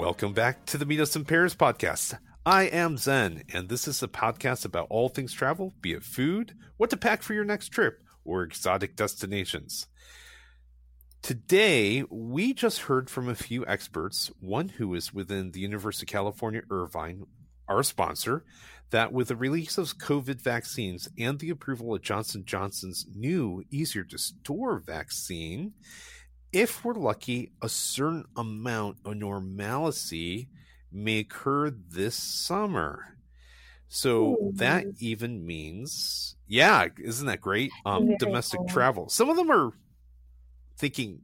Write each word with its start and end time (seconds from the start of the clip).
Welcome 0.00 0.32
back 0.32 0.64
to 0.64 0.78
the 0.78 0.86
Meet 0.86 1.00
Us 1.00 1.14
in 1.14 1.26
Paris 1.26 1.54
podcast. 1.54 2.18
I 2.46 2.62
am 2.62 2.96
Zen, 2.96 3.42
and 3.52 3.68
this 3.68 3.86
is 3.86 4.02
a 4.02 4.08
podcast 4.08 4.64
about 4.64 4.86
all 4.88 5.10
things 5.10 5.34
travel, 5.34 5.74
be 5.82 5.92
it 5.92 6.02
food, 6.02 6.54
what 6.78 6.88
to 6.88 6.96
pack 6.96 7.22
for 7.22 7.34
your 7.34 7.44
next 7.44 7.68
trip, 7.68 8.02
or 8.24 8.42
exotic 8.42 8.96
destinations. 8.96 9.88
Today, 11.20 12.02
we 12.08 12.54
just 12.54 12.80
heard 12.80 13.10
from 13.10 13.28
a 13.28 13.34
few 13.34 13.66
experts, 13.66 14.30
one 14.40 14.70
who 14.70 14.94
is 14.94 15.12
within 15.12 15.50
the 15.50 15.60
University 15.60 16.06
of 16.06 16.12
California, 16.12 16.62
Irvine, 16.70 17.26
our 17.68 17.82
sponsor, 17.82 18.46
that 18.88 19.12
with 19.12 19.28
the 19.28 19.36
release 19.36 19.76
of 19.76 19.98
COVID 19.98 20.40
vaccines 20.40 21.10
and 21.18 21.38
the 21.38 21.50
approval 21.50 21.94
of 21.94 22.00
Johnson 22.00 22.44
Johnson's 22.46 23.04
new, 23.14 23.64
easier 23.70 24.04
to 24.04 24.16
store 24.16 24.78
vaccine, 24.78 25.74
if 26.52 26.84
we're 26.84 26.94
lucky, 26.94 27.52
a 27.62 27.68
certain 27.68 28.24
amount 28.36 28.98
of 29.04 29.16
normalcy 29.16 30.48
may 30.92 31.20
occur 31.20 31.70
this 31.70 32.16
summer. 32.16 33.16
So 33.88 34.34
Ooh. 34.34 34.52
that 34.54 34.84
even 34.98 35.44
means, 35.44 36.36
yeah, 36.46 36.86
isn't 36.98 37.26
that 37.26 37.40
great? 37.40 37.72
Um, 37.84 38.16
domestic 38.18 38.60
cool. 38.60 38.68
travel. 38.68 39.08
Some 39.08 39.28
of 39.28 39.36
them 39.36 39.50
are 39.50 39.72
thinking 40.78 41.20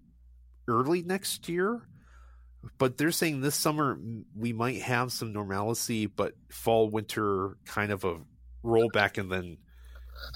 early 0.69 1.03
next 1.03 1.49
year, 1.49 1.89
but 2.79 2.99
they're 2.99 3.13
saying 3.13 3.41
this 3.41 3.55
summer 3.55 3.99
we 4.37 4.53
might 4.53 4.83
have 4.83 5.13
some 5.13 5.33
normalcy, 5.33 6.07
but 6.07 6.35
fall, 6.51 6.91
winter 6.91 7.57
kind 7.67 7.93
of 7.93 8.05
a 8.05 8.19
rollback, 8.65 9.19
and 9.19 9.31
then 9.31 9.59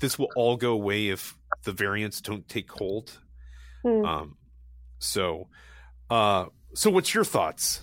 this 0.01 0.19
will 0.19 0.31
all 0.37 0.57
go 0.57 0.73
away 0.73 1.09
if 1.09 1.37
the 1.65 1.73
variants 1.73 2.21
don't 2.21 2.49
take 2.49 2.71
hold. 2.71 3.19
Hmm. 3.83 4.05
Um, 4.05 4.37
so, 5.01 5.49
uh, 6.11 6.47
so 6.75 6.91
what's 6.91 7.13
your 7.13 7.25
thoughts? 7.25 7.81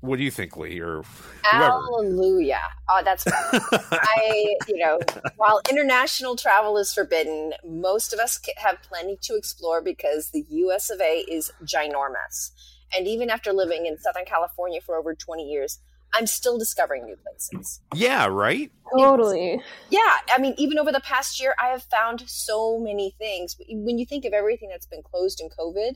What 0.00 0.18
do 0.18 0.22
you 0.22 0.30
think, 0.30 0.56
Lee, 0.56 0.78
or 0.78 1.02
whoever? 1.50 1.72
Hallelujah! 1.72 2.60
Oh, 2.88 3.00
that's 3.04 3.24
I. 3.28 4.54
You 4.68 4.78
know, 4.78 5.00
while 5.36 5.60
international 5.68 6.36
travel 6.36 6.76
is 6.76 6.92
forbidden, 6.92 7.54
most 7.64 8.12
of 8.12 8.20
us 8.20 8.38
have 8.58 8.76
plenty 8.82 9.18
to 9.22 9.36
explore 9.36 9.82
because 9.82 10.30
the 10.30 10.44
U.S. 10.48 10.90
of 10.90 11.00
A. 11.00 11.24
is 11.28 11.50
ginormous. 11.64 12.50
And 12.96 13.06
even 13.06 13.30
after 13.30 13.52
living 13.52 13.86
in 13.86 13.98
Southern 13.98 14.26
California 14.26 14.80
for 14.80 14.96
over 14.96 15.14
twenty 15.14 15.50
years, 15.50 15.80
I'm 16.12 16.26
still 16.26 16.58
discovering 16.58 17.04
new 17.04 17.16
places. 17.16 17.80
Yeah, 17.94 18.26
right? 18.26 18.70
Totally. 18.96 19.60
Yeah. 19.90 20.16
I 20.30 20.38
mean, 20.38 20.54
even 20.58 20.78
over 20.78 20.92
the 20.92 21.00
past 21.00 21.40
year, 21.40 21.54
I 21.62 21.68
have 21.68 21.82
found 21.84 22.24
so 22.26 22.78
many 22.78 23.14
things. 23.18 23.56
When 23.68 23.98
you 23.98 24.04
think 24.04 24.24
of 24.24 24.32
everything 24.32 24.68
that's 24.68 24.86
been 24.86 25.02
closed 25.02 25.40
in 25.40 25.48
COVID, 25.48 25.94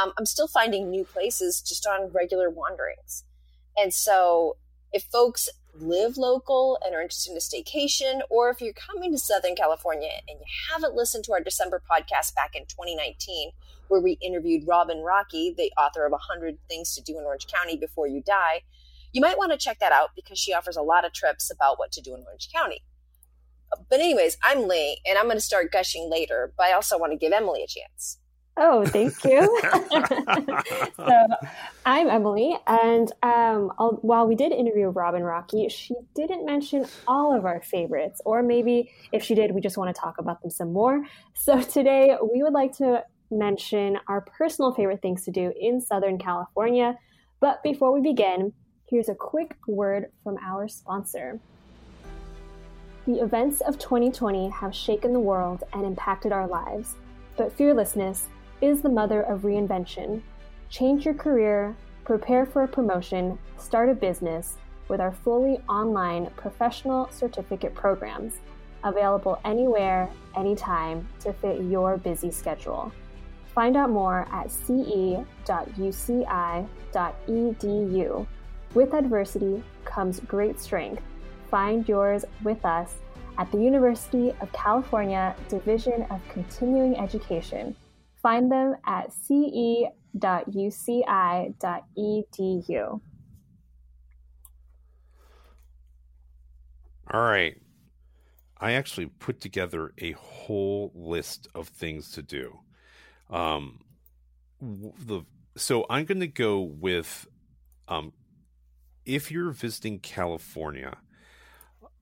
um, 0.00 0.12
I'm 0.18 0.26
still 0.26 0.48
finding 0.48 0.90
new 0.90 1.04
places 1.04 1.60
just 1.60 1.86
on 1.86 2.10
regular 2.10 2.50
wanderings. 2.50 3.24
And 3.76 3.92
so 3.92 4.56
if 4.92 5.04
folks 5.04 5.48
live 5.76 6.16
local 6.16 6.78
and 6.84 6.94
are 6.94 7.02
interested 7.02 7.32
in 7.32 7.36
a 7.36 7.40
staycation, 7.40 8.20
or 8.30 8.50
if 8.50 8.60
you're 8.60 8.72
coming 8.72 9.12
to 9.12 9.18
Southern 9.18 9.56
California 9.56 10.10
and 10.28 10.38
you 10.38 10.46
haven't 10.70 10.94
listened 10.94 11.24
to 11.24 11.32
our 11.32 11.40
December 11.40 11.82
podcast 11.90 12.34
back 12.34 12.54
in 12.54 12.62
2019, 12.62 13.50
where 13.88 14.00
we 14.00 14.18
interviewed 14.22 14.66
Robin 14.66 15.02
Rocky, 15.02 15.54
the 15.56 15.72
author 15.78 16.06
of 16.06 16.12
100 16.12 16.58
Things 16.68 16.94
to 16.94 17.02
Do 17.02 17.18
in 17.18 17.24
Orange 17.24 17.46
County 17.46 17.76
Before 17.76 18.06
You 18.06 18.22
Die, 18.22 18.62
you 19.12 19.20
might 19.20 19.38
want 19.38 19.52
to 19.52 19.58
check 19.58 19.78
that 19.80 19.92
out 19.92 20.10
because 20.16 20.38
she 20.38 20.52
offers 20.52 20.76
a 20.76 20.82
lot 20.82 21.04
of 21.04 21.12
trips 21.12 21.50
about 21.50 21.78
what 21.78 21.92
to 21.92 22.00
do 22.00 22.14
in 22.14 22.24
Orange 22.26 22.48
County. 22.52 22.82
But, 23.90 23.98
anyways, 23.98 24.36
I'm 24.42 24.68
Lee, 24.68 25.00
and 25.06 25.18
I'm 25.18 25.24
going 25.24 25.36
to 25.36 25.40
start 25.40 25.72
gushing 25.72 26.08
later, 26.10 26.52
but 26.56 26.66
I 26.66 26.72
also 26.72 26.98
want 26.98 27.12
to 27.12 27.18
give 27.18 27.32
Emily 27.32 27.62
a 27.62 27.66
chance. 27.66 28.18
Oh, 28.56 28.84
thank 28.86 29.24
you. 29.24 29.40
so, 30.96 31.26
I'm 31.84 32.08
Emily, 32.08 32.56
and 32.68 33.10
um, 33.24 33.70
while 34.02 34.28
we 34.28 34.36
did 34.36 34.52
interview 34.52 34.88
Robin 34.88 35.24
Rocky, 35.24 35.68
she 35.68 35.94
didn't 36.14 36.46
mention 36.46 36.86
all 37.08 37.36
of 37.36 37.44
our 37.44 37.60
favorites, 37.62 38.20
or 38.24 38.44
maybe 38.44 38.92
if 39.10 39.24
she 39.24 39.34
did, 39.34 39.52
we 39.52 39.60
just 39.60 39.76
want 39.76 39.92
to 39.94 40.00
talk 40.00 40.18
about 40.18 40.40
them 40.40 40.52
some 40.52 40.72
more. 40.72 41.04
So, 41.34 41.60
today 41.62 42.16
we 42.32 42.44
would 42.44 42.52
like 42.52 42.76
to 42.78 43.02
mention 43.28 43.98
our 44.06 44.20
personal 44.20 44.72
favorite 44.72 45.02
things 45.02 45.24
to 45.24 45.32
do 45.32 45.52
in 45.58 45.80
Southern 45.80 46.18
California. 46.18 46.96
But 47.40 47.60
before 47.64 47.92
we 47.92 48.00
begin, 48.00 48.52
here's 48.88 49.08
a 49.08 49.14
quick 49.16 49.56
word 49.66 50.12
from 50.22 50.38
our 50.46 50.68
sponsor. 50.68 51.40
The 53.06 53.20
events 53.20 53.60
of 53.62 53.78
2020 53.78 54.48
have 54.50 54.74
shaken 54.74 55.12
the 55.12 55.20
world 55.20 55.64
and 55.72 55.84
impacted 55.84 56.30
our 56.30 56.46
lives, 56.46 56.94
but 57.36 57.52
fearlessness 57.52 58.28
is 58.64 58.80
the 58.80 58.88
mother 58.88 59.22
of 59.22 59.42
reinvention. 59.42 60.22
Change 60.70 61.04
your 61.04 61.14
career, 61.14 61.76
prepare 62.04 62.46
for 62.46 62.62
a 62.62 62.68
promotion, 62.68 63.38
start 63.58 63.90
a 63.90 63.94
business 63.94 64.56
with 64.88 65.00
our 65.00 65.12
fully 65.12 65.58
online 65.68 66.30
professional 66.36 67.08
certificate 67.10 67.74
programs, 67.74 68.40
available 68.82 69.38
anywhere, 69.44 70.08
anytime 70.36 71.06
to 71.20 71.32
fit 71.34 71.62
your 71.62 71.98
busy 71.98 72.30
schedule. 72.30 72.90
Find 73.54 73.76
out 73.76 73.90
more 73.90 74.26
at 74.32 74.50
ce.uci.edu. 74.50 75.26
With 78.74 78.94
adversity 78.94 79.62
comes 79.84 80.20
great 80.20 80.58
strength. 80.58 81.02
Find 81.50 81.88
yours 81.88 82.24
with 82.42 82.64
us 82.64 82.94
at 83.38 83.52
the 83.52 83.58
University 83.58 84.30
of 84.40 84.50
California 84.52 85.36
Division 85.48 86.02
of 86.10 86.20
Continuing 86.30 86.96
Education 86.98 87.76
Find 88.24 88.50
them 88.50 88.74
at 88.86 89.12
ce.uci.edu. 89.12 89.90
All 97.12 97.20
right. 97.20 97.60
I 98.58 98.72
actually 98.72 99.06
put 99.06 99.42
together 99.42 99.92
a 99.98 100.12
whole 100.12 100.90
list 100.94 101.48
of 101.54 101.68
things 101.68 102.12
to 102.12 102.22
do. 102.22 102.60
Um, 103.28 103.80
the 104.62 105.26
so 105.56 105.84
I'm 105.90 106.06
going 106.06 106.20
to 106.20 106.26
go 106.26 106.62
with 106.62 107.28
um, 107.88 108.14
if 109.04 109.30
you're 109.30 109.50
visiting 109.50 109.98
California, 109.98 110.96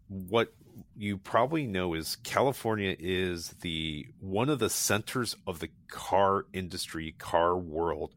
what 0.06 0.54
you 0.96 1.18
probably 1.18 1.66
know 1.66 1.94
is 1.94 2.16
California 2.16 2.96
is 2.98 3.48
the 3.60 4.06
one 4.20 4.48
of 4.48 4.58
the 4.58 4.70
centers 4.70 5.36
of 5.46 5.60
the 5.60 5.70
car 5.88 6.46
industry, 6.52 7.14
car 7.18 7.56
world. 7.56 8.14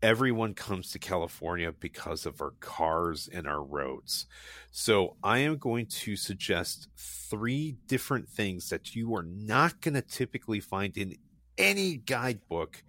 Everyone 0.00 0.54
comes 0.54 0.92
to 0.92 0.98
California 0.98 1.72
because 1.72 2.24
of 2.24 2.40
our 2.40 2.52
cars 2.60 3.28
and 3.32 3.48
our 3.48 3.62
roads. 3.62 4.26
So 4.70 5.16
I 5.24 5.38
am 5.38 5.56
going 5.56 5.86
to 5.86 6.14
suggest 6.14 6.88
three 6.96 7.76
different 7.88 8.28
things 8.28 8.70
that 8.70 8.94
you 8.94 9.14
are 9.16 9.24
not 9.24 9.80
going 9.80 9.94
to 9.94 10.02
typically 10.02 10.60
find 10.60 10.96
in 10.96 11.16
any 11.56 11.96
guidebook 11.96 12.84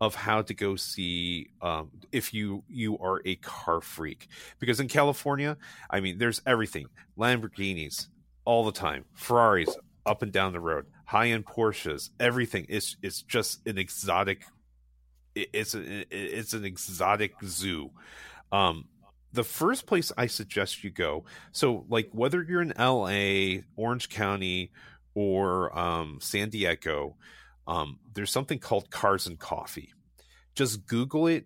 of 0.00 0.14
how 0.14 0.42
to 0.42 0.54
go 0.54 0.76
see 0.76 1.48
um, 1.60 1.90
if 2.12 2.32
you 2.32 2.62
you 2.68 2.98
are 2.98 3.20
a 3.24 3.36
car 3.36 3.80
freak 3.80 4.28
because 4.58 4.80
in 4.80 4.86
california 4.88 5.56
i 5.90 6.00
mean 6.00 6.18
there's 6.18 6.40
everything 6.46 6.86
lamborghinis 7.18 8.06
all 8.48 8.64
the 8.64 8.72
time. 8.72 9.04
Ferraris 9.12 9.76
up 10.06 10.22
and 10.22 10.32
down 10.32 10.54
the 10.54 10.60
road, 10.60 10.86
high 11.04 11.28
end 11.28 11.44
Porsches, 11.44 12.08
everything. 12.18 12.64
It's 12.70 12.96
it's 13.02 13.20
just 13.20 13.64
an 13.66 13.76
exotic. 13.76 14.42
It's 15.34 15.74
a, 15.74 16.04
it's 16.10 16.54
an 16.54 16.64
exotic 16.64 17.34
zoo. 17.44 17.90
Um, 18.50 18.86
the 19.34 19.44
first 19.44 19.86
place 19.86 20.10
I 20.16 20.26
suggest 20.26 20.82
you 20.82 20.90
go. 20.90 21.26
So, 21.52 21.84
like 21.90 22.08
whether 22.12 22.42
you're 22.42 22.62
in 22.62 22.72
L.A., 22.76 23.64
Orange 23.76 24.08
County, 24.08 24.72
or 25.14 25.78
um, 25.78 26.18
San 26.22 26.48
Diego, 26.48 27.16
um, 27.66 27.98
there's 28.14 28.32
something 28.32 28.58
called 28.58 28.90
Cars 28.90 29.26
and 29.26 29.38
Coffee. 29.38 29.92
Just 30.54 30.86
Google 30.86 31.26
it 31.26 31.44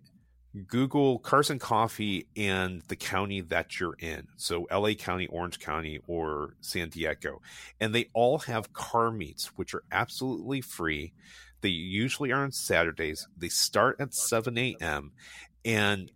Google 0.67 1.19
Cars 1.19 1.49
and 1.49 1.59
Coffee 1.59 2.27
and 2.37 2.81
the 2.87 2.95
county 2.95 3.41
that 3.41 3.79
you're 3.79 3.95
in. 3.99 4.27
So 4.37 4.67
LA 4.71 4.93
County, 4.93 5.27
Orange 5.27 5.59
County, 5.59 5.99
or 6.07 6.55
San 6.61 6.89
Diego. 6.89 7.41
And 7.79 7.93
they 7.93 8.09
all 8.13 8.39
have 8.39 8.73
car 8.73 9.09
meets, 9.11 9.47
which 9.57 9.73
are 9.73 9.83
absolutely 9.91 10.61
free. 10.61 11.13
They 11.61 11.69
usually 11.69 12.31
are 12.31 12.43
on 12.43 12.51
Saturdays. 12.51 13.27
They 13.35 13.49
start 13.49 13.95
at 13.99 14.13
7 14.13 14.57
a.m. 14.57 15.11
And 15.65 16.11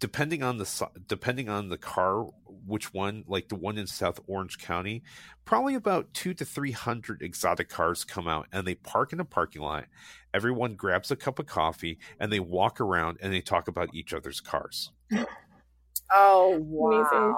depending 0.00 0.42
on 0.42 0.58
the 0.58 0.88
depending 1.06 1.48
on 1.48 1.68
the 1.68 1.78
car 1.78 2.26
which 2.66 2.92
one 2.94 3.24
like 3.26 3.48
the 3.48 3.56
one 3.56 3.78
in 3.78 3.86
south 3.86 4.20
orange 4.26 4.58
county 4.58 5.02
probably 5.44 5.74
about 5.74 6.12
two 6.14 6.34
to 6.34 6.44
three 6.44 6.72
hundred 6.72 7.22
exotic 7.22 7.68
cars 7.68 8.04
come 8.04 8.28
out 8.28 8.46
and 8.52 8.66
they 8.66 8.74
park 8.74 9.12
in 9.12 9.20
a 9.20 9.24
parking 9.24 9.62
lot. 9.62 9.86
Everyone 10.34 10.74
grabs 10.74 11.10
a 11.10 11.16
cup 11.16 11.38
of 11.38 11.46
coffee 11.46 11.98
and 12.20 12.30
they 12.30 12.40
walk 12.40 12.80
around 12.80 13.18
and 13.22 13.32
they 13.32 13.40
talk 13.40 13.66
about 13.66 13.94
each 13.94 14.12
other's 14.12 14.40
cars. 14.40 14.92
Oh 16.12 16.58
wow. 16.60 17.00
Amazing. 17.00 17.34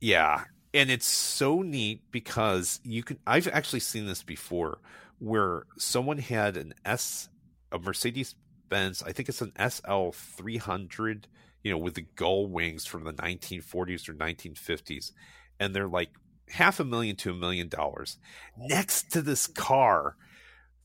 yeah 0.00 0.44
and 0.74 0.90
it's 0.90 1.06
so 1.06 1.62
neat 1.62 2.02
because 2.10 2.80
you 2.84 3.02
can 3.02 3.18
i've 3.26 3.48
actually 3.48 3.80
seen 3.80 4.06
this 4.06 4.22
before 4.22 4.78
where 5.18 5.64
someone 5.78 6.18
had 6.18 6.56
an 6.56 6.74
s 6.84 7.28
a 7.72 7.78
mercedes 7.78 8.34
benz 8.68 9.02
i 9.02 9.12
think 9.12 9.28
it's 9.28 9.40
an 9.40 9.52
sl 9.70 10.10
300 10.10 11.28
you 11.64 11.70
know, 11.70 11.78
with 11.78 11.94
the 11.94 12.06
gull 12.14 12.46
wings 12.46 12.86
from 12.86 13.04
the 13.04 13.12
1940s 13.12 14.08
or 14.08 14.14
1950s, 14.14 15.10
and 15.58 15.74
they're 15.74 15.88
like 15.88 16.10
half 16.50 16.78
a 16.78 16.84
million 16.84 17.16
to 17.16 17.30
a 17.30 17.34
million 17.34 17.68
dollars. 17.68 18.18
Next 18.56 19.10
to 19.12 19.22
this 19.22 19.46
car, 19.46 20.16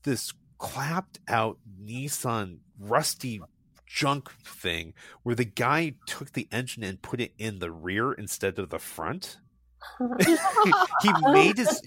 this 0.02 0.32
clapped 0.58 1.20
out 1.28 1.58
Nissan 1.80 2.58
rusty 2.78 3.40
junk 3.86 4.30
thing 4.44 4.94
where 5.22 5.34
the 5.34 5.44
guy 5.44 5.94
took 6.06 6.32
the 6.32 6.48
engine 6.50 6.82
and 6.82 7.02
put 7.02 7.20
it 7.20 7.32
in 7.38 7.58
the 7.58 7.70
rear 7.70 8.12
instead 8.12 8.58
of 8.58 8.70
the 8.70 8.78
front. 8.78 9.38
he 11.02 11.12
made 11.22 11.56
his 11.56 11.82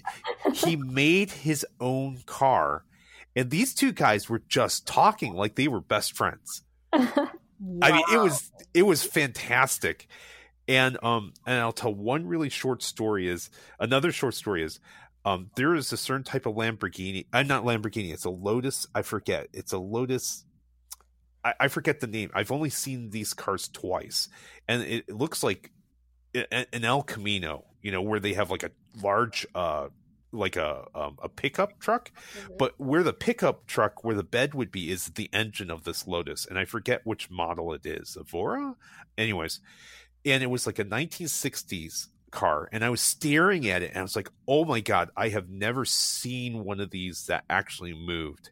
he 0.52 0.74
made 0.74 1.30
his 1.30 1.64
own 1.80 2.18
car 2.26 2.84
and 3.36 3.50
these 3.50 3.72
two 3.72 3.92
guys 3.92 4.28
were 4.28 4.42
just 4.48 4.84
talking 4.84 5.32
like 5.32 5.54
they 5.54 5.68
were 5.68 5.80
best 5.80 6.16
friends 6.16 6.64
wow. 7.60 7.88
i 7.88 7.92
mean 7.92 8.04
it 8.12 8.18
was 8.18 8.52
it 8.72 8.82
was 8.82 9.02
fantastic 9.02 10.06
and 10.68 10.98
um 11.02 11.32
and 11.46 11.60
i'll 11.60 11.72
tell 11.72 11.94
one 11.94 12.26
really 12.26 12.48
short 12.48 12.82
story 12.82 13.28
is 13.28 13.50
another 13.78 14.12
short 14.12 14.34
story 14.34 14.62
is 14.62 14.80
um 15.24 15.50
there 15.56 15.74
is 15.74 15.92
a 15.92 15.96
certain 15.96 16.24
type 16.24 16.46
of 16.46 16.54
lamborghini 16.54 17.26
i'm 17.32 17.46
uh, 17.46 17.48
not 17.48 17.64
lamborghini 17.64 18.12
it's 18.12 18.24
a 18.24 18.30
lotus 18.30 18.86
i 18.94 19.02
forget 19.02 19.48
it's 19.52 19.72
a 19.72 19.78
lotus 19.78 20.44
I, 21.44 21.54
I 21.60 21.68
forget 21.68 22.00
the 22.00 22.06
name 22.06 22.30
i've 22.34 22.52
only 22.52 22.70
seen 22.70 23.10
these 23.10 23.34
cars 23.34 23.68
twice 23.68 24.28
and 24.68 24.82
it, 24.82 25.04
it 25.08 25.14
looks 25.14 25.42
like 25.42 25.70
an 26.34 26.84
El 26.84 27.02
Camino, 27.02 27.64
you 27.82 27.92
know, 27.92 28.02
where 28.02 28.20
they 28.20 28.34
have 28.34 28.50
like 28.50 28.62
a 28.62 28.70
large, 29.00 29.46
uh, 29.54 29.88
like 30.34 30.56
a 30.56 30.86
um, 30.94 31.16
a 31.22 31.28
pickup 31.28 31.78
truck, 31.80 32.10
mm-hmm. 32.10 32.54
but 32.58 32.74
where 32.78 33.02
the 33.02 33.12
pickup 33.12 33.66
truck, 33.66 34.04
where 34.04 34.14
the 34.14 34.22
bed 34.22 34.54
would 34.54 34.70
be, 34.70 34.90
is 34.90 35.06
the 35.06 35.30
engine 35.32 35.70
of 35.70 35.84
this 35.84 36.06
Lotus, 36.06 36.46
and 36.46 36.58
I 36.58 36.64
forget 36.64 37.00
which 37.04 37.30
model 37.30 37.72
it 37.72 37.86
is, 37.86 38.16
Evora. 38.20 38.76
Anyways, 39.16 39.60
and 40.24 40.42
it 40.42 40.50
was 40.50 40.66
like 40.66 40.78
a 40.78 40.84
1960s 40.84 42.08
car, 42.30 42.68
and 42.72 42.84
I 42.84 42.90
was 42.90 43.00
staring 43.00 43.68
at 43.68 43.82
it, 43.82 43.90
and 43.90 43.98
I 43.98 44.02
was 44.02 44.16
like, 44.16 44.30
"Oh 44.48 44.64
my 44.64 44.80
god, 44.80 45.10
I 45.16 45.28
have 45.28 45.48
never 45.48 45.84
seen 45.84 46.64
one 46.64 46.80
of 46.80 46.90
these 46.90 47.26
that 47.26 47.44
actually 47.48 47.94
moved." 47.94 48.50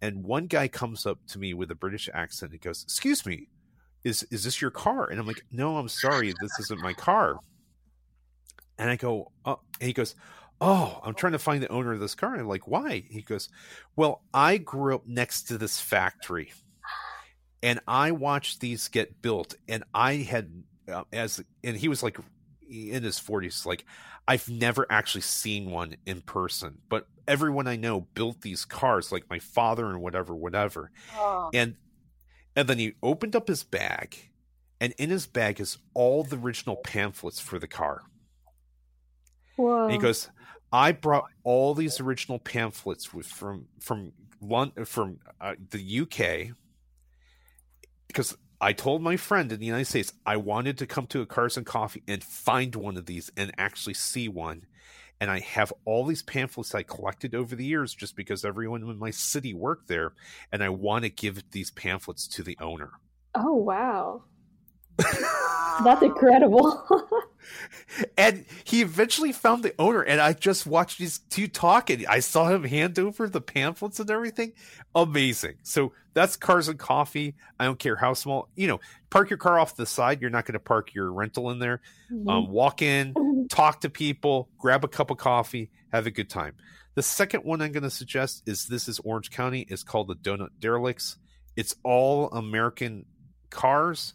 And 0.00 0.24
one 0.24 0.46
guy 0.46 0.68
comes 0.68 1.06
up 1.06 1.18
to 1.28 1.38
me 1.38 1.54
with 1.54 1.70
a 1.70 1.74
British 1.74 2.08
accent 2.14 2.52
and 2.52 2.60
goes, 2.60 2.84
"Excuse 2.84 3.26
me, 3.26 3.48
is 4.04 4.26
is 4.30 4.44
this 4.44 4.60
your 4.60 4.70
car 4.70 5.06
and 5.06 5.18
i'm 5.18 5.26
like 5.26 5.44
no 5.50 5.76
i'm 5.76 5.88
sorry 5.88 6.32
this 6.40 6.58
isn't 6.60 6.80
my 6.80 6.92
car 6.92 7.38
and 8.78 8.90
i 8.90 8.96
go 8.96 9.30
oh 9.44 9.60
and 9.80 9.86
he 9.86 9.92
goes 9.92 10.14
oh 10.60 11.00
i'm 11.04 11.14
trying 11.14 11.32
to 11.32 11.38
find 11.38 11.62
the 11.62 11.72
owner 11.72 11.92
of 11.92 12.00
this 12.00 12.14
car 12.14 12.32
and 12.32 12.40
i'm 12.40 12.48
like 12.48 12.66
why 12.66 13.04
he 13.08 13.22
goes 13.22 13.48
well 13.96 14.22
i 14.34 14.56
grew 14.56 14.94
up 14.94 15.06
next 15.06 15.42
to 15.44 15.58
this 15.58 15.80
factory 15.80 16.52
and 17.62 17.80
i 17.86 18.10
watched 18.10 18.60
these 18.60 18.88
get 18.88 19.20
built 19.22 19.54
and 19.68 19.84
i 19.94 20.14
had 20.14 20.62
uh, 20.92 21.04
as 21.12 21.42
and 21.62 21.76
he 21.76 21.88
was 21.88 22.02
like 22.02 22.18
in 22.68 23.02
his 23.02 23.18
40s 23.18 23.64
like 23.64 23.84
i've 24.26 24.48
never 24.48 24.86
actually 24.90 25.22
seen 25.22 25.70
one 25.70 25.96
in 26.06 26.20
person 26.20 26.78
but 26.88 27.06
everyone 27.26 27.66
i 27.66 27.76
know 27.76 28.00
built 28.00 28.40
these 28.40 28.64
cars 28.64 29.12
like 29.12 29.28
my 29.30 29.38
father 29.38 29.88
and 29.88 30.00
whatever 30.00 30.34
whatever 30.34 30.90
oh. 31.16 31.50
and 31.54 31.76
and 32.58 32.68
then 32.68 32.78
he 32.80 32.94
opened 33.04 33.36
up 33.36 33.46
his 33.46 33.62
bag, 33.62 34.30
and 34.80 34.92
in 34.98 35.10
his 35.10 35.28
bag 35.28 35.60
is 35.60 35.78
all 35.94 36.24
the 36.24 36.36
original 36.36 36.74
pamphlets 36.74 37.38
for 37.38 37.60
the 37.60 37.68
car. 37.68 38.02
He 39.90 39.98
goes, 39.98 40.30
I 40.72 40.92
brought 40.92 41.24
all 41.44 41.74
these 41.74 42.00
original 42.00 42.38
pamphlets 42.38 43.12
with, 43.12 43.26
from 43.26 43.66
from 43.80 44.12
London, 44.40 44.84
from 44.84 45.18
uh, 45.40 45.54
the 45.70 46.00
UK 46.00 46.54
because 48.06 48.36
I 48.60 48.72
told 48.72 49.02
my 49.02 49.16
friend 49.16 49.52
in 49.52 49.60
the 49.60 49.66
United 49.66 49.86
States 49.86 50.12
I 50.24 50.36
wanted 50.36 50.78
to 50.78 50.86
come 50.86 51.06
to 51.08 51.20
a 51.20 51.26
Cars 51.26 51.56
and 51.56 51.66
Coffee 51.66 52.02
and 52.08 52.22
find 52.22 52.74
one 52.74 52.96
of 52.96 53.06
these 53.06 53.30
and 53.36 53.52
actually 53.58 53.94
see 53.94 54.28
one 54.28 54.66
and 55.20 55.30
I 55.30 55.40
have 55.40 55.72
all 55.84 56.04
these 56.04 56.22
pamphlets 56.22 56.74
I 56.74 56.82
collected 56.82 57.34
over 57.34 57.56
the 57.56 57.64
years 57.64 57.94
just 57.94 58.14
because 58.14 58.44
everyone 58.44 58.82
in 58.82 58.98
my 58.98 59.10
city 59.10 59.52
worked 59.52 59.88
there, 59.88 60.12
and 60.52 60.62
I 60.62 60.68
want 60.68 61.04
to 61.04 61.10
give 61.10 61.42
these 61.50 61.70
pamphlets 61.70 62.28
to 62.28 62.42
the 62.42 62.56
owner. 62.60 62.92
Oh 63.34 63.54
wow. 63.54 64.22
That's 65.84 66.02
incredible. 66.02 66.84
and 68.18 68.44
he 68.64 68.82
eventually 68.82 69.32
found 69.32 69.62
the 69.62 69.74
owner, 69.78 70.02
and 70.02 70.20
I 70.20 70.32
just 70.32 70.66
watched 70.66 70.98
these 70.98 71.20
two 71.30 71.46
talk, 71.46 71.90
and 71.90 72.04
I 72.06 72.20
saw 72.20 72.48
him 72.48 72.64
hand 72.64 72.98
over 72.98 73.28
the 73.28 73.40
pamphlets 73.40 74.00
and 74.00 74.10
everything. 74.10 74.52
Amazing. 74.94 75.54
So 75.62 75.92
that's 76.14 76.36
Cars 76.36 76.68
and 76.68 76.78
Coffee. 76.78 77.36
I 77.60 77.64
don't 77.64 77.78
care 77.78 77.96
how 77.96 78.14
small. 78.14 78.48
You 78.56 78.66
know, 78.66 78.80
park 79.10 79.30
your 79.30 79.36
car 79.36 79.58
off 79.58 79.76
the 79.76 79.86
side. 79.86 80.20
You're 80.20 80.30
not 80.30 80.46
going 80.46 80.54
to 80.54 80.58
park 80.58 80.94
your 80.94 81.12
rental 81.12 81.50
in 81.50 81.58
there. 81.58 81.80
Mm-hmm. 82.12 82.28
Um, 82.28 82.48
walk 82.50 82.82
in, 82.82 83.46
talk 83.48 83.80
to 83.82 83.90
people, 83.90 84.48
grab 84.58 84.84
a 84.84 84.88
cup 84.88 85.10
of 85.10 85.18
coffee, 85.18 85.70
have 85.92 86.06
a 86.06 86.10
good 86.10 86.28
time. 86.28 86.54
The 86.96 87.02
second 87.02 87.44
one 87.44 87.62
I'm 87.62 87.70
going 87.70 87.84
to 87.84 87.90
suggest 87.90 88.42
is 88.46 88.66
this 88.66 88.88
is 88.88 88.98
Orange 89.00 89.30
County. 89.30 89.64
It's 89.68 89.84
called 89.84 90.08
the 90.08 90.16
Donut 90.16 90.50
Derelicts. 90.58 91.18
It's 91.54 91.76
all 91.84 92.28
American 92.30 93.04
cars 93.50 94.14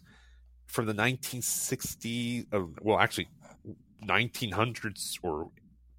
from 0.74 0.86
the 0.86 0.94
1960s. 0.94 2.46
Uh, 2.52 2.64
well, 2.82 2.98
actually, 2.98 3.28
1900s 4.04 5.18
or 5.22 5.50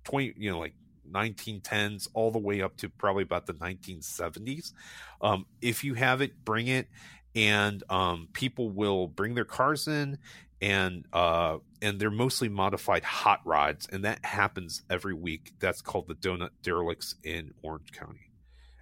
20, 0.03 0.33
you 0.37 0.51
know, 0.51 0.59
like 0.59 0.73
1910s 1.09 2.09
all 2.13 2.29
the 2.29 2.39
way 2.39 2.61
up 2.61 2.75
to 2.77 2.89
probably 2.89 3.23
about 3.23 3.45
the 3.45 3.53
1970s. 3.53 4.73
Um, 5.21 5.45
if 5.61 5.83
you 5.85 5.93
have 5.93 6.21
it, 6.21 6.43
bring 6.43 6.67
it, 6.67 6.89
and 7.35 7.83
um, 7.89 8.27
people 8.33 8.69
will 8.69 9.07
bring 9.07 9.33
their 9.33 9.45
cars 9.45 9.87
in 9.87 10.17
and 10.61 11.05
uh, 11.13 11.57
and 11.81 11.99
they're 11.99 12.09
mostly 12.09 12.49
modified 12.49 13.03
hot 13.03 13.41
rods, 13.45 13.87
and 13.91 14.03
that 14.05 14.23
happens 14.25 14.83
every 14.89 15.13
week. 15.13 15.53
That's 15.59 15.81
called 15.81 16.07
the 16.07 16.15
Donut 16.15 16.51
Derelicts 16.63 17.15
in 17.23 17.53
Orange 17.61 17.91
County, 17.91 18.24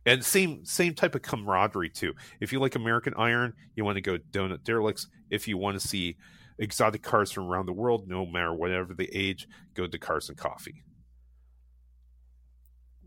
and 0.05 0.23
same 0.23 0.65
same 0.65 0.93
type 0.93 1.15
of 1.15 1.21
camaraderie 1.21 1.89
too. 1.89 2.13
If 2.39 2.51
you 2.51 2.59
like 2.59 2.75
American 2.75 3.13
Iron, 3.15 3.53
you 3.75 3.85
want 3.85 3.95
to 3.95 4.01
go 4.01 4.17
Donut 4.17 4.63
Derelicts. 4.63 5.07
If 5.29 5.47
you 5.47 5.57
want 5.57 5.79
to 5.79 5.87
see 5.87 6.17
exotic 6.59 7.01
cars 7.01 7.31
from 7.31 7.45
around 7.45 7.65
the 7.65 7.73
world, 7.73 8.07
no 8.07 8.25
matter 8.25 8.53
whatever 8.53 8.93
the 8.93 9.09
age, 9.13 9.47
go 9.73 9.87
to 9.87 9.97
Cars 9.97 10.29
and 10.29 10.37
Coffee. 10.37 10.83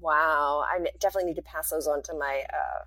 Wow, 0.00 0.64
I 0.66 0.84
definitely 0.98 1.30
need 1.30 1.36
to 1.36 1.42
pass 1.42 1.70
those 1.70 1.86
on 1.86 2.02
to 2.04 2.14
my 2.14 2.44
uh, 2.52 2.84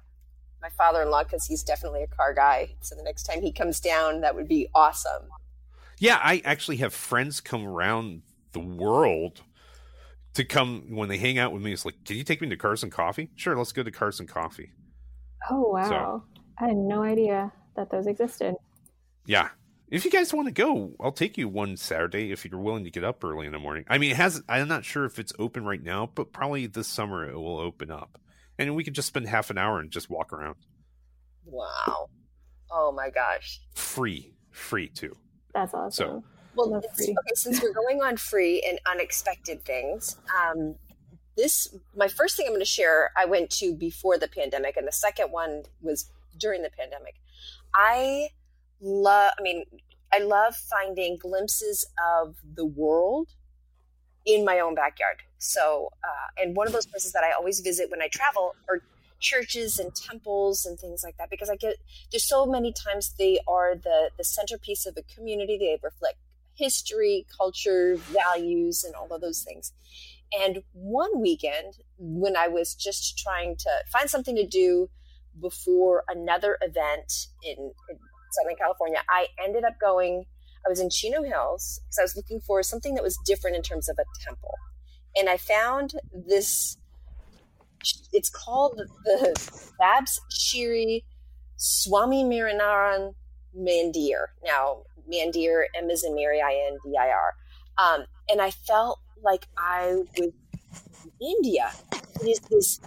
my 0.61 0.69
father 0.69 1.01
in 1.01 1.09
law 1.09 1.23
because 1.23 1.45
he's 1.45 1.63
definitely 1.63 2.03
a 2.03 2.07
car 2.07 2.33
guy. 2.33 2.75
So 2.81 2.95
the 2.95 3.03
next 3.03 3.23
time 3.23 3.41
he 3.41 3.51
comes 3.51 3.79
down, 3.79 4.21
that 4.21 4.35
would 4.35 4.47
be 4.47 4.67
awesome. 4.73 5.23
Yeah, 5.97 6.19
I 6.21 6.41
actually 6.45 6.77
have 6.77 6.93
friends 6.93 7.41
come 7.41 7.65
around 7.65 8.21
the 8.53 8.59
world 8.59 9.41
to 10.39 10.45
come 10.45 10.95
when 10.95 11.09
they 11.09 11.17
hang 11.17 11.37
out 11.37 11.51
with 11.51 11.61
me. 11.61 11.73
It's 11.73 11.83
like, 11.83 11.95
can 12.05 12.15
you 12.15 12.23
take 12.23 12.41
me 12.41 12.47
to 12.49 12.55
Cars 12.55 12.81
and 12.81 12.91
Coffee? 12.91 13.29
Sure, 13.35 13.57
let's 13.57 13.73
go 13.73 13.83
to 13.83 13.91
Cars 13.91 14.19
and 14.21 14.29
Coffee. 14.29 14.71
Oh 15.49 15.71
wow! 15.73 15.89
So, 15.89 16.23
I 16.59 16.67
had 16.69 16.77
no 16.77 17.03
idea 17.03 17.51
that 17.75 17.89
those 17.89 18.07
existed. 18.07 18.55
Yeah, 19.25 19.49
if 19.89 20.05
you 20.05 20.11
guys 20.11 20.33
want 20.33 20.47
to 20.47 20.53
go, 20.53 20.93
I'll 20.99 21.11
take 21.11 21.37
you 21.37 21.49
one 21.49 21.75
Saturday 21.75 22.31
if 22.31 22.45
you're 22.45 22.59
willing 22.59 22.85
to 22.85 22.91
get 22.91 23.03
up 23.03 23.23
early 23.23 23.47
in 23.47 23.51
the 23.51 23.59
morning. 23.59 23.83
I 23.89 23.97
mean, 23.97 24.11
it 24.11 24.17
has. 24.17 24.41
I'm 24.47 24.67
not 24.69 24.85
sure 24.85 25.05
if 25.05 25.19
it's 25.19 25.33
open 25.37 25.65
right 25.65 25.83
now, 25.83 26.09
but 26.15 26.31
probably 26.31 26.67
this 26.67 26.87
summer 26.87 27.29
it 27.29 27.35
will 27.35 27.59
open 27.59 27.91
up, 27.91 28.17
and 28.57 28.75
we 28.75 28.83
could 28.85 28.95
just 28.95 29.09
spend 29.09 29.27
half 29.27 29.49
an 29.49 29.57
hour 29.57 29.79
and 29.79 29.91
just 29.91 30.09
walk 30.09 30.31
around. 30.31 30.55
Wow! 31.45 32.09
Oh 32.71 32.93
my 32.93 33.09
gosh! 33.09 33.59
Free, 33.75 34.33
free 34.51 34.87
too. 34.87 35.15
That's 35.53 35.73
awesome. 35.73 35.91
So, 35.91 36.23
well, 36.55 36.75
okay, 36.75 37.15
since 37.33 37.61
we're 37.61 37.73
going 37.73 38.01
on 38.01 38.17
free 38.17 38.63
and 38.67 38.79
unexpected 38.89 39.63
things, 39.63 40.17
um, 40.41 40.75
this 41.37 41.73
my 41.95 42.07
first 42.07 42.35
thing 42.35 42.45
I'm 42.47 42.51
going 42.51 42.61
to 42.61 42.65
share. 42.65 43.11
I 43.17 43.25
went 43.25 43.49
to 43.51 43.73
before 43.73 44.17
the 44.17 44.27
pandemic, 44.27 44.75
and 44.77 44.87
the 44.87 44.91
second 44.91 45.31
one 45.31 45.63
was 45.81 46.11
during 46.37 46.61
the 46.61 46.69
pandemic. 46.69 47.15
I 47.73 48.29
love. 48.81 49.31
I 49.39 49.41
mean, 49.41 49.65
I 50.13 50.19
love 50.19 50.55
finding 50.55 51.17
glimpses 51.17 51.85
of 52.19 52.35
the 52.55 52.65
world 52.65 53.29
in 54.25 54.43
my 54.43 54.59
own 54.59 54.75
backyard. 54.75 55.23
So, 55.37 55.91
uh, 56.03 56.41
and 56.41 56.55
one 56.55 56.67
of 56.67 56.73
those 56.73 56.85
places 56.85 57.13
that 57.13 57.23
I 57.23 57.31
always 57.31 57.61
visit 57.61 57.89
when 57.89 58.01
I 58.01 58.09
travel 58.09 58.55
are 58.67 58.81
churches 59.19 59.79
and 59.79 59.93
temples 59.95 60.65
and 60.65 60.79
things 60.79 61.03
like 61.03 61.17
that 61.17 61.29
because 61.29 61.49
I 61.49 61.57
get 61.57 61.75
there's 62.09 62.23
so 62.23 62.45
many 62.45 62.71
times 62.71 63.13
they 63.17 63.39
are 63.47 63.75
the 63.75 64.11
the 64.17 64.23
centerpiece 64.23 64.85
of 64.85 64.97
a 64.97 65.03
community. 65.13 65.57
They 65.57 65.77
reflect 65.81 66.17
history, 66.59 67.25
culture, 67.35 67.97
values, 68.11 68.83
and 68.83 68.93
all 68.95 69.07
of 69.11 69.21
those 69.21 69.41
things. 69.41 69.73
And 70.37 70.61
one 70.73 71.21
weekend, 71.21 71.75
when 71.97 72.35
I 72.35 72.47
was 72.47 72.75
just 72.75 73.17
trying 73.17 73.55
to 73.57 73.69
find 73.91 74.09
something 74.09 74.35
to 74.35 74.45
do 74.45 74.89
before 75.39 76.03
another 76.07 76.57
event 76.61 77.27
in, 77.43 77.71
in 77.89 77.97
Southern 78.31 78.55
California, 78.55 78.99
I 79.09 79.27
ended 79.43 79.63
up 79.63 79.79
going. 79.81 80.25
I 80.65 80.69
was 80.69 80.81
in 80.81 80.89
Chino 80.89 81.23
Hills 81.23 81.79
because 81.85 81.99
I 81.99 82.01
was 82.03 82.17
looking 82.17 82.41
for 82.41 82.61
something 82.61 82.93
that 82.95 83.03
was 83.03 83.17
different 83.25 83.55
in 83.55 83.61
terms 83.61 83.87
of 83.87 83.97
a 83.97 84.03
temple. 84.25 84.53
And 85.15 85.29
I 85.29 85.37
found 85.37 85.93
this 86.27 86.77
it's 88.11 88.29
called 88.29 88.81
the 89.05 89.71
Babs 89.79 90.19
Shiri 90.31 91.03
Swami 91.55 92.23
Miranaran 92.23 93.13
Mandir. 93.57 94.27
Now, 94.43 94.83
Mandir, 95.11 95.63
M 95.75 95.89
is 95.89 96.03
in 96.03 96.15
Mary, 96.15 96.41
I 96.41 96.67
N 96.67 96.77
D 96.83 96.95
I 96.99 97.09
R. 97.09 97.33
Um, 97.77 98.05
and 98.29 98.41
I 98.41 98.51
felt 98.51 98.99
like 99.23 99.47
I 99.57 99.95
was 99.95 100.07
in 100.15 100.33
India. 101.21 101.71
It 102.21 102.27
is 102.27 102.39
this 102.49 102.79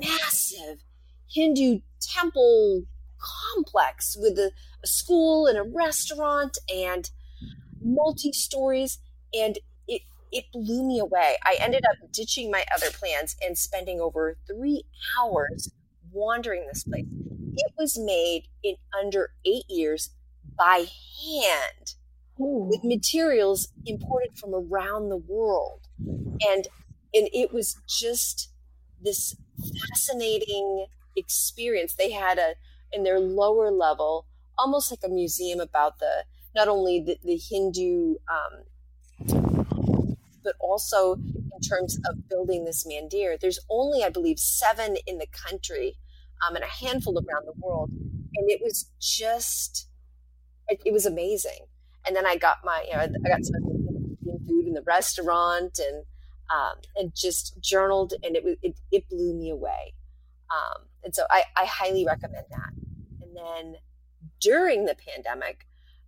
massive 0.00 0.82
Hindu 1.30 1.80
temple 2.00 2.82
complex 3.54 4.16
with 4.18 4.38
a, 4.38 4.52
a 4.82 4.86
school 4.86 5.46
and 5.46 5.58
a 5.58 5.62
restaurant 5.62 6.58
and 6.74 7.10
multi 7.82 8.32
stories. 8.32 8.98
And 9.32 9.58
it, 9.88 10.02
it 10.30 10.44
blew 10.52 10.86
me 10.86 10.98
away. 10.98 11.36
I 11.42 11.56
ended 11.58 11.84
up 11.90 12.12
ditching 12.12 12.50
my 12.50 12.64
other 12.74 12.90
plans 12.90 13.36
and 13.44 13.56
spending 13.56 14.00
over 14.00 14.36
three 14.46 14.84
hours 15.18 15.72
wandering 16.12 16.66
this 16.66 16.84
place. 16.84 17.06
It 17.56 17.72
was 17.78 17.98
made 17.98 18.44
in 18.62 18.76
under 18.98 19.30
eight 19.44 19.64
years 19.68 20.10
by 20.56 20.86
hand 21.24 21.94
Ooh. 22.40 22.68
with 22.70 22.84
materials 22.84 23.68
imported 23.86 24.36
from 24.38 24.54
around 24.54 25.08
the 25.08 25.16
world. 25.16 25.80
And 25.98 26.68
and 27.16 27.28
it 27.32 27.52
was 27.52 27.76
just 27.88 28.50
this 29.00 29.36
fascinating 29.90 30.86
experience. 31.16 31.94
They 31.94 32.10
had 32.10 32.38
a 32.38 32.54
in 32.92 33.02
their 33.02 33.20
lower 33.20 33.70
level, 33.70 34.26
almost 34.56 34.90
like 34.90 35.00
a 35.04 35.08
museum 35.08 35.60
about 35.60 35.98
the 35.98 36.24
not 36.54 36.68
only 36.68 37.00
the, 37.00 37.18
the 37.24 37.36
Hindu, 37.36 38.14
um, 38.30 38.64
but 40.44 40.54
also 40.60 41.14
in 41.14 41.60
terms 41.68 41.98
of 42.08 42.28
building 42.28 42.64
this 42.64 42.86
mandir. 42.86 43.38
There's 43.40 43.58
only, 43.68 44.04
I 44.04 44.10
believe, 44.10 44.38
seven 44.38 44.96
in 45.06 45.18
the 45.18 45.26
country 45.26 45.96
um, 46.46 46.54
and 46.54 46.64
a 46.64 46.68
handful 46.68 47.16
around 47.16 47.46
the 47.46 47.54
world, 47.60 47.90
and 47.90 48.50
it 48.50 48.60
was 48.62 48.90
just 49.00 49.88
it, 50.68 50.80
it 50.84 50.92
was 50.92 51.06
amazing. 51.06 51.66
And 52.06 52.14
then 52.14 52.26
I 52.26 52.36
got 52.36 52.58
my, 52.64 52.84
you 52.86 52.96
know, 52.96 53.00
I 53.00 53.28
got 53.28 53.44
some 53.44 53.62
food 54.46 54.66
in 54.66 54.74
the 54.74 54.82
restaurant 54.82 55.78
and 55.78 56.04
um, 56.50 56.76
and 56.96 57.14
just 57.14 57.58
journaled, 57.60 58.12
and 58.22 58.36
it 58.36 58.58
it, 58.62 58.78
it 58.92 59.08
blew 59.08 59.34
me 59.34 59.50
away. 59.50 59.94
Um, 60.50 60.84
and 61.02 61.14
so 61.14 61.24
I, 61.30 61.44
I 61.56 61.64
highly 61.64 62.04
recommend 62.04 62.46
that. 62.50 62.70
And 63.22 63.36
then 63.36 63.76
during 64.40 64.84
the 64.84 64.94
pandemic, 64.94 65.66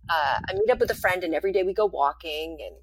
uh, 0.09 0.39
I 0.47 0.53
meet 0.53 0.69
up 0.69 0.79
with 0.79 0.91
a 0.91 0.95
friend, 0.95 1.23
and 1.23 1.33
every 1.33 1.51
day 1.51 1.63
we 1.63 1.73
go 1.73 1.85
walking 1.85 2.59
and 2.63 2.75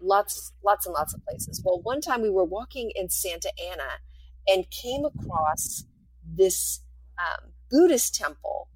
lots, 0.00 0.52
lots 0.64 0.86
and 0.86 0.94
lots 0.94 1.12
of 1.12 1.24
places. 1.24 1.60
Well, 1.64 1.80
one 1.82 2.00
time 2.00 2.22
we 2.22 2.30
were 2.30 2.44
walking 2.44 2.92
in 2.94 3.10
Santa 3.10 3.50
Ana 3.70 3.98
and 4.46 4.70
came 4.70 5.04
across 5.04 5.84
this 6.24 6.80
um, 7.18 7.50
Buddhist 7.70 8.14
temple 8.14 8.68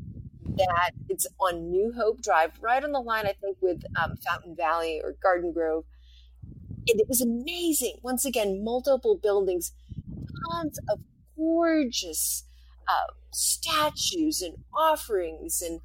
that 0.56 0.92
it's 1.08 1.26
on 1.38 1.70
New 1.70 1.92
Hope 1.92 2.22
Drive, 2.22 2.52
right 2.60 2.82
on 2.82 2.92
the 2.92 3.00
line, 3.00 3.26
I 3.26 3.34
think, 3.40 3.58
with 3.60 3.82
um, 4.02 4.16
Fountain 4.16 4.54
Valley 4.56 5.00
or 5.02 5.14
Garden 5.22 5.52
Grove. 5.52 5.84
And 6.86 7.00
it 7.00 7.08
was 7.08 7.20
amazing. 7.20 7.96
Once 8.02 8.24
again, 8.24 8.62
multiple 8.62 9.18
buildings, 9.20 9.72
tons 10.50 10.78
of 10.88 11.00
gorgeous 11.36 12.44
uh, 12.86 13.12
statues 13.32 14.42
and 14.42 14.56
offerings 14.72 15.62
and 15.62 15.80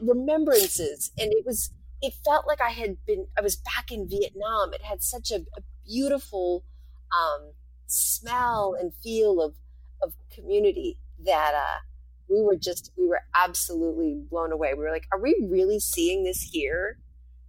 remembrances. 0.00 1.12
And 1.18 1.32
it 1.32 1.46
was, 1.46 1.70
it 2.02 2.12
felt 2.24 2.46
like 2.46 2.60
I 2.60 2.70
had 2.70 2.96
been, 3.06 3.26
I 3.38 3.40
was 3.40 3.56
back 3.56 3.90
in 3.90 4.08
Vietnam. 4.08 4.74
It 4.74 4.82
had 4.82 5.02
such 5.02 5.30
a, 5.30 5.36
a 5.56 5.62
beautiful 5.86 6.64
um, 7.12 7.52
smell 7.86 8.76
and 8.78 8.92
feel 9.02 9.40
of, 9.40 9.54
of 10.02 10.12
community 10.34 10.98
that, 11.24 11.54
uh, 11.54 11.78
we 12.28 12.42
were 12.42 12.56
just 12.56 12.92
we 12.96 13.06
were 13.06 13.22
absolutely 13.34 14.20
blown 14.30 14.52
away. 14.52 14.74
We 14.74 14.84
were 14.84 14.90
like, 14.90 15.06
are 15.12 15.20
we 15.20 15.36
really 15.48 15.80
seeing 15.80 16.24
this 16.24 16.42
here 16.42 16.98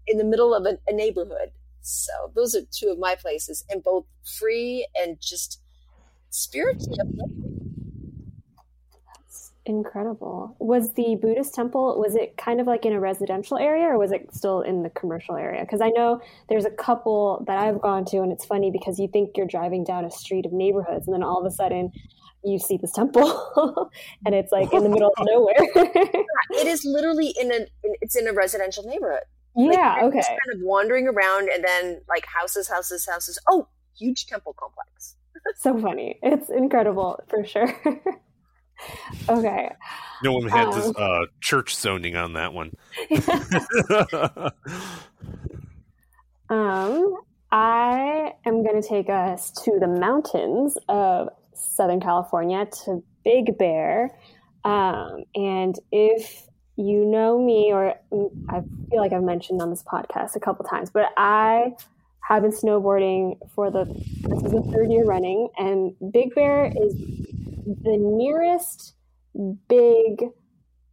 in 0.08 0.18
the 0.18 0.24
middle 0.24 0.54
of 0.54 0.66
a, 0.66 0.78
a 0.88 0.94
neighborhood? 0.94 1.52
So 1.82 2.12
those 2.36 2.54
are 2.56 2.62
two 2.72 2.90
of 2.90 3.00
my 3.00 3.16
places, 3.16 3.64
and 3.70 3.84
both 3.84 4.06
free 4.40 4.88
and 5.00 5.20
just 5.22 5.62
spiritually. 6.30 6.98
That's 9.08 9.52
incredible. 9.66 10.56
Was 10.60 10.94
the 10.94 11.18
Buddhist 11.22 11.54
temple 11.54 12.00
was 12.00 12.16
it 12.16 12.38
kind 12.38 12.60
of 12.60 12.68
like 12.68 12.86
in 12.86 12.94
a 12.94 13.00
residential 13.00 13.58
area, 13.58 13.86
or 13.86 13.98
was 13.98 14.12
it 14.12 14.28
still 14.34 14.62
in 14.62 14.84
the 14.84 14.90
commercial 14.90 15.36
area? 15.36 15.62
Because 15.62 15.82
I 15.82 15.90
know 15.90 16.22
there's 16.50 16.66
a 16.66 16.72
couple 16.72 17.44
that 17.48 17.58
I've 17.58 17.82
gone 17.82 18.06
to, 18.06 18.18
and 18.18 18.32
it's 18.32 18.46
funny 18.46 18.70
because 18.70 19.00
you 19.00 19.08
think 19.08 19.38
you're 19.38 19.48
driving 19.48 19.84
down 19.84 20.06
a 20.06 20.12
street 20.12 20.46
of 20.46 20.52
neighborhoods, 20.52 21.08
and 21.08 21.14
then 21.14 21.24
all 21.24 21.40
of 21.40 21.46
a 21.46 21.56
sudden 21.56 21.92
you 22.44 22.60
see 22.60 22.78
this 22.78 22.92
temple 22.92 23.90
and 24.26 24.36
it's 24.36 24.52
like 24.52 24.72
in 24.74 24.84
the 24.84 24.90
middle 24.90 25.14
of 25.18 25.26
nowhere. 25.28 25.56
It 26.52 26.66
is 26.68 26.86
literally 26.86 27.34
in 27.40 27.52
a 27.52 27.66
it's 28.02 28.16
in 28.16 28.28
a 28.28 28.34
residential 28.34 28.84
neighborhood. 28.84 29.24
Yeah 29.56 29.96
like, 29.96 30.04
okay. 30.04 30.22
kind 30.22 30.56
of 30.56 30.62
wandering 30.62 31.08
around 31.08 31.50
and 31.50 31.64
then 31.64 32.02
like 32.08 32.26
houses 32.26 32.70
houses 32.70 33.08
houses. 33.08 33.38
Oh 33.50 33.68
huge 33.98 34.28
temple 34.28 34.54
complex. 34.58 35.16
So 35.56 35.80
funny. 35.80 36.20
It's 36.22 36.50
incredible 36.50 37.24
for 37.30 37.46
sure. 37.46 37.74
Okay. 39.30 39.72
No 40.24 40.34
one 40.34 40.48
had 40.48 40.68
um, 40.68 40.74
this 40.74 40.96
uh, 40.96 41.26
church 41.42 41.76
zoning 41.76 42.16
on 42.16 42.34
that 42.34 42.54
one. 42.54 42.74
Um 46.50 47.18
i 47.52 48.34
am 48.46 48.64
going 48.64 48.82
to 48.82 48.88
take 48.88 49.10
us 49.10 49.52
to 49.52 49.78
the 49.80 49.88
mountains 49.88 50.78
of 50.90 51.30
Southern 51.58 52.00
California 52.00 52.68
to 52.86 53.04
Big 53.24 53.58
Bear. 53.58 54.18
Um, 54.64 55.24
and 55.36 55.76
if 55.92 56.48
you 56.76 57.06
know 57.06 57.42
me, 57.42 57.72
or 57.74 57.96
I 58.50 58.62
feel 58.90 59.00
like 59.00 59.14
I've 59.14 59.24
mentioned 59.24 59.62
on 59.62 59.70
this 59.70 59.84
podcast 59.84 60.36
a 60.36 60.40
couple 60.40 60.66
times, 60.66 60.90
but 60.90 61.08
I 61.18 61.74
have 62.28 62.44
been 62.44 62.52
snowboarding 62.52 63.38
for 63.56 63.72
the 63.72 63.86
this 63.86 64.44
is 64.44 64.52
the 64.52 64.70
third 64.74 64.92
year 64.92 65.06
running, 65.06 65.50
and 65.58 65.94
Big 66.12 66.36
Bear 66.36 66.66
is 66.66 66.94
the 67.66 67.98
nearest 67.98 68.94
big 69.68 70.24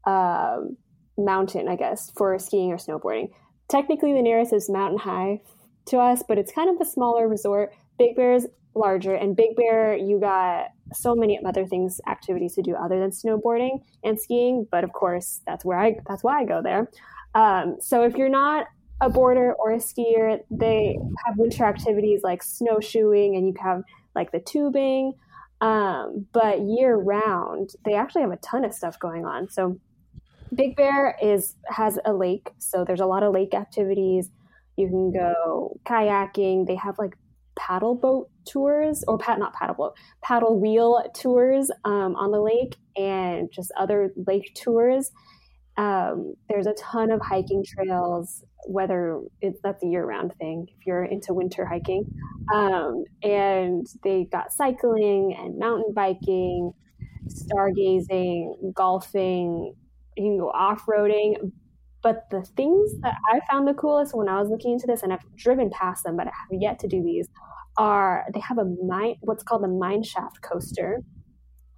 um, 0.07 0.77
mountain, 1.19 1.69
I 1.69 1.77
guess, 1.77 2.11
for 2.17 2.39
skiing 2.39 2.73
or 2.73 2.77
snowboarding. 2.77 3.31
Technically, 3.69 4.13
the 4.13 4.23
nearest 4.23 4.53
is 4.53 4.71
Mountain 4.71 4.99
High 4.99 5.41
to 5.87 5.99
us, 5.99 6.23
but 6.27 6.39
it's 6.39 6.53
kind 6.53 6.71
of 6.71 6.81
a 6.81 6.89
smaller 6.89 7.29
resort. 7.29 7.75
Big 7.99 8.17
Bear 8.17 8.35
is 8.35 8.47
larger. 8.75 9.15
And 9.15 9.37
Big 9.37 9.57
Bear, 9.57 9.97
you 9.97 10.19
got 10.19 10.69
so 10.93 11.15
many 11.15 11.39
other 11.45 11.67
things, 11.67 12.01
activities 12.09 12.55
to 12.55 12.63
do 12.63 12.75
other 12.75 12.99
than 12.99 13.11
snowboarding 13.11 13.83
and 14.03 14.21
skiing. 14.21 14.67
But 14.71 14.85
of 14.85 14.93
course, 14.93 15.41
that's 15.47 15.65
where 15.65 15.79
I 15.79 15.97
that's 16.07 16.23
why 16.23 16.41
I 16.41 16.45
go 16.45 16.63
there. 16.63 16.91
Um, 17.35 17.77
so 17.81 18.05
if 18.05 18.17
you're 18.17 18.29
not 18.29 18.67
a 19.01 19.11
boarder 19.11 19.55
or 19.55 19.73
a 19.73 19.79
skier, 19.79 20.41
they 20.51 20.99
have 21.27 21.37
winter 21.37 21.65
activities 21.65 22.21
like 22.23 22.43
snowshoeing, 22.43 23.37
and 23.37 23.47
you 23.47 23.55
have 23.61 23.83
like 24.15 24.33
the 24.33 24.41
tubing. 24.41 25.15
Um, 25.61 26.27
but 26.33 26.61
year 26.61 26.97
round, 26.97 27.71
they 27.85 27.95
actually 27.95 28.23
have 28.23 28.33
a 28.33 28.37
ton 28.37 28.65
of 28.65 28.75
stuff 28.75 28.99
going 28.99 29.25
on. 29.25 29.49
So 29.49 29.81
Big 30.55 30.77
Bear 30.77 31.17
is 31.23 31.57
has 31.67 31.99
a 32.05 32.13
lake, 32.13 32.51
so 32.59 32.85
there's 32.85 33.01
a 33.01 33.07
lot 33.07 33.23
of 33.23 33.33
lake 33.33 33.55
activities. 33.55 34.31
You 34.77 34.89
can 34.89 35.13
go 35.13 35.79
kayaking. 35.87 36.67
They 36.67 36.75
have 36.75 36.99
like 36.99 37.17
paddle 37.57 37.95
boat 37.95 38.29
tours 38.47 39.05
or 39.07 39.19
pat 39.19 39.39
not 39.39 39.55
paddle 39.55 39.75
boat 39.75 39.97
paddle 40.23 40.59
wheel 40.61 41.03
tours 41.15 41.71
um, 41.85 42.17
on 42.17 42.31
the 42.31 42.41
lake 42.41 42.77
and 42.97 43.51
just 43.53 43.73
other 43.79 44.11
lake 44.27 44.55
tours. 44.55 45.11
Um, 45.77 46.35
there's 46.49 46.67
a 46.67 46.75
ton 46.75 47.11
of 47.11 47.21
hiking 47.21 47.65
trails 47.65 48.45
whether 48.67 49.21
it, 49.41 49.55
that's 49.63 49.83
a 49.83 49.87
year-round 49.87 50.33
thing 50.39 50.67
if 50.69 50.87
you're 50.87 51.05
into 51.05 51.35
winter 51.35 51.67
hiking. 51.67 52.05
Um, 52.53 53.05
and 53.23 53.87
they 54.03 54.27
got 54.31 54.53
cycling 54.53 55.37
and 55.39 55.59
mountain 55.59 55.93
biking 55.95 56.73
stargazing 57.29 58.75
golfing 58.75 59.75
you 60.17 60.25
can 60.25 60.39
go 60.39 60.51
off-roading 60.51 61.51
but 62.05 62.29
the 62.31 62.43
things 62.43 62.93
that 63.01 63.17
I 63.33 63.41
found 63.51 63.67
the 63.67 63.73
coolest 63.73 64.15
when 64.15 64.29
I 64.29 64.39
was 64.39 64.51
looking 64.51 64.73
into 64.73 64.87
this, 64.87 65.03
and 65.03 65.13
I've 65.13 65.25
driven 65.37 65.71
past 65.71 66.05
them, 66.05 66.17
but 66.19 66.27
I 66.27 66.31
have 66.31 66.61
yet 66.61 66.79
to 66.81 66.87
do 66.87 67.03
these, 67.03 67.27
are 67.79 68.27
they 68.33 68.41
have 68.41 68.59
a 68.59 68.67
mine, 68.85 69.17
what's 69.23 69.43
called 69.43 69.65
the 69.65 69.69
mine 69.69 70.03
shaft 70.03 70.43
coaster. 70.43 71.01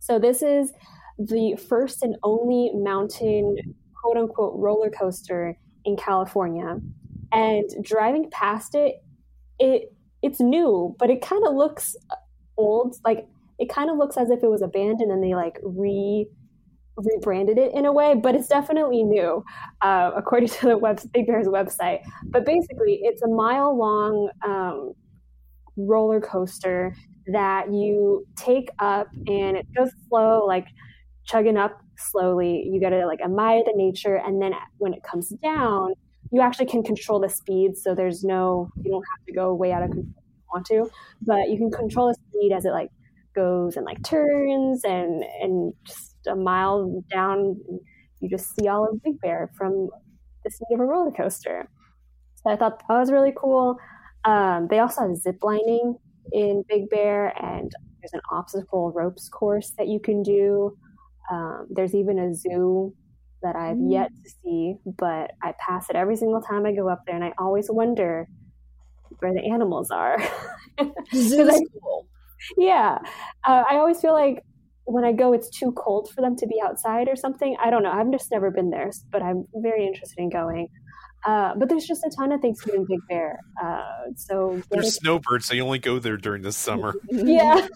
So 0.01 0.19
this 0.19 0.43
is 0.43 0.73
the 1.17 1.57
first 1.69 2.03
and 2.03 2.17
only 2.25 2.73
mountain 2.75 3.57
quote 4.03 4.17
unquote 4.17 4.55
roller 4.57 4.91
coaster 4.91 5.57
in 5.85 5.97
California. 5.97 6.81
And 7.33 7.71
driving 7.83 8.29
past 8.31 8.75
it, 8.75 8.97
it 9.61 9.93
it's 10.23 10.41
new, 10.41 10.97
but 10.99 11.09
it 11.09 11.23
kind 11.23 11.47
of 11.47 11.55
looks 11.55 11.97
uh, 12.11 12.17
old. 12.57 12.97
Like 13.05 13.29
it 13.61 13.69
kind 13.69 13.91
of 13.91 13.97
looks 13.97 14.17
as 14.17 14.31
if 14.31 14.43
it 14.43 14.49
was 14.49 14.61
abandoned 14.61 15.13
and 15.13 15.23
they 15.23 15.37
like 15.37 15.59
re 15.63 16.29
rebranded 16.97 17.59
it 17.59 17.73
in 17.75 17.85
a 17.85 17.93
way, 17.93 18.15
but 18.15 18.35
it's 18.35 18.49
definitely 18.49 19.03
new, 19.03 19.45
uh, 19.83 20.13
according 20.17 20.49
to 20.61 20.67
the 20.67 20.79
web, 20.79 21.01
Big 21.13 21.27
Bear's 21.27 21.47
website. 21.47 22.01
But 22.25 22.45
basically, 22.45 23.01
it's 23.03 23.23
a 23.23 23.29
mile 23.29 23.77
long 23.77 24.31
um, 24.45 24.93
roller 25.77 26.21
coaster 26.21 26.95
that 27.27 27.73
you 27.73 28.27
take 28.37 28.71
up, 28.79 29.09
and 29.27 29.57
it 29.57 29.67
goes 29.77 29.91
slow, 30.09 30.45
like 30.47 30.67
chugging 31.25 31.57
up 31.57 31.81
slowly. 31.99 32.69
You 32.71 32.81
got 32.81 32.91
to 32.91 33.07
like 33.07 33.21
admire 33.21 33.63
the 33.65 33.73
nature, 33.75 34.17
and 34.17 34.41
then 34.41 34.53
when 34.79 34.95
it 34.95 35.03
comes 35.03 35.31
down, 35.43 35.93
you 36.33 36.41
actually 36.41 36.67
can 36.67 36.83
control 36.83 37.21
the 37.21 37.29
speed. 37.29 37.77
So 37.77 37.95
there's 37.95 38.25
no, 38.25 38.71
you 38.83 38.91
don't 38.91 39.05
have 39.17 39.27
to 39.27 39.33
go 39.33 39.55
way 39.55 39.73
out 39.73 39.83
of 39.83 39.91
control 39.91 40.15
if 40.17 40.35
you 40.37 40.45
want 40.53 40.67
to, 40.67 40.91
but 41.23 41.51
you 41.51 41.57
can 41.57 41.71
control 41.71 42.09
the 42.09 42.15
speed 42.15 42.53
as 42.53 42.65
it 42.65 42.71
like 42.71 42.91
goes 43.35 43.77
and 43.77 43.85
like 43.85 44.03
turns 44.03 44.83
and 44.85 45.23
and 45.43 45.75
just 45.85 46.16
a 46.27 46.35
mile 46.35 47.03
down, 47.11 47.57
you 48.21 48.29
just 48.29 48.55
see 48.57 48.69
all 48.69 48.89
of 48.89 49.03
Big 49.03 49.21
Bear 49.21 49.51
from 49.57 49.89
the 50.45 50.51
seat 50.51 50.67
of 50.73 50.81
a 50.81 50.85
roller 50.85 51.11
coaster. 51.11 51.69
So 52.37 52.51
I 52.51 52.57
thought 52.57 52.83
that 52.89 52.99
was 52.99 53.11
really 53.11 53.33
cool. 53.37 53.77
Um, 54.25 54.69
they 54.69 54.79
also 54.79 55.03
have 55.03 55.17
zip 55.17 55.39
lining 55.43 55.97
in 56.33 56.65
Big 56.69 56.89
Bear, 56.91 57.33
and 57.43 57.71
there's 58.01 58.13
an 58.13 58.21
obstacle 58.31 58.93
ropes 58.93 59.29
course 59.29 59.73
that 59.79 59.89
you 59.89 60.01
can 60.01 60.23
do. 60.23 60.77
Um, 61.31 61.67
there's 61.71 61.95
even 61.95 62.19
a 62.19 62.35
zoo 62.35 62.95
that 63.43 63.57
I've 63.57 63.77
mm. 63.77 63.93
yet 63.93 64.11
to 64.25 64.31
see, 64.43 64.77
but 64.99 65.33
I 65.43 65.55
pass 65.59 65.91
it 65.91 65.97
every 65.97 66.17
single 66.17 66.41
time 66.41 66.67
I 66.67 66.73
go 66.73 66.89
up 66.89 67.03
there, 67.07 67.15
and 67.15 67.25
I 67.25 67.33
always 67.39 67.71
wonder 67.71 68.29
where 69.19 69.33
the 69.33 69.45
animals 69.45 69.91
are. 69.91 70.19
I, 70.79 70.91
cool. 71.83 72.07
Yeah, 72.57 72.99
uh, 73.45 73.65
I 73.69 73.77
always 73.77 74.01
feel 74.01 74.13
like 74.13 74.45
when 74.87 75.05
I 75.05 75.13
go, 75.13 75.33
it's 75.33 75.51
too 75.51 75.73
cold 75.73 76.11
for 76.15 76.21
them 76.21 76.37
to 76.37 76.47
be 76.47 76.61
outside 76.65 77.09
or 77.09 77.17
something. 77.17 77.57
I 77.63 77.71
don't 77.71 77.83
know. 77.83 77.91
I've 77.91 78.11
just 78.13 78.31
never 78.31 78.51
been 78.51 78.71
there, 78.71 78.91
but 79.11 79.23
I'm 79.23 79.45
very 79.55 79.85
interested 79.87 80.19
in 80.19 80.31
going. 80.31 80.69
Uh, 81.27 81.55
but 81.57 81.69
there's 81.69 81.87
just 81.87 82.05
a 82.05 82.11
ton 82.17 82.31
of 82.31 82.41
things 82.41 82.61
to 82.63 82.71
do 82.71 82.77
in 82.77 82.87
Big 82.87 83.01
Bear. 83.09 83.41
Uh, 83.63 83.83
so 84.15 84.63
there's 84.71 84.95
snowbirds, 84.95 85.47
so 85.47 85.55
you 85.55 85.65
only 85.65 85.81
go 85.81 85.99
there 85.99 86.17
during 86.17 86.43
the 86.43 86.53
summer. 86.53 86.95
yeah. 87.11 87.67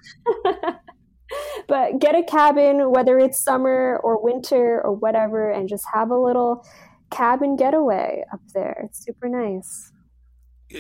but 1.67 1.99
get 1.99 2.15
a 2.15 2.23
cabin, 2.23 2.93
whether 2.93 3.19
it's 3.19 3.43
summer 3.43 3.99
or 4.05 4.23
winter 4.23 4.81
or 4.85 4.93
whatever, 4.93 5.51
and 5.51 5.69
just 5.69 5.85
have 5.93 6.11
a 6.11 6.17
little 6.17 6.65
cabin 7.11 7.57
getaway 7.57 8.25
up 8.33 8.41
there. 8.55 8.83
It's 8.85 9.05
super 9.05 9.29
nice. 9.29 9.91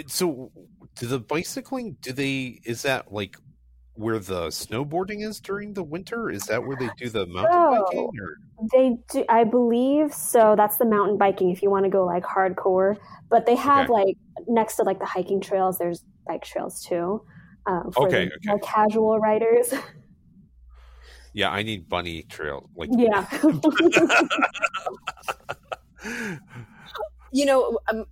So, 0.06 0.52
do 0.94 1.06
the 1.08 1.18
bicycling? 1.18 1.96
Do 2.00 2.12
they? 2.12 2.60
Is 2.64 2.82
that 2.82 3.12
like 3.12 3.36
where 4.00 4.18
the 4.18 4.46
snowboarding 4.46 5.22
is 5.22 5.40
during 5.40 5.74
the 5.74 5.82
winter? 5.82 6.30
Is 6.30 6.44
that 6.44 6.64
where 6.64 6.76
they 6.76 6.88
do 6.96 7.10
the 7.10 7.26
mountain 7.26 7.52
so, 7.52 7.84
biking? 7.84 8.10
Or? 8.20 8.36
They 8.72 8.96
do, 9.10 9.24
I 9.28 9.44
believe 9.44 10.14
so. 10.14 10.54
That's 10.56 10.78
the 10.78 10.86
mountain 10.86 11.18
biking 11.18 11.50
if 11.50 11.62
you 11.62 11.70
want 11.70 11.84
to 11.84 11.90
go 11.90 12.06
like 12.06 12.24
hardcore. 12.24 12.96
But 13.28 13.44
they 13.44 13.56
have 13.56 13.90
okay. 13.90 14.04
like 14.04 14.16
next 14.48 14.76
to 14.76 14.84
like 14.84 14.98
the 14.98 15.06
hiking 15.06 15.40
trails, 15.40 15.78
there's 15.78 16.02
bike 16.26 16.42
trails 16.42 16.82
too. 16.82 17.22
Um, 17.66 17.92
for 17.92 18.08
okay, 18.08 18.24
the 18.24 18.34
okay. 18.34 18.46
more 18.46 18.58
casual 18.60 19.18
riders. 19.18 19.74
Yeah, 21.32 21.50
I 21.50 21.62
need 21.62 21.88
bunny 21.88 22.24
trails. 22.24 22.68
Like 22.74 22.90
yeah. 22.92 23.24
you 27.32 27.46
know, 27.46 27.78
um, 27.88 28.06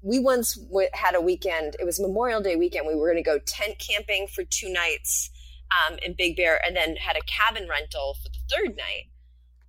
we 0.00 0.18
once 0.18 0.54
w- 0.54 0.88
had 0.94 1.14
a 1.14 1.20
weekend. 1.20 1.76
It 1.78 1.84
was 1.84 2.00
Memorial 2.00 2.40
Day 2.40 2.56
weekend. 2.56 2.86
We 2.86 2.94
were 2.94 3.12
going 3.12 3.22
to 3.22 3.30
go 3.30 3.38
tent 3.40 3.78
camping 3.78 4.26
for 4.26 4.42
two 4.44 4.72
nights 4.72 5.31
um, 5.72 5.98
in 6.02 6.14
Big 6.14 6.36
Bear, 6.36 6.60
and 6.64 6.76
then 6.76 6.96
had 6.96 7.16
a 7.16 7.22
cabin 7.22 7.68
rental 7.68 8.16
for 8.22 8.28
the 8.28 8.38
third 8.50 8.76
night. 8.76 9.08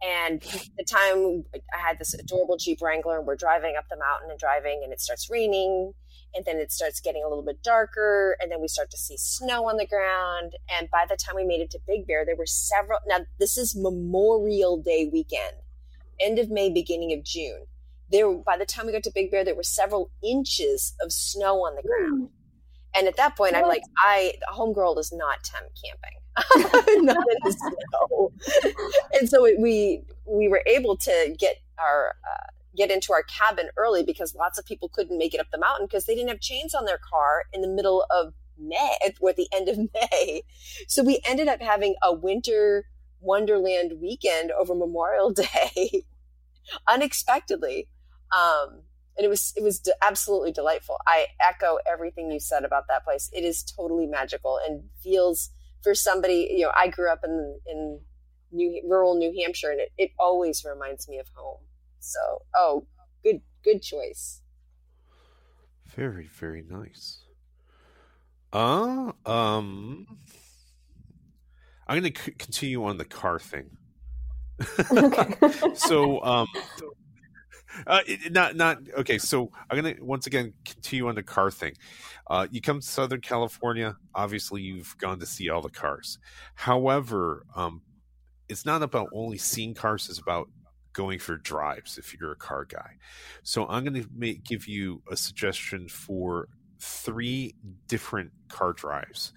And 0.01 0.41
the 0.77 0.83
time 0.83 1.45
I 1.73 1.77
had 1.77 1.97
this 1.97 2.13
adorable 2.13 2.57
Jeep 2.57 2.81
Wrangler, 2.81 3.17
and 3.17 3.27
we're 3.27 3.35
driving 3.35 3.75
up 3.77 3.85
the 3.89 3.97
mountain 3.97 4.29
and 4.29 4.39
driving, 4.39 4.81
and 4.83 4.91
it 4.91 4.99
starts 4.99 5.29
raining, 5.29 5.93
and 6.35 6.43
then 6.45 6.57
it 6.57 6.71
starts 6.71 6.99
getting 6.99 7.23
a 7.23 7.29
little 7.29 7.43
bit 7.43 7.63
darker, 7.63 8.35
and 8.41 8.51
then 8.51 8.61
we 8.61 8.67
start 8.67 8.91
to 8.91 8.97
see 8.97 9.15
snow 9.17 9.69
on 9.69 9.77
the 9.77 9.87
ground. 9.87 10.53
And 10.69 10.89
by 10.89 11.05
the 11.07 11.15
time 11.15 11.35
we 11.35 11.45
made 11.45 11.61
it 11.61 11.71
to 11.71 11.79
Big 11.87 12.05
Bear, 12.05 12.25
there 12.25 12.35
were 12.35 12.45
several. 12.45 12.99
Now 13.07 13.19
this 13.39 13.57
is 13.57 13.75
Memorial 13.75 14.77
Day 14.77 15.09
weekend, 15.11 15.55
end 16.19 16.37
of 16.37 16.49
May, 16.49 16.69
beginning 16.69 17.13
of 17.13 17.23
June 17.23 17.67
there 18.13 18.31
by 18.31 18.57
the 18.57 18.65
time 18.65 18.85
we 18.85 18.91
got 18.91 19.03
to 19.03 19.11
Big 19.13 19.31
Bear, 19.31 19.43
there 19.43 19.55
were 19.55 19.63
several 19.63 20.11
inches 20.23 20.93
of 21.01 21.11
snow 21.11 21.65
on 21.65 21.75
the 21.75 21.81
ground. 21.81 22.29
And 22.95 23.07
at 23.07 23.17
that 23.17 23.35
point, 23.35 23.53
what? 23.53 23.63
I'm 23.63 23.67
like, 23.67 23.83
I 23.97 24.33
homegirl 24.53 24.95
does 24.95 25.11
not 25.11 25.43
tent 25.43 25.65
camping, 25.83 26.17
not 27.05 27.17
in 27.17 27.37
the 27.43 27.51
snow. 27.51 28.31
and 29.13 29.29
so 29.29 29.45
it, 29.45 29.59
we 29.59 30.03
we 30.25 30.47
were 30.47 30.63
able 30.67 30.95
to 30.97 31.35
get 31.37 31.57
our 31.79 32.15
uh, 32.23 32.51
get 32.75 32.91
into 32.91 33.13
our 33.13 33.23
cabin 33.23 33.69
early 33.77 34.03
because 34.03 34.35
lots 34.35 34.57
of 34.57 34.65
people 34.65 34.89
couldn't 34.89 35.17
make 35.17 35.33
it 35.33 35.39
up 35.39 35.47
the 35.51 35.57
mountain 35.57 35.85
because 35.85 36.05
they 36.05 36.15
didn't 36.15 36.29
have 36.29 36.39
chains 36.39 36.73
on 36.73 36.85
their 36.85 36.99
car 36.99 37.43
in 37.53 37.61
the 37.61 37.67
middle 37.67 38.05
of 38.09 38.33
May, 38.57 38.97
or 39.21 39.29
at 39.29 39.35
the 39.35 39.47
end 39.53 39.69
of 39.69 39.77
May. 39.77 40.43
So 40.87 41.03
we 41.03 41.19
ended 41.25 41.47
up 41.47 41.61
having 41.61 41.95
a 42.01 42.13
winter 42.13 42.85
wonderland 43.19 43.93
weekend 44.01 44.51
over 44.51 44.75
Memorial 44.75 45.31
Day 45.31 46.03
unexpectedly. 46.87 47.87
Um, 48.31 48.81
and 49.17 49.25
it 49.25 49.29
was 49.29 49.53
it 49.55 49.63
was 49.63 49.79
de- 49.79 49.93
absolutely 50.03 50.51
delightful. 50.51 50.97
I 51.07 51.27
echo 51.39 51.77
everything 51.91 52.31
you 52.31 52.39
said 52.39 52.63
about 52.63 52.87
that 52.87 53.03
place. 53.03 53.29
It 53.33 53.43
is 53.43 53.63
totally 53.63 54.07
magical 54.07 54.59
and 54.65 54.83
feels 55.01 55.49
for 55.81 55.93
somebody. 55.93 56.49
You 56.51 56.65
know, 56.65 56.71
I 56.75 56.87
grew 56.87 57.11
up 57.11 57.21
in 57.23 57.59
in 57.67 57.99
New, 58.51 58.81
rural 58.87 59.15
New 59.15 59.33
Hampshire, 59.41 59.71
and 59.71 59.81
it, 59.81 59.91
it 59.97 60.11
always 60.19 60.63
reminds 60.63 61.07
me 61.07 61.19
of 61.19 61.27
home. 61.33 61.61
So, 61.99 62.19
oh, 62.55 62.87
good 63.23 63.41
good 63.63 63.81
choice. 63.81 64.41
Very 65.95 66.27
very 66.27 66.63
nice. 66.67 67.19
Uh, 68.51 69.11
um, 69.25 70.05
I'm 71.87 71.99
going 71.99 72.13
to 72.13 72.21
c- 72.21 72.31
continue 72.33 72.83
on 72.83 72.97
the 72.97 73.05
car 73.05 73.39
thing. 73.39 73.77
Okay. 74.91 75.33
so, 75.73 76.23
um, 76.23 76.47
uh, 77.87 78.01
not 78.29 78.55
not 78.55 78.77
okay. 78.99 79.17
So 79.17 79.51
I'm 79.69 79.75
gonna 79.81 79.95
once 80.01 80.27
again 80.27 80.53
continue 80.65 81.07
on 81.07 81.15
the 81.15 81.23
car 81.23 81.51
thing. 81.51 81.73
Uh, 82.27 82.47
you 82.51 82.61
come 82.61 82.79
to 82.79 82.85
Southern 82.85 83.21
California, 83.21 83.95
obviously 84.15 84.61
you've 84.61 84.97
gone 84.97 85.19
to 85.19 85.25
see 85.25 85.49
all 85.49 85.61
the 85.61 85.69
cars. 85.69 86.19
However, 86.55 87.45
um, 87.55 87.81
it's 88.49 88.65
not 88.65 88.83
about 88.83 89.09
only 89.13 89.37
seeing 89.37 89.73
cars; 89.73 90.09
it's 90.09 90.19
about 90.19 90.49
going 90.93 91.19
for 91.19 91.37
drives. 91.37 91.97
If 91.97 92.13
you're 92.13 92.31
a 92.31 92.37
car 92.37 92.65
guy, 92.65 92.97
so 93.43 93.67
I'm 93.67 93.83
going 93.83 94.03
to 94.03 94.33
give 94.35 94.67
you 94.67 95.01
a 95.11 95.15
suggestion 95.15 95.87
for 95.89 96.47
three 96.79 97.55
different 97.87 98.31
car 98.49 98.73
drives. 98.73 99.33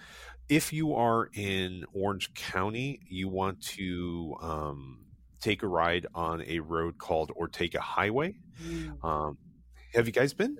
If 0.48 0.72
you 0.72 0.94
are 0.94 1.28
in 1.34 1.84
Orange 1.92 2.32
County, 2.34 3.00
you 3.08 3.28
want 3.28 3.60
to 3.62 4.36
um, 4.40 5.05
take 5.40 5.62
a 5.62 5.66
ride 5.66 6.06
on 6.14 6.42
a 6.46 6.60
road 6.60 6.98
called 6.98 7.30
Ortega 7.32 7.80
Highway. 7.80 8.36
Mm. 8.62 9.04
Um, 9.04 9.38
have 9.94 10.06
you 10.06 10.12
guys 10.12 10.34
been? 10.34 10.58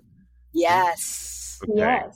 Yes. 0.52 1.58
Okay. 1.62 1.72
Yes. 1.76 2.14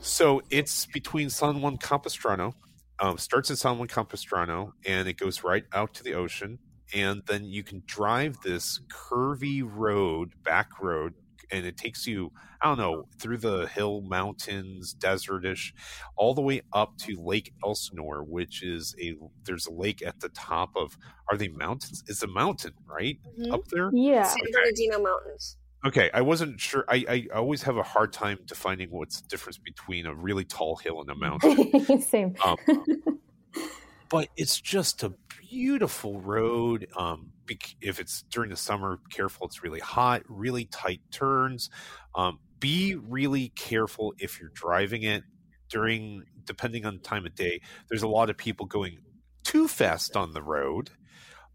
So 0.00 0.42
it's 0.50 0.86
between 0.86 1.30
San 1.30 1.60
Juan 1.60 1.76
Capistrano. 1.78 2.54
Um, 2.98 3.18
starts 3.18 3.50
in 3.50 3.56
San 3.56 3.78
Juan 3.78 3.88
Capistrano 3.88 4.74
and 4.86 5.08
it 5.08 5.16
goes 5.16 5.42
right 5.42 5.64
out 5.72 5.94
to 5.94 6.04
the 6.04 6.14
ocean. 6.14 6.58
And 6.94 7.22
then 7.26 7.44
you 7.44 7.62
can 7.62 7.82
drive 7.86 8.36
this 8.44 8.80
curvy 8.88 9.62
road, 9.64 10.32
back 10.44 10.80
road, 10.80 11.14
and 11.52 11.66
it 11.66 11.76
takes 11.76 12.06
you 12.06 12.32
I 12.62 12.66
don't 12.66 12.78
know 12.78 13.08
through 13.18 13.38
the 13.38 13.66
hill 13.66 14.02
mountains, 14.02 14.94
desertish, 14.94 15.74
all 16.16 16.32
the 16.32 16.40
way 16.40 16.62
up 16.72 16.96
to 16.98 17.16
Lake 17.20 17.52
Elsinore, 17.64 18.22
which 18.22 18.62
is 18.62 18.94
a 19.00 19.14
there's 19.44 19.66
a 19.66 19.72
lake 19.72 20.02
at 20.04 20.20
the 20.20 20.28
top 20.28 20.70
of 20.76 20.96
are 21.30 21.36
they 21.36 21.48
mountains? 21.48 22.04
It's 22.06 22.22
a 22.22 22.28
mountain, 22.28 22.72
right 22.86 23.18
mm-hmm. 23.38 23.52
up 23.52 23.66
there. 23.68 23.90
Yeah, 23.92 24.24
San 24.24 24.44
Bernardino 24.52 25.02
Mountains. 25.02 25.56
Okay, 25.84 26.10
I 26.14 26.20
wasn't 26.20 26.60
sure. 26.60 26.84
I, 26.88 27.04
I 27.08 27.36
always 27.36 27.62
have 27.64 27.76
a 27.76 27.82
hard 27.82 28.12
time 28.12 28.38
defining 28.46 28.90
what's 28.90 29.20
the 29.20 29.28
difference 29.28 29.58
between 29.58 30.06
a 30.06 30.14
really 30.14 30.44
tall 30.44 30.76
hill 30.76 31.00
and 31.00 31.10
a 31.10 31.16
mountain. 31.16 32.00
Same. 32.00 32.36
Um, 32.44 32.56
but 34.08 34.28
it's 34.36 34.60
just 34.60 35.02
a 35.02 35.12
beautiful 35.50 36.20
road. 36.20 36.86
Um, 36.96 37.31
if 37.80 38.00
it's 38.00 38.22
during 38.30 38.50
the 38.50 38.56
summer, 38.56 39.00
careful. 39.10 39.46
It's 39.46 39.62
really 39.62 39.80
hot, 39.80 40.22
really 40.28 40.66
tight 40.66 41.00
turns. 41.10 41.70
Um, 42.14 42.38
be 42.60 42.94
really 42.94 43.48
careful 43.50 44.14
if 44.18 44.40
you're 44.40 44.50
driving 44.54 45.02
it 45.02 45.24
during, 45.68 46.24
depending 46.44 46.84
on 46.86 46.94
the 46.94 47.02
time 47.02 47.26
of 47.26 47.34
day. 47.34 47.60
There's 47.88 48.02
a 48.02 48.08
lot 48.08 48.30
of 48.30 48.36
people 48.36 48.66
going 48.66 48.98
too 49.44 49.68
fast 49.68 50.16
on 50.16 50.32
the 50.32 50.42
road. 50.42 50.90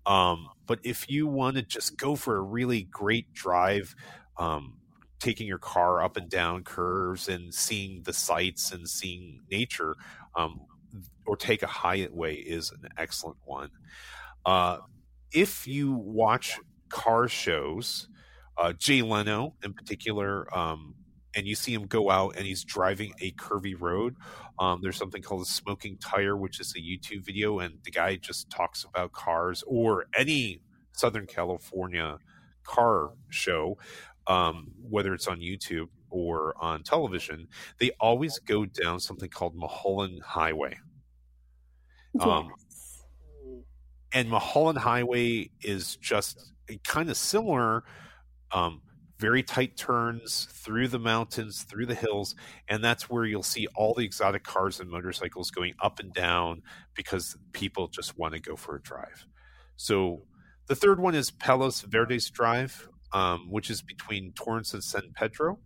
Um, 0.06 0.48
but 0.66 0.80
if 0.84 1.10
you 1.10 1.28
want 1.28 1.58
to 1.58 1.64
just 1.64 1.98
go 1.98 2.16
for 2.16 2.38
a 2.38 2.42
really 2.42 2.84
great 2.84 3.34
drive, 3.34 3.96
um, 4.38 4.78
taking 5.20 5.48
your 5.48 5.58
car 5.58 6.04
up 6.04 6.18
and 6.18 6.30
down 6.30 6.64
curves 6.64 7.28
and 7.28 7.54
seeing 7.54 8.04
the 8.04 8.14
sights 8.14 8.72
and 8.72 8.88
seeing 8.88 9.42
nature, 9.50 9.96
or 10.36 10.42
um, 10.44 10.62
Ortega 11.28 11.68
Highway 11.68 12.36
is 12.36 12.72
an 12.72 12.90
excellent 12.98 13.38
one. 13.46 13.70
Uh, 14.46 14.78
if 15.32 15.68
you 15.68 15.94
watch 15.94 16.60
car 16.90 17.28
shows, 17.28 18.08
uh, 18.58 18.74
Jay 18.74 19.02
Leno 19.02 19.56
in 19.64 19.74
particular, 19.74 20.48
um, 20.58 20.96
and 21.36 21.46
you 21.46 21.56
see 21.56 21.74
him 21.74 21.86
go 21.86 22.10
out 22.10 22.36
and 22.36 22.46
he's 22.46 22.64
driving 22.64 23.14
a 23.20 23.32
curvy 23.34 23.76
road. 23.80 24.16
Um, 24.60 24.80
there's 24.82 24.98
something 24.98 25.22
called 25.22 25.44
a 25.44 25.46
smoking 25.46 25.98
tire, 25.98 26.36
which 26.36 26.60
is 26.60 26.74
a 26.76 26.80
YouTube 26.80 27.24
video, 27.26 27.60
and 27.60 27.76
the 27.84 27.92
guy 27.92 28.16
just 28.16 28.50
talks 28.50 28.84
about 28.84 29.12
cars 29.12 29.64
or 29.68 30.06
any 30.16 30.62
Southern 30.94 31.28
California 31.28 32.18
car 32.64 33.12
show, 33.30 33.78
um, 34.26 34.72
whether 34.82 35.14
it's 35.14 35.28
on 35.28 35.40
YouTube 35.40 35.90
or 36.10 36.56
on 36.60 36.84
television. 36.84 37.48
They 37.80 37.92
always 38.00 38.40
go 38.40 38.66
down 38.66 39.00
something 39.00 39.30
called 39.30 39.56
Mulholland 39.56 40.22
Highway. 40.24 40.80
Um, 42.20 42.50
and 44.14 44.30
Mulholland 44.30 44.80
Highway 44.80 45.50
is 45.62 45.96
just 45.98 46.54
kind 46.84 47.10
of 47.10 47.18
similar. 47.18 47.84
Um, 48.52 48.82
very 49.20 49.42
tight 49.42 49.76
turns 49.76 50.48
through 50.52 50.90
the 50.90 51.00
mountains, 51.00 51.64
through 51.64 51.88
the 51.88 51.96
hills, 51.96 52.36
and 52.68 52.84
that's 52.84 53.10
where 53.10 53.26
you'll 53.26 53.42
see 53.44 53.68
all 53.76 53.94
the 53.96 54.06
exotic 54.06 54.44
cars 54.44 54.80
and 54.80 54.90
motorcycles 54.90 55.50
going 55.50 55.74
up 55.82 56.00
and 56.00 56.14
down 56.14 56.62
because 56.94 57.36
people 57.52 57.88
just 57.88 58.18
want 58.18 58.34
to 58.36 58.40
go 58.40 58.56
for 58.56 58.76
a 58.76 58.82
drive. 58.82 59.26
So 59.76 60.22
the 60.68 60.76
third 60.76 61.00
one 61.00 61.16
is 61.16 61.32
Palos 61.32 61.82
Verdes 61.82 62.30
Drive, 62.30 62.90
um, 63.12 63.48
which 63.50 63.70
is 63.70 63.82
between 63.82 64.34
Torrance 64.34 64.74
and 64.74 64.84
San 64.84 65.12
Pedro, 65.16 65.60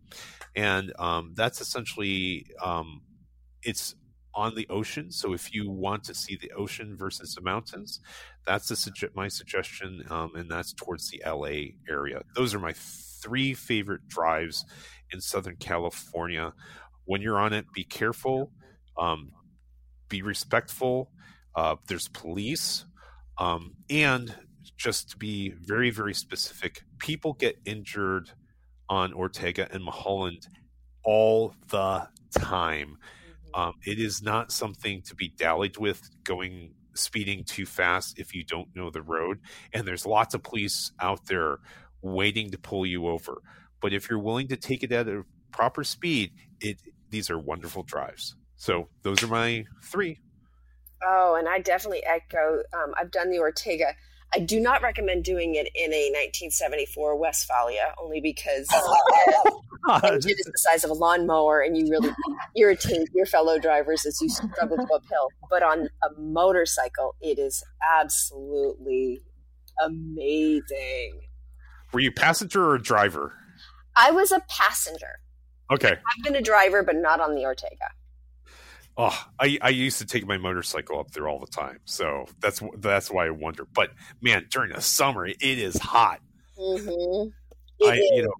and 0.55 0.93
um, 0.97 1.33
that's 1.35 1.59
essentially 1.59 2.45
um, 2.63 3.01
it's 3.63 3.95
on 4.33 4.55
the 4.55 4.67
ocean. 4.69 5.11
So 5.11 5.33
if 5.33 5.53
you 5.53 5.69
want 5.69 6.03
to 6.05 6.13
see 6.13 6.35
the 6.35 6.51
ocean 6.51 6.95
versus 6.97 7.35
the 7.35 7.41
mountains, 7.41 7.99
that's 8.45 8.67
the, 8.69 9.09
my 9.13 9.27
suggestion, 9.27 10.03
um, 10.09 10.31
and 10.35 10.49
that's 10.49 10.73
towards 10.73 11.09
the 11.09 11.21
LA 11.25 11.73
area. 11.89 12.21
Those 12.35 12.53
are 12.53 12.59
my 12.59 12.73
three 12.73 13.53
favorite 13.53 14.07
drives 14.07 14.65
in 15.11 15.21
Southern 15.21 15.57
California. 15.57 16.53
When 17.05 17.21
you're 17.21 17.39
on 17.39 17.53
it, 17.53 17.65
be 17.73 17.83
careful, 17.83 18.51
um, 18.97 19.31
be 20.09 20.21
respectful. 20.21 21.11
Uh, 21.55 21.75
there's 21.87 22.07
police, 22.07 22.85
um, 23.37 23.75
and 23.89 24.35
just 24.77 25.09
to 25.11 25.17
be 25.17 25.49
very, 25.49 25.89
very 25.89 26.13
specific, 26.13 26.83
people 26.97 27.33
get 27.33 27.57
injured 27.65 28.31
on 28.89 29.13
Ortega 29.13 29.67
and 29.71 29.83
Mulholland 29.83 30.47
all 31.03 31.53
the 31.69 32.07
time. 32.37 32.97
Um, 33.53 33.73
it 33.85 33.99
is 33.99 34.21
not 34.21 34.51
something 34.51 35.01
to 35.03 35.15
be 35.15 35.29
dallied 35.29 35.77
with 35.77 36.09
going 36.23 36.73
speeding 36.93 37.43
too 37.43 37.65
fast 37.65 38.19
if 38.19 38.35
you 38.35 38.43
don't 38.43 38.67
know 38.75 38.89
the 38.89 39.01
road. 39.01 39.39
And 39.73 39.87
there's 39.87 40.05
lots 40.05 40.33
of 40.33 40.43
police 40.43 40.91
out 40.99 41.25
there 41.27 41.59
waiting 42.01 42.51
to 42.51 42.57
pull 42.57 42.85
you 42.85 43.07
over. 43.07 43.41
But 43.81 43.93
if 43.93 44.09
you're 44.09 44.19
willing 44.19 44.47
to 44.49 44.57
take 44.57 44.83
it 44.83 44.91
at 44.91 45.07
a 45.07 45.23
proper 45.51 45.83
speed, 45.83 46.31
it 46.59 46.81
these 47.09 47.29
are 47.29 47.39
wonderful 47.39 47.83
drives. 47.83 48.35
So 48.55 48.89
those 49.03 49.23
are 49.23 49.27
my 49.27 49.65
three. 49.83 50.19
Oh, 51.03 51.35
and 51.37 51.49
I 51.49 51.59
definitely 51.59 52.03
echo. 52.05 52.61
Um, 52.73 52.93
I've 52.97 53.11
done 53.11 53.31
the 53.31 53.39
Ortega. 53.39 53.95
I 54.33 54.39
do 54.39 54.59
not 54.59 54.81
recommend 54.81 55.25
doing 55.25 55.55
it 55.55 55.67
in 55.75 55.91
a 55.91 56.09
1974 56.11 57.17
Westfalia, 57.17 57.93
only 58.01 58.21
because 58.21 58.69
engine 59.89 60.31
is 60.31 60.45
the 60.45 60.57
size 60.57 60.83
of 60.83 60.91
a 60.91 60.93
lawnmower, 60.93 61.61
and 61.61 61.77
you 61.77 61.89
really 61.89 62.11
irritate 62.55 63.09
your 63.13 63.25
fellow 63.25 63.59
drivers 63.59 64.05
as 64.05 64.19
you 64.21 64.29
struggle 64.29 64.77
to 64.77 64.83
uphill. 64.83 65.29
But 65.49 65.63
on 65.63 65.89
a 66.03 66.19
motorcycle, 66.19 67.15
it 67.21 67.39
is 67.39 67.63
absolutely 67.99 69.21
amazing. 69.83 71.21
Were 71.93 71.99
you 71.99 72.11
passenger 72.11 72.69
or 72.69 72.77
driver? 72.77 73.33
I 73.95 74.11
was 74.11 74.31
a 74.31 74.41
passenger. 74.47 75.19
Okay. 75.71 75.91
I've 75.91 76.23
been 76.23 76.35
a 76.35 76.41
driver, 76.41 76.83
but 76.83 76.95
not 76.95 77.19
on 77.19 77.35
the 77.35 77.43
Ortega. 77.43 77.89
Oh, 78.97 79.17
I, 79.39 79.57
I 79.61 79.69
used 79.69 79.97
to 79.99 80.05
take 80.05 80.27
my 80.27 80.37
motorcycle 80.37 80.99
up 80.99 81.11
there 81.11 81.27
all 81.27 81.39
the 81.39 81.47
time, 81.47 81.79
so 81.85 82.25
that's 82.41 82.61
that's 82.77 83.09
why 83.09 83.27
I 83.27 83.29
wonder. 83.29 83.65
But 83.73 83.91
man, 84.21 84.47
during 84.49 84.73
the 84.73 84.81
summer, 84.81 85.25
it 85.25 85.39
is 85.41 85.77
hot. 85.77 86.19
Mm-hmm. 86.59 87.29
It 87.79 87.89
I, 87.89 87.95
is. 87.95 88.11
you 88.13 88.23
know, 88.23 88.33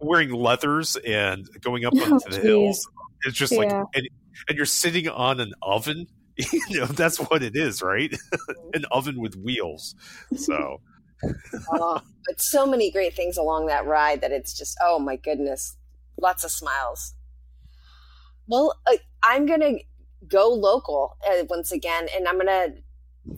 wearing 0.00 0.30
leathers 0.30 0.96
and 0.96 1.48
going 1.60 1.84
up 1.84 1.94
oh, 1.96 2.04
onto 2.14 2.30
the 2.30 2.40
hills. 2.40 2.88
It's 3.22 3.36
just 3.36 3.52
yeah. 3.52 3.58
like, 3.58 3.70
and, 3.94 4.08
and 4.48 4.56
you're 4.56 4.66
sitting 4.66 5.08
on 5.08 5.40
an 5.40 5.52
oven. 5.62 6.06
you 6.68 6.80
know, 6.80 6.86
that's 6.86 7.18
what 7.18 7.42
it 7.42 7.54
is, 7.54 7.80
right? 7.80 8.14
an 8.74 8.84
oven 8.90 9.20
with 9.20 9.36
wheels. 9.36 9.94
So 10.36 10.80
oh, 11.70 12.00
but 12.26 12.40
so 12.40 12.66
many 12.66 12.90
great 12.90 13.14
things 13.14 13.36
along 13.36 13.66
that 13.66 13.86
ride 13.86 14.20
that 14.20 14.32
it's 14.32 14.56
just 14.56 14.76
oh 14.82 14.98
my 14.98 15.16
goodness, 15.16 15.76
lots 16.20 16.44
of 16.44 16.50
smiles. 16.50 17.14
Well, 18.46 18.78
uh, 18.86 18.96
I'm 19.22 19.46
gonna 19.46 19.78
go 20.28 20.48
local 20.48 21.16
uh, 21.26 21.44
once 21.48 21.72
again, 21.72 22.08
and 22.14 22.28
I'm 22.28 22.38
gonna. 22.38 22.68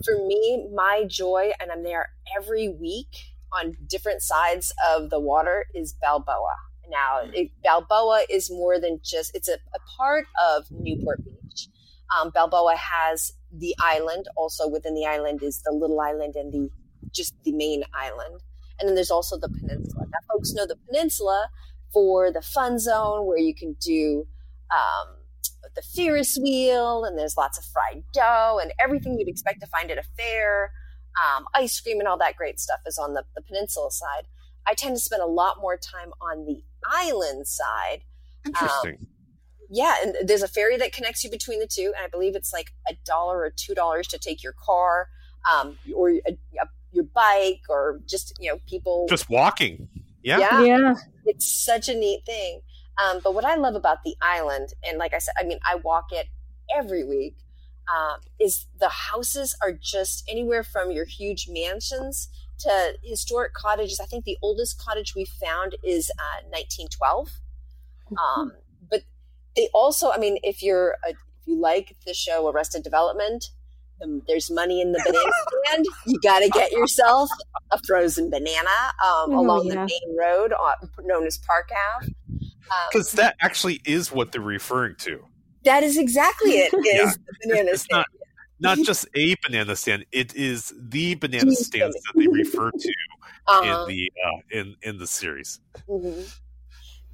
For 0.03 0.17
me, 0.27 0.67
my 0.73 1.05
joy, 1.07 1.53
and 1.61 1.71
I'm 1.71 1.81
there 1.81 2.09
every 2.37 2.67
week 2.67 3.07
on 3.51 3.75
different 3.87 4.21
sides 4.21 4.73
of 4.89 5.09
the 5.09 5.19
water, 5.19 5.65
is 5.73 5.93
Balboa. 6.01 6.55
Now, 6.89 7.21
it, 7.33 7.51
Balboa 7.63 8.23
is 8.29 8.49
more 8.49 8.79
than 8.79 8.99
just, 9.03 9.35
it's 9.35 9.49
a, 9.49 9.55
a 9.55 9.79
part 9.97 10.25
of 10.49 10.65
Newport 10.71 11.23
Beach. 11.25 11.67
Um, 12.15 12.31
Balboa 12.33 12.75
has 12.75 13.33
the 13.51 13.75
island. 13.79 14.27
Also 14.37 14.67
within 14.67 14.95
the 14.95 15.05
island 15.05 15.43
is 15.43 15.61
the 15.63 15.71
little 15.71 15.99
island 15.99 16.35
and 16.35 16.53
the 16.53 16.69
just 17.11 17.33
the 17.43 17.51
main 17.51 17.83
island. 17.93 18.41
And 18.79 18.87
then 18.87 18.95
there's 18.95 19.11
also 19.11 19.37
the 19.37 19.49
peninsula. 19.49 20.05
Now, 20.05 20.19
folks 20.31 20.53
know 20.53 20.65
the 20.65 20.77
peninsula 20.87 21.49
for 21.91 22.31
the 22.31 22.41
fun 22.41 22.79
zone 22.79 23.25
where 23.25 23.37
you 23.37 23.55
can 23.55 23.75
do 23.81 24.27
um, 24.71 25.15
the 25.75 25.81
Ferris 25.81 26.37
wheel, 26.41 27.03
and 27.03 27.17
there's 27.17 27.37
lots 27.37 27.57
of 27.57 27.65
fried 27.65 28.03
dough 28.13 28.59
and 28.61 28.73
everything 28.79 29.17
you'd 29.17 29.27
expect 29.27 29.61
to 29.61 29.67
find 29.67 29.89
at 29.91 29.97
a 29.97 30.03
fair. 30.17 30.71
Um, 31.17 31.45
ice 31.53 31.79
cream 31.79 31.99
and 31.99 32.07
all 32.07 32.17
that 32.17 32.35
great 32.35 32.59
stuff 32.59 32.79
is 32.85 32.97
on 32.97 33.13
the, 33.13 33.23
the 33.35 33.41
peninsula 33.41 33.91
side. 33.91 34.27
I 34.67 34.73
tend 34.73 34.95
to 34.95 35.01
spend 35.01 35.21
a 35.21 35.27
lot 35.27 35.59
more 35.59 35.77
time 35.77 36.11
on 36.21 36.45
the 36.45 36.63
island 36.85 37.47
side. 37.47 38.01
Interesting. 38.45 38.97
Um, 38.99 39.07
yeah, 39.69 39.95
and 40.03 40.15
there's 40.23 40.43
a 40.43 40.47
ferry 40.47 40.77
that 40.77 40.93
connects 40.93 41.23
you 41.23 41.31
between 41.31 41.59
the 41.59 41.67
two, 41.67 41.93
and 41.95 42.05
I 42.05 42.07
believe 42.07 42.35
it's 42.35 42.53
like 42.53 42.71
a 42.87 42.93
dollar 43.05 43.39
or 43.39 43.49
two 43.49 43.73
dollars 43.73 44.07
to 44.09 44.19
take 44.19 44.43
your 44.43 44.53
car 44.53 45.09
um, 45.51 45.77
or 45.93 46.09
a, 46.09 46.37
a 46.61 46.67
your 46.91 47.05
bike 47.05 47.61
or 47.69 47.99
just 48.05 48.33
you 48.39 48.49
know 48.49 48.59
people 48.67 49.05
just 49.09 49.29
walking 49.29 49.87
yeah 50.23 50.39
yeah, 50.39 50.63
yeah. 50.63 50.93
it's 51.25 51.45
such 51.45 51.89
a 51.89 51.93
neat 51.93 52.25
thing 52.25 52.61
um, 53.03 53.19
but 53.23 53.33
what 53.33 53.45
i 53.45 53.55
love 53.55 53.75
about 53.75 54.03
the 54.03 54.15
island 54.21 54.69
and 54.83 54.97
like 54.97 55.13
i 55.13 55.19
said 55.19 55.33
i 55.37 55.43
mean 55.43 55.59
i 55.65 55.75
walk 55.75 56.07
it 56.11 56.27
every 56.75 57.03
week 57.03 57.35
um, 57.95 58.19
is 58.39 58.65
the 58.79 58.89
houses 58.89 59.55
are 59.61 59.71
just 59.71 60.23
anywhere 60.29 60.63
from 60.63 60.91
your 60.91 61.05
huge 61.05 61.47
mansions 61.49 62.29
to 62.59 62.93
historic 63.03 63.53
cottages 63.53 63.99
i 63.99 64.05
think 64.05 64.25
the 64.25 64.37
oldest 64.41 64.79
cottage 64.79 65.15
we 65.15 65.25
found 65.25 65.75
is 65.83 66.11
uh, 66.19 66.41
1912 66.49 67.27
mm-hmm. 68.11 68.17
um, 68.17 68.51
but 68.89 69.01
they 69.55 69.69
also 69.73 70.11
i 70.11 70.17
mean 70.17 70.37
if 70.43 70.63
you're 70.63 70.95
a, 71.05 71.09
if 71.09 71.17
you 71.45 71.59
like 71.59 71.95
the 72.05 72.13
show 72.13 72.49
arrested 72.49 72.83
development 72.83 73.51
um, 74.03 74.21
there's 74.27 74.51
money 74.51 74.81
in 74.81 74.91
the 74.91 75.01
banana 75.05 75.31
stand. 75.65 75.85
You 76.05 76.19
got 76.21 76.39
to 76.39 76.49
get 76.49 76.71
yourself 76.71 77.29
a 77.71 77.79
frozen 77.85 78.29
banana 78.29 78.69
um, 79.03 79.31
oh, 79.31 79.39
along 79.39 79.67
yeah. 79.67 79.73
the 79.73 79.79
main 79.79 80.17
road 80.17 80.53
uh, 80.53 80.73
known 81.03 81.25
as 81.25 81.37
Park 81.39 81.69
Ave. 81.97 82.13
Because 82.91 83.13
um, 83.13 83.17
that 83.17 83.35
actually 83.41 83.81
is 83.85 84.11
what 84.11 84.31
they're 84.31 84.41
referring 84.41 84.95
to. 84.97 85.23
That 85.67 85.83
is 85.83 85.97
exactly 85.97 86.51
it. 86.51 86.73
Is 86.73 86.85
yeah. 86.85 87.11
the 87.11 87.47
banana 87.47 87.69
it's 87.71 87.83
stand. 87.83 88.05
Not, 88.59 88.77
not 88.77 88.85
just 88.85 89.07
a 89.15 89.35
banana 89.43 89.75
stand; 89.75 90.05
it 90.11 90.35
is 90.35 90.73
the 90.77 91.15
banana 91.15 91.51
stands 91.53 91.95
that 91.95 92.13
they 92.15 92.27
refer 92.27 92.71
to 92.71 92.93
uh-huh. 93.47 93.83
in 93.83 93.87
the 93.89 94.11
uh, 94.25 94.59
in 94.59 94.75
in 94.81 94.97
the 94.97 95.07
series. 95.07 95.59
Mm-hmm. 95.87 96.21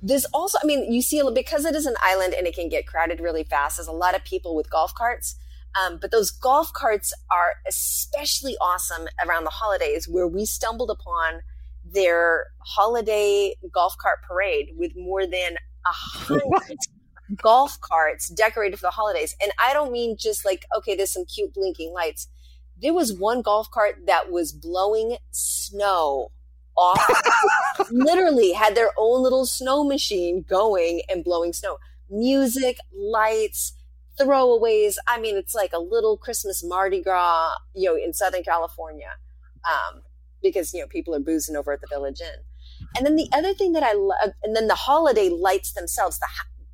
There's 0.06 0.26
also, 0.34 0.58
I 0.62 0.66
mean, 0.66 0.92
you 0.92 1.02
see 1.02 1.22
because 1.34 1.64
it 1.64 1.76
is 1.76 1.86
an 1.86 1.96
island 2.02 2.34
and 2.34 2.46
it 2.46 2.56
can 2.56 2.68
get 2.68 2.86
crowded 2.86 3.22
really 3.22 3.46
fast. 3.46 3.78
There's 3.78 3.88
a 3.88 3.94
lot 3.94 4.16
of 4.16 4.24
people 4.26 4.54
with 4.54 4.70
golf 4.70 4.94
carts 4.94 5.38
um, 5.82 5.98
but 6.00 6.12
those 6.12 6.32
golf 6.32 6.72
carts 6.74 7.14
are 7.32 7.54
especially 7.68 8.56
awesome 8.62 9.08
around 9.26 9.44
the 9.44 9.50
holidays 9.50 10.08
where 10.08 10.28
we 10.28 10.46
stumbled 10.46 10.92
upon 10.92 11.42
their 11.84 12.48
holiday 12.60 13.56
golf 13.74 13.98
cart 13.98 14.20
parade 14.28 14.70
with 14.78 14.96
more 14.96 15.26
than 15.26 15.56
a 15.86 15.90
hundred 15.92 16.78
golf 17.36 17.80
carts 17.82 18.30
decorated 18.30 18.78
for 18.78 18.88
the 18.88 18.92
holidays. 18.92 19.36
And 19.42 19.52
I 19.64 19.74
don't 19.74 19.92
mean 19.92 20.18
just 20.18 20.46
like, 20.46 20.66
okay, 20.78 20.96
there's 20.96 21.12
some 21.12 21.26
cute 21.26 21.54
blinking 21.54 21.94
lights. 21.94 22.28
There 22.82 22.94
was 22.94 23.14
one 23.14 23.42
golf 23.42 23.70
cart 23.72 24.06
that 24.08 24.32
was 24.32 24.52
blowing 24.52 25.18
snow 25.32 26.32
off, 26.76 27.22
literally 27.92 28.52
had 28.52 28.76
their 28.76 28.92
own 28.98 29.22
little 29.22 29.46
snow 29.46 29.84
machine 29.84 30.44
going 30.48 31.02
and 31.10 31.24
blowing 31.24 31.54
snow. 31.54 31.78
Music, 32.10 32.78
lights, 32.96 33.74
throwaways. 34.20 34.96
I 35.08 35.20
mean, 35.20 35.38
it's 35.38 35.56
like 35.56 35.74
a 35.74 35.80
little 35.80 36.18
Christmas 36.18 36.64
Mardi 36.64 37.02
Gras, 37.02 37.54
you 37.74 37.90
know, 37.90 37.96
in 37.96 38.14
Southern 38.14 38.44
California, 38.44 39.12
um, 39.66 40.02
because 40.42 40.74
you 40.74 40.82
know 40.82 40.88
people 40.88 41.16
are 41.16 41.20
boozing 41.20 41.56
over 41.56 41.72
at 41.72 41.82
the 41.82 41.88
Village 41.88 42.22
Inn. 42.22 42.88
and 42.98 43.06
then 43.06 43.16
the 43.16 43.30
other 43.34 43.54
thing 43.54 43.74
that 43.74 43.84
I 43.84 43.94
love, 43.94 44.32
and 44.44 44.56
then 44.56 44.68
the 44.68 44.76
holiday 44.76 45.30
lights 45.30 45.74
themselves, 45.74 46.20
the 46.20 46.28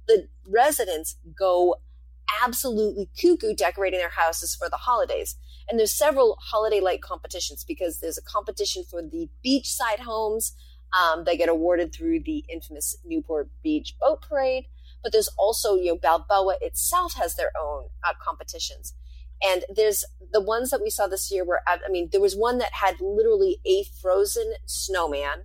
the 0.10 0.28
residents 0.48 1.15
go 1.38 1.76
absolutely 2.43 3.10
cuckoo 3.19 3.54
decorating 3.54 4.00
their 4.00 4.10
houses 4.10 4.56
for 4.56 4.69
the 4.69 4.78
holidays. 4.78 5.36
And 5.69 5.80
there's 5.80 5.95
several 5.95 6.38
holiday 6.41 6.80
light 6.80 7.02
competitions 7.02 7.63
because 7.63 8.00
there's 8.00 8.17
a 8.17 8.24
competition 8.24 8.84
for 8.89 9.02
the 9.02 9.30
beachside 9.45 10.00
homes. 10.00 10.56
Um, 11.00 11.24
they 11.26 11.38
get 11.38 11.48
awarded 11.48 11.93
through 11.93 12.22
the 12.22 12.43
infamous 12.52 12.98
Newport 13.06 13.50
Beach 13.63 13.95
Boat 14.00 14.22
Parade. 14.28 14.65
But 15.04 15.12
there's 15.12 15.30
also, 15.38 15.76
you 15.76 15.91
know, 15.91 15.95
Balboa 15.95 16.56
itself 16.62 17.13
has 17.13 17.36
their 17.36 17.52
own 17.60 17.86
uh, 18.04 18.13
competitions. 18.22 18.95
And 19.41 19.63
there's 19.74 20.04
the 20.34 20.41
ones 20.41 20.72
that 20.72 20.82
we 20.82 20.89
saw 20.89 21.08
this 21.08 21.32
year 21.32 21.45
were, 21.45 21.62
I 21.65 21.78
mean, 21.89 22.10
there 22.12 22.19
was 22.19 22.36
one 22.36 22.58
that 22.58 22.74
had 22.74 23.00
literally 23.00 23.60
a 23.65 23.86
frozen 24.02 24.54
snowman 24.65 25.43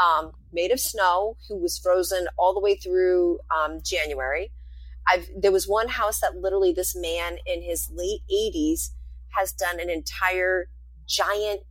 um, 0.00 0.32
made 0.52 0.70
of 0.70 0.80
snow 0.80 1.36
who 1.48 1.58
was 1.58 1.78
frozen 1.78 2.28
all 2.38 2.54
the 2.54 2.60
way 2.60 2.76
through 2.76 3.38
um, 3.54 3.80
January. 3.84 4.50
I've, 5.08 5.28
there 5.36 5.52
was 5.52 5.66
one 5.66 5.88
house 5.88 6.20
that 6.20 6.36
literally 6.36 6.72
this 6.72 6.94
man 6.94 7.38
in 7.46 7.62
his 7.62 7.90
late 7.92 8.20
80s 8.32 8.90
has 9.30 9.52
done 9.52 9.80
an 9.80 9.90
entire 9.90 10.68
giant 11.06 11.62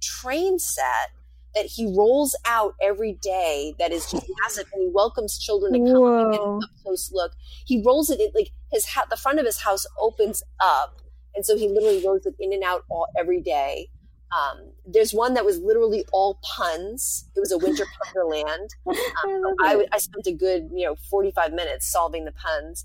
train 0.00 0.58
set 0.58 1.10
that 1.54 1.66
he 1.66 1.86
rolls 1.96 2.36
out 2.44 2.74
every 2.82 3.14
day 3.14 3.74
that 3.78 3.90
is 3.90 4.10
just 4.10 4.26
massive 4.42 4.66
and 4.72 4.82
he 4.82 4.90
welcomes 4.92 5.38
children 5.38 5.72
to 5.72 5.78
come 5.92 6.04
and 6.04 6.32
get 6.32 6.40
an 6.40 6.60
up 6.62 6.70
close 6.82 7.10
look. 7.12 7.32
He 7.64 7.82
rolls 7.84 8.10
it 8.10 8.20
in 8.20 8.30
like 8.34 8.50
his 8.72 8.86
ha- 8.86 9.06
the 9.08 9.16
front 9.16 9.38
of 9.38 9.46
his 9.46 9.58
house 9.58 9.86
opens 9.98 10.42
up 10.60 11.00
and 11.34 11.44
so 11.44 11.56
he 11.56 11.68
literally 11.68 12.02
rolls 12.04 12.24
it 12.26 12.34
in 12.40 12.52
and 12.52 12.62
out 12.62 12.84
all 12.90 13.06
every 13.18 13.40
day. 13.40 13.88
Um, 14.32 14.72
there's 14.84 15.14
one 15.14 15.34
that 15.34 15.44
was 15.44 15.58
literally 15.60 16.04
all 16.12 16.40
puns. 16.42 17.28
It 17.36 17.40
was 17.40 17.52
a 17.52 17.58
winter 17.58 17.84
wonderland. 18.14 18.70
Um, 19.24 19.54
I, 19.60 19.86
I, 19.92 19.98
spent 19.98 20.26
a 20.26 20.32
good, 20.32 20.70
you 20.72 20.86
know, 20.86 20.94
45 21.10 21.52
minutes 21.52 21.90
solving 21.90 22.24
the 22.24 22.32
puns. 22.32 22.84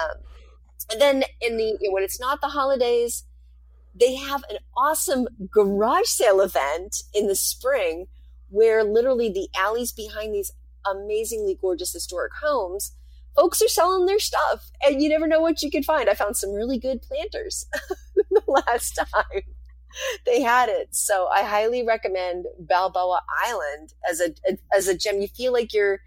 Um, 0.00 0.16
and 0.90 1.00
then 1.00 1.24
in 1.40 1.56
the 1.56 1.76
when 1.90 2.02
it's 2.02 2.20
not 2.20 2.40
the 2.40 2.48
holidays, 2.48 3.24
they 3.94 4.16
have 4.16 4.42
an 4.50 4.58
awesome 4.76 5.26
garage 5.50 6.06
sale 6.06 6.40
event 6.40 7.02
in 7.14 7.26
the 7.26 7.34
spring 7.34 8.06
where 8.48 8.84
literally 8.84 9.28
the 9.28 9.48
alleys 9.56 9.92
behind 9.92 10.34
these 10.34 10.52
amazingly 10.86 11.56
gorgeous 11.60 11.92
historic 11.92 12.32
homes 12.42 12.92
folks 13.36 13.62
are 13.62 13.68
selling 13.68 14.06
their 14.06 14.18
stuff 14.18 14.70
and 14.84 15.00
you 15.00 15.08
never 15.08 15.26
know 15.26 15.40
what 15.40 15.62
you 15.62 15.70
could 15.70 15.84
find 15.84 16.08
i 16.08 16.14
found 16.14 16.36
some 16.36 16.52
really 16.52 16.78
good 16.78 17.00
planters 17.02 17.66
the 18.30 18.42
last 18.46 18.96
time 18.96 19.42
they 20.26 20.40
had 20.42 20.68
it. 20.68 20.94
So 20.94 21.28
I 21.28 21.42
highly 21.42 21.84
recommend 21.84 22.46
Balboa 22.58 23.22
Island 23.44 23.94
as 24.08 24.20
a, 24.20 24.34
as 24.74 24.88
a 24.88 24.96
gem. 24.96 25.20
You 25.20 25.28
feel 25.28 25.52
like 25.52 25.72
you're 25.72 26.00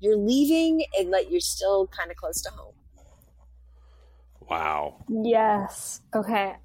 you're 0.00 0.16
leaving 0.16 0.84
and 0.98 1.10
like 1.10 1.30
you're 1.30 1.40
still 1.40 1.86
kind 1.88 2.10
of 2.10 2.16
close 2.16 2.40
to 2.42 2.50
home. 2.50 2.74
Wow. 4.48 5.04
Yes. 5.08 6.00
Okay. 6.14 6.56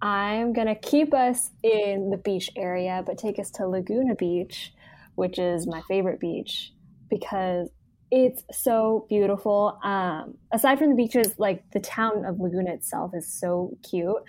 I'm 0.00 0.52
gonna 0.52 0.76
keep 0.76 1.12
us 1.12 1.50
in 1.62 2.10
the 2.10 2.16
beach 2.16 2.50
area, 2.56 3.02
but 3.04 3.18
take 3.18 3.38
us 3.38 3.50
to 3.52 3.66
Laguna 3.66 4.14
Beach, 4.14 4.72
which 5.16 5.38
is 5.38 5.66
my 5.66 5.82
favorite 5.88 6.20
beach 6.20 6.72
because 7.10 7.68
it's 8.10 8.42
so 8.52 9.06
beautiful. 9.08 9.78
Um, 9.82 10.34
aside 10.52 10.78
from 10.78 10.90
the 10.90 10.94
beaches, 10.94 11.34
like 11.38 11.68
the 11.72 11.80
town 11.80 12.24
of 12.24 12.40
Laguna 12.40 12.72
itself 12.72 13.12
is 13.14 13.26
so 13.26 13.76
cute. 13.82 14.22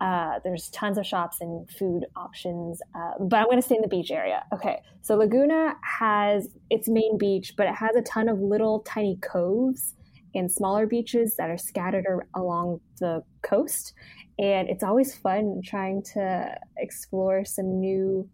Uh, 0.00 0.38
there's 0.44 0.68
tons 0.70 0.98
of 0.98 1.06
shops 1.06 1.40
and 1.40 1.68
food 1.70 2.04
options, 2.16 2.82
uh, 2.94 3.12
but 3.18 3.38
I'm 3.38 3.46
going 3.46 3.56
to 3.56 3.62
stay 3.62 3.76
in 3.76 3.82
the 3.82 3.88
beach 3.88 4.10
area. 4.10 4.44
Okay, 4.52 4.80
so 5.00 5.16
Laguna 5.16 5.74
has 5.82 6.48
its 6.68 6.88
main 6.88 7.16
beach, 7.16 7.54
but 7.56 7.66
it 7.66 7.74
has 7.74 7.96
a 7.96 8.02
ton 8.02 8.28
of 8.28 8.38
little 8.40 8.80
tiny 8.80 9.16
coves 9.22 9.94
and 10.34 10.52
smaller 10.52 10.86
beaches 10.86 11.36
that 11.36 11.48
are 11.48 11.56
scattered 11.56 12.04
along 12.34 12.80
the 13.00 13.22
coast. 13.42 13.94
And 14.38 14.68
it's 14.68 14.84
always 14.84 15.14
fun 15.14 15.62
trying 15.64 16.02
to 16.14 16.54
explore 16.76 17.44
some 17.46 17.80
new 17.80 18.28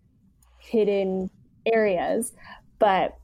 hidden 0.58 1.30
areas. 1.72 2.32
But 2.80 3.16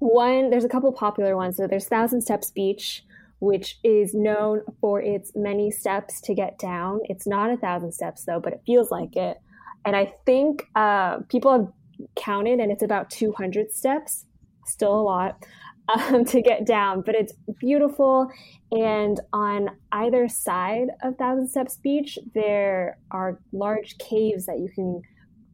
one, 0.00 0.50
there's 0.50 0.64
a 0.64 0.68
couple 0.68 0.90
popular 0.92 1.36
ones. 1.36 1.56
So 1.56 1.68
there's 1.68 1.86
Thousand 1.86 2.20
Steps 2.22 2.50
Beach, 2.50 3.04
which 3.46 3.78
is 3.84 4.12
known 4.12 4.60
for 4.80 5.00
its 5.00 5.30
many 5.36 5.70
steps 5.70 6.20
to 6.22 6.34
get 6.34 6.58
down. 6.58 6.98
It's 7.04 7.28
not 7.28 7.52
a 7.52 7.56
thousand 7.56 7.92
steps 7.92 8.24
though, 8.24 8.40
but 8.40 8.52
it 8.52 8.60
feels 8.66 8.90
like 8.90 9.14
it. 9.14 9.38
And 9.84 9.94
I 9.94 10.12
think 10.26 10.66
uh, 10.74 11.18
people 11.28 11.52
have 11.52 11.68
counted, 12.16 12.58
and 12.58 12.72
it's 12.72 12.82
about 12.82 13.08
200 13.08 13.70
steps, 13.70 14.26
still 14.66 14.98
a 14.98 15.00
lot, 15.00 15.46
um, 15.88 16.24
to 16.24 16.42
get 16.42 16.66
down. 16.66 17.02
But 17.02 17.14
it's 17.14 17.34
beautiful. 17.60 18.28
And 18.72 19.20
on 19.32 19.70
either 19.92 20.28
side 20.28 20.88
of 21.04 21.16
Thousand 21.16 21.48
Steps 21.48 21.76
Beach, 21.76 22.18
there 22.34 22.98
are 23.12 23.38
large 23.52 23.96
caves 23.98 24.46
that 24.46 24.58
you 24.58 24.68
can 24.74 25.02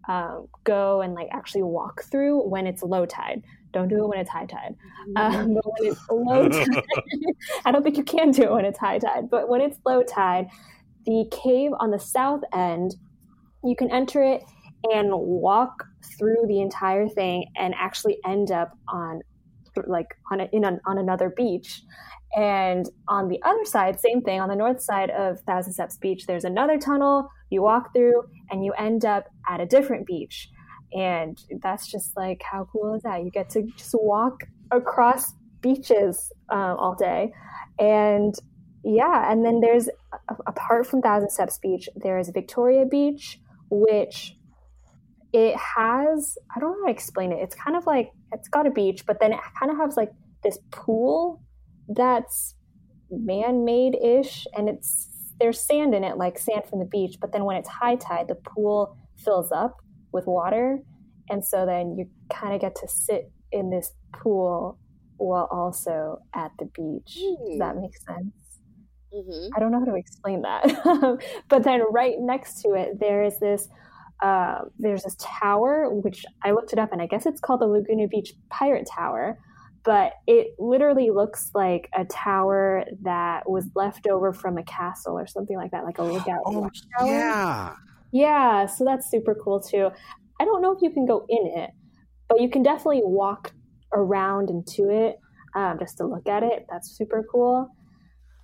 um, 0.09 0.49
go 0.65 1.03
and 1.03 1.13
like 1.13 1.29
actually 1.31 1.63
walk 1.63 2.05
through 2.05 2.49
when 2.49 2.67
it's 2.67 2.83
low 2.83 3.05
tide. 3.05 3.43
Don't 3.73 3.89
do 3.89 4.05
it 4.05 4.09
when 4.09 4.19
it's 4.19 4.31
high 4.31 4.47
tide. 4.47 4.77
Mm-hmm. 5.09 5.17
Um, 5.17 5.55
but 5.63 5.65
when 5.65 5.93
it's 5.93 6.01
low 6.11 6.49
tide, 6.65 6.85
I 7.65 7.73
don't 7.73 7.83
think 7.83 7.97
you 7.97 8.05
can 8.05 8.31
do 8.31 8.43
it 8.43 8.53
when 8.53 8.65
it's 8.65 8.79
high 8.79 8.99
tide. 8.99 9.31
But 9.31 9.49
when 9.49 9.61
it's 9.61 9.79
low 9.85 10.03
tide, 10.03 10.49
the 11.07 11.27
cave 11.31 11.73
on 11.81 11.91
the 11.91 11.99
south 11.99 12.43
end, 12.55 12.95
you 13.65 13.75
can 13.77 13.91
enter 13.91 14.23
it 14.23 14.43
and 14.85 15.11
walk 15.13 15.85
through 16.19 16.45
the 16.49 16.61
entire 16.61 17.09
thing 17.09 17.47
and 17.57 17.75
actually 17.79 18.19
end 18.27 18.51
up 18.51 18.77
on 18.89 19.21
like 19.87 20.09
on 20.31 20.41
a, 20.41 20.49
in 20.53 20.65
a, 20.65 20.79
on 20.87 20.99
another 20.99 21.31
beach. 21.31 21.83
And 22.35 22.89
on 23.09 23.29
the 23.29 23.39
other 23.43 23.65
side, 23.65 24.01
same 24.01 24.23
thing. 24.23 24.41
On 24.41 24.49
the 24.49 24.57
north 24.57 24.81
side 24.81 25.11
of 25.11 25.41
Thousand 25.43 25.75
Steps 25.75 25.99
Beach, 25.99 26.27
there's 26.27 26.45
another 26.45 26.79
tunnel 26.79 27.29
you 27.51 27.63
walk 27.63 27.93
through, 27.93 28.23
and 28.51 28.65
you 28.65 28.73
end 28.73 29.05
up 29.05 29.27
at 29.47 29.61
a 29.61 29.67
different 29.67 30.07
beach 30.07 30.49
and 30.95 31.39
that's 31.63 31.87
just 31.87 32.17
like 32.17 32.43
how 32.43 32.69
cool 32.73 32.95
is 32.95 33.03
that? 33.03 33.25
You 33.25 33.31
get 33.31 33.51
to 33.51 33.63
just 33.77 33.95
walk 33.95 34.45
across 34.71 35.33
beaches 35.61 36.33
um, 36.51 36.77
all 36.79 36.95
day. 36.95 37.33
And 37.79 38.35
yeah 38.85 39.31
and 39.31 39.45
then 39.45 39.61
there's 39.61 39.89
apart 40.47 40.87
from 40.87 41.01
thousand 41.01 41.31
steps 41.31 41.59
beach 41.59 41.89
there's 41.97 42.29
victoria 42.31 42.85
beach 42.85 43.39
which 43.71 44.37
it 45.33 45.57
has 45.57 46.37
i 46.55 46.61
don't 46.61 46.73
know 46.73 46.79
how 46.83 46.87
to 46.87 46.93
explain 46.93 47.33
it. 47.33 47.39
It's 47.41 47.55
kind 47.55 47.77
of 47.77 47.87
like 47.87 48.11
it's 48.33 48.49
got 48.49 48.67
a 48.67 48.71
beach 48.71 49.07
but 49.07 49.21
then 49.21 49.33
it 49.33 49.41
kind 49.59 49.71
of 49.71 49.79
has 49.79 49.97
like 49.97 50.11
this 50.43 50.59
pool 50.71 51.41
that's 51.89 52.55
man-made 53.11 53.95
ish 54.03 54.47
and 54.55 54.69
it's 54.69 55.09
there's 55.39 55.61
sand 55.61 55.95
in 55.95 56.05
it 56.05 56.17
like 56.17 56.39
sand 56.39 56.63
from 56.69 56.79
the 56.81 56.85
beach 56.85 57.19
but 57.21 57.33
then 57.33 57.45
when 57.45 57.57
it's 57.57 57.69
high 57.69 57.97
tide 57.97 58.27
the 58.29 58.35
pool 58.35 58.97
fills 59.17 59.53
up 59.53 59.82
with 60.13 60.27
water. 60.27 60.79
And 61.31 61.45
so 61.45 61.65
then 61.67 61.97
you 61.97 62.09
kind 62.31 62.55
of 62.55 62.61
get 62.61 62.75
to 62.77 62.89
sit 62.89 63.31
in 63.51 63.71
this 63.71 63.93
pool 64.13 64.79
while 65.17 65.49
also 65.51 66.19
at 66.35 66.51
the 66.59 66.67
beach. 66.67 67.19
Mm. 67.21 67.51
Does 67.51 67.59
that 67.59 67.75
hmm. 67.75 67.83
make 67.83 67.97
sense? 67.97 68.35
Mm-hmm. 69.15 69.49
I 69.55 69.61
don't 69.61 69.73
know 69.73 69.79
how 69.79 69.85
to 69.85 69.95
explain 69.95 70.43
that. 70.43 71.19
but 71.49 71.63
then 71.63 71.83
right 71.91 72.17
next 72.19 72.63
to 72.63 72.75
it, 72.75 72.99
there 72.99 73.25
is 73.25 73.39
this. 73.39 73.69
Uh, 74.23 74.61
there's 74.79 75.03
this 75.03 75.17
tower, 75.19 75.91
which 75.91 76.25
I 76.45 76.53
looked 76.53 76.73
it 76.73 76.79
up, 76.79 76.93
and 76.93 77.03
I 77.03 77.07
guess 77.07 77.27
it's 77.27 77.41
called 77.41 77.61
the 77.61 77.67
Laguna 77.67 78.07
Beach 78.07 78.33
Pirate 78.51 78.89
Tower. 78.89 79.37
But 79.85 80.13
it 80.29 80.55
literally 80.61 81.11
looks 81.11 81.51
like 81.55 81.89
a 81.93 82.05
tower 82.05 82.85
that 83.03 83.51
was 83.51 83.69
left 83.75 84.07
over 84.07 84.33
from 84.33 84.59
a 84.59 84.63
castle 84.63 85.19
or 85.19 85.27
something 85.27 85.57
like 85.57 85.73
that, 85.73 85.83
like 85.83 85.99
a 85.99 86.05
lookout 86.05 86.43
oh, 86.47 86.61
watchtower. 86.61 87.07
Yeah, 87.09 87.75
yeah, 88.13 88.67
so 88.67 88.85
that's 88.85 89.11
super 89.11 89.35
cool 89.35 89.61
too. 89.61 89.91
I 90.41 90.45
don't 90.45 90.63
know 90.63 90.73
if 90.73 90.83
you 90.83 90.91
can 90.91 91.07
go 91.07 91.25
in 91.29 91.47
it, 91.59 91.71
but 92.29 92.41
you 92.41 92.49
can 92.49 92.63
definitely 92.63 93.03
walk 93.05 93.53
around 93.93 94.51
into 94.51 94.91
it 94.91 95.19
um, 95.55 95.79
just 95.79 95.99
to 95.99 96.07
look 96.07 96.29
at 96.29 96.43
it. 96.43 96.67
That's 96.71 96.91
super 96.97 97.25
cool. 97.31 97.69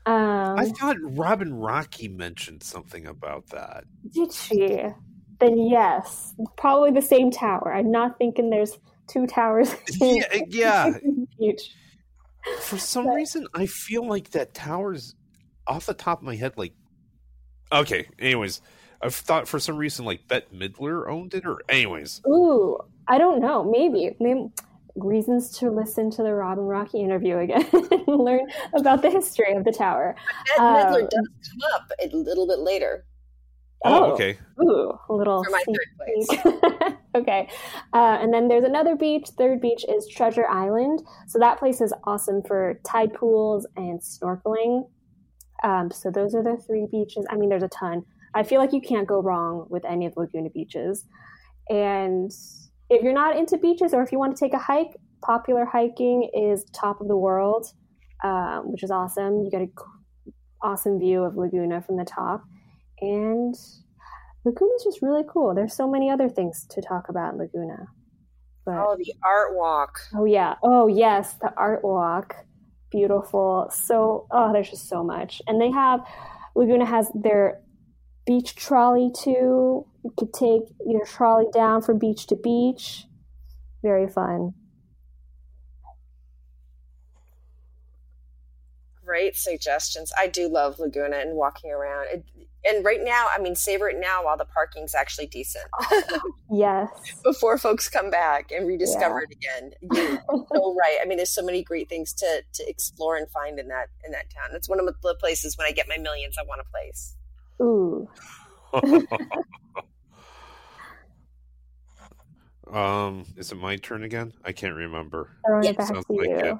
Um, 0.06 0.58
I 0.58 0.70
thought 0.70 0.96
Robin 1.02 1.52
Rocky 1.52 2.08
mentioned 2.08 2.62
something 2.62 3.06
about 3.06 3.46
that. 3.48 3.84
Did 4.14 4.32
she? 4.32 4.84
Then 5.38 5.58
yes, 5.58 6.34
probably 6.56 6.92
the 6.92 7.02
same 7.02 7.30
tower. 7.30 7.74
I'm 7.74 7.90
not 7.90 8.16
thinking 8.16 8.48
there's 8.48 8.78
two 9.06 9.26
towers. 9.26 9.74
yeah, 10.00 10.24
yeah. 10.48 10.92
Huge. 11.38 11.74
For 12.62 12.78
some 12.78 13.04
but, 13.04 13.14
reason, 13.14 13.46
I 13.54 13.66
feel 13.66 14.06
like 14.06 14.30
that 14.30 14.54
tower's 14.54 15.14
off 15.66 15.86
the 15.86 15.94
top 15.94 16.20
of 16.20 16.24
my 16.24 16.36
head. 16.36 16.54
Like, 16.56 16.72
okay. 17.70 18.08
Anyways, 18.18 18.62
I've 19.00 19.14
thought 19.14 19.46
for 19.46 19.58
some 19.58 19.76
reason 19.76 20.04
like 20.04 20.26
Bette 20.28 20.46
Midler 20.54 21.08
owned 21.08 21.34
it, 21.34 21.46
or 21.46 21.58
anyways. 21.68 22.20
Ooh, 22.26 22.78
I 23.06 23.18
don't 23.18 23.40
know. 23.40 23.64
Maybe. 23.64 24.16
Maybe 24.20 24.50
reasons 24.96 25.50
to 25.58 25.70
listen 25.70 26.10
to 26.10 26.22
the 26.22 26.34
Robin 26.34 26.64
Rocky 26.64 27.00
interview 27.00 27.38
again 27.38 27.64
and 27.72 28.06
learn 28.08 28.48
about 28.74 29.02
the 29.02 29.10
history 29.10 29.54
of 29.54 29.64
the 29.64 29.72
tower. 29.72 30.16
Bette 30.56 30.60
um, 30.60 30.76
Midler 30.76 31.08
does 31.08 31.28
come 31.50 31.72
up 31.74 31.90
a 32.00 32.16
little 32.16 32.46
bit 32.46 32.58
later. 32.58 33.04
Oh, 33.84 34.12
okay. 34.12 34.36
Ooh, 34.60 34.92
a 35.08 35.14
little. 35.14 35.44
For 35.44 35.50
my 35.50 35.62
third 35.66 35.86
place. 35.96 36.92
okay. 37.14 37.48
Uh, 37.92 38.18
and 38.20 38.34
then 38.34 38.48
there's 38.48 38.64
another 38.64 38.96
beach. 38.96 39.28
Third 39.38 39.60
beach 39.60 39.84
is 39.88 40.08
Treasure 40.08 40.48
Island. 40.48 41.02
So 41.28 41.38
that 41.38 41.58
place 41.60 41.80
is 41.80 41.92
awesome 42.04 42.42
for 42.42 42.80
tide 42.84 43.14
pools 43.14 43.66
and 43.76 44.00
snorkeling. 44.00 44.88
Um, 45.62 45.90
so 45.90 46.10
those 46.10 46.34
are 46.34 46.42
the 46.42 46.56
three 46.66 46.86
beaches. 46.90 47.24
I 47.30 47.36
mean, 47.36 47.48
there's 47.48 47.62
a 47.62 47.68
ton. 47.68 48.04
I 48.34 48.42
feel 48.42 48.60
like 48.60 48.72
you 48.72 48.80
can't 48.80 49.06
go 49.06 49.20
wrong 49.20 49.66
with 49.68 49.84
any 49.84 50.06
of 50.06 50.14
the 50.14 50.20
Laguna 50.20 50.50
beaches. 50.50 51.04
And 51.68 52.30
if 52.90 53.02
you're 53.02 53.12
not 53.12 53.36
into 53.36 53.58
beaches 53.58 53.92
or 53.92 54.02
if 54.02 54.12
you 54.12 54.18
want 54.18 54.36
to 54.36 54.44
take 54.44 54.54
a 54.54 54.58
hike, 54.58 54.96
popular 55.22 55.64
hiking 55.64 56.30
is 56.34 56.64
Top 56.72 57.00
of 57.00 57.08
the 57.08 57.16
World, 57.16 57.66
um, 58.24 58.72
which 58.72 58.82
is 58.82 58.90
awesome. 58.90 59.42
You 59.42 59.50
get 59.50 59.62
an 59.62 59.72
awesome 60.62 60.98
view 60.98 61.24
of 61.24 61.36
Laguna 61.36 61.82
from 61.82 61.96
the 61.96 62.04
top. 62.04 62.44
And 63.00 63.54
Laguna 64.44 64.72
is 64.76 64.84
just 64.84 65.02
really 65.02 65.24
cool. 65.28 65.54
There's 65.54 65.74
so 65.74 65.88
many 65.88 66.10
other 66.10 66.28
things 66.28 66.66
to 66.70 66.80
talk 66.80 67.08
about 67.08 67.34
in 67.34 67.38
Laguna. 67.38 67.86
But, 68.64 68.76
oh, 68.76 68.96
the 68.98 69.14
art 69.24 69.56
walk. 69.56 69.98
Oh, 70.14 70.24
yeah. 70.24 70.54
Oh, 70.62 70.88
yes, 70.88 71.34
the 71.34 71.52
art 71.56 71.84
walk. 71.84 72.36
Beautiful. 72.90 73.68
So, 73.72 74.26
oh, 74.30 74.52
there's 74.52 74.70
just 74.70 74.88
so 74.88 75.02
much. 75.04 75.42
And 75.46 75.60
they 75.60 75.70
have, 75.70 76.00
Laguna 76.54 76.86
has 76.86 77.10
their 77.14 77.60
beach 78.28 78.54
trolley 78.54 79.10
too. 79.10 79.86
You 80.04 80.12
could 80.18 80.34
take 80.34 80.62
your 80.86 81.06
trolley 81.06 81.46
down 81.50 81.80
from 81.80 81.98
beach 81.98 82.26
to 82.26 82.36
beach. 82.36 83.06
Very 83.82 84.06
fun. 84.06 84.52
Great 89.02 89.34
suggestions. 89.34 90.12
I 90.18 90.26
do 90.26 90.46
love 90.46 90.78
Laguna 90.78 91.16
and 91.16 91.36
walking 91.36 91.70
around. 91.70 92.08
It, 92.12 92.24
and 92.66 92.84
right 92.84 93.00
now, 93.02 93.28
I 93.34 93.40
mean, 93.40 93.54
savor 93.54 93.88
it 93.88 93.96
now 93.98 94.26
while 94.26 94.36
the 94.36 94.44
parking's 94.44 94.94
actually 94.94 95.28
decent. 95.28 95.64
yes. 96.52 96.90
Before 97.24 97.56
folks 97.56 97.88
come 97.88 98.10
back 98.10 98.52
and 98.52 98.66
rediscover 98.66 99.22
yeah. 99.22 99.26
it 99.30 99.36
again. 99.36 99.72
You're 99.90 100.44
so 100.54 100.74
right. 100.78 100.98
I 101.00 101.06
mean, 101.06 101.16
there's 101.16 101.30
so 101.30 101.42
many 101.42 101.62
great 101.62 101.88
things 101.88 102.12
to 102.14 102.42
to 102.52 102.68
explore 102.68 103.16
and 103.16 103.30
find 103.30 103.58
in 103.58 103.68
that 103.68 103.88
in 104.04 104.12
that 104.12 104.28
town. 104.28 104.50
It's 104.52 104.68
one 104.68 104.78
of 104.78 104.84
the 104.84 105.14
places 105.14 105.56
when 105.56 105.66
I 105.66 105.70
get 105.70 105.88
my 105.88 105.96
millions, 105.96 106.36
I 106.38 106.42
want 106.42 106.60
a 106.60 106.70
place. 106.70 107.14
Ooh. 107.60 108.08
um, 112.72 113.24
is 113.36 113.52
it 113.52 113.56
my 113.56 113.76
turn 113.76 114.04
again? 114.04 114.32
I 114.44 114.52
can't 114.52 114.74
remember. 114.74 115.30
Yes. 115.62 115.88
Sounds 115.88 116.04
like 116.08 116.28
it. 116.28 116.56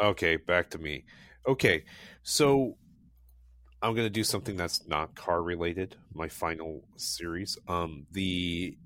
Okay, 0.00 0.36
back 0.36 0.70
to 0.70 0.78
me. 0.78 1.04
Okay, 1.46 1.84
so 2.22 2.76
I'm 3.82 3.94
going 3.94 4.06
to 4.06 4.10
do 4.10 4.24
something 4.24 4.56
that's 4.56 4.86
not 4.86 5.14
car 5.16 5.42
related. 5.42 5.96
My 6.14 6.28
final 6.28 6.84
series. 6.96 7.58
Um, 7.68 8.06
the 8.12 8.76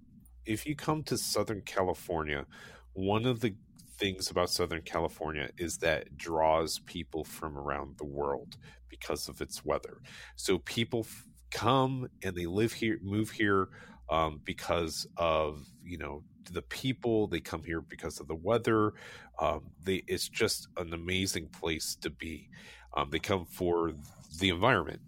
if 0.47 0.67
you 0.67 0.75
come 0.75 1.03
to 1.05 1.19
Southern 1.19 1.61
California, 1.63 2.47
one 2.95 3.27
of 3.27 3.41
the 3.41 3.55
things 3.99 4.31
about 4.31 4.51
Southern 4.51 4.83
California 4.83 5.51
is 5.59 5.79
that 5.79 6.03
it 6.03 6.17
draws 6.17 6.79
people 6.81 7.25
from 7.25 7.57
around 7.59 7.99
the 7.99 8.05
world 8.05 8.57
because 8.89 9.29
of 9.29 9.41
its 9.41 9.65
weather. 9.65 9.99
So 10.37 10.59
people 10.59 11.01
f- 11.01 11.25
come 11.57 12.07
and 12.23 12.37
they 12.37 12.45
live 12.45 12.73
here, 12.73 12.99
move 13.03 13.31
here 13.31 13.69
um, 14.11 14.41
because 14.45 15.07
of 15.17 15.67
you 15.83 15.97
know 15.97 16.23
the 16.53 16.63
people. 16.63 17.27
They 17.27 17.41
come 17.41 17.65
here 17.65 17.81
because 17.81 18.21
of 18.21 18.29
the 18.29 18.35
weather. 18.35 18.93
Um, 19.41 19.71
they 19.83 20.03
it's 20.07 20.29
just 20.29 20.69
an 20.77 20.93
amazing 20.93 21.49
place 21.49 21.97
to 22.03 22.11
be. 22.11 22.51
Um, 22.97 23.09
they 23.11 23.19
come 23.19 23.47
for 23.47 23.93
the 24.39 24.51
environment. 24.51 25.01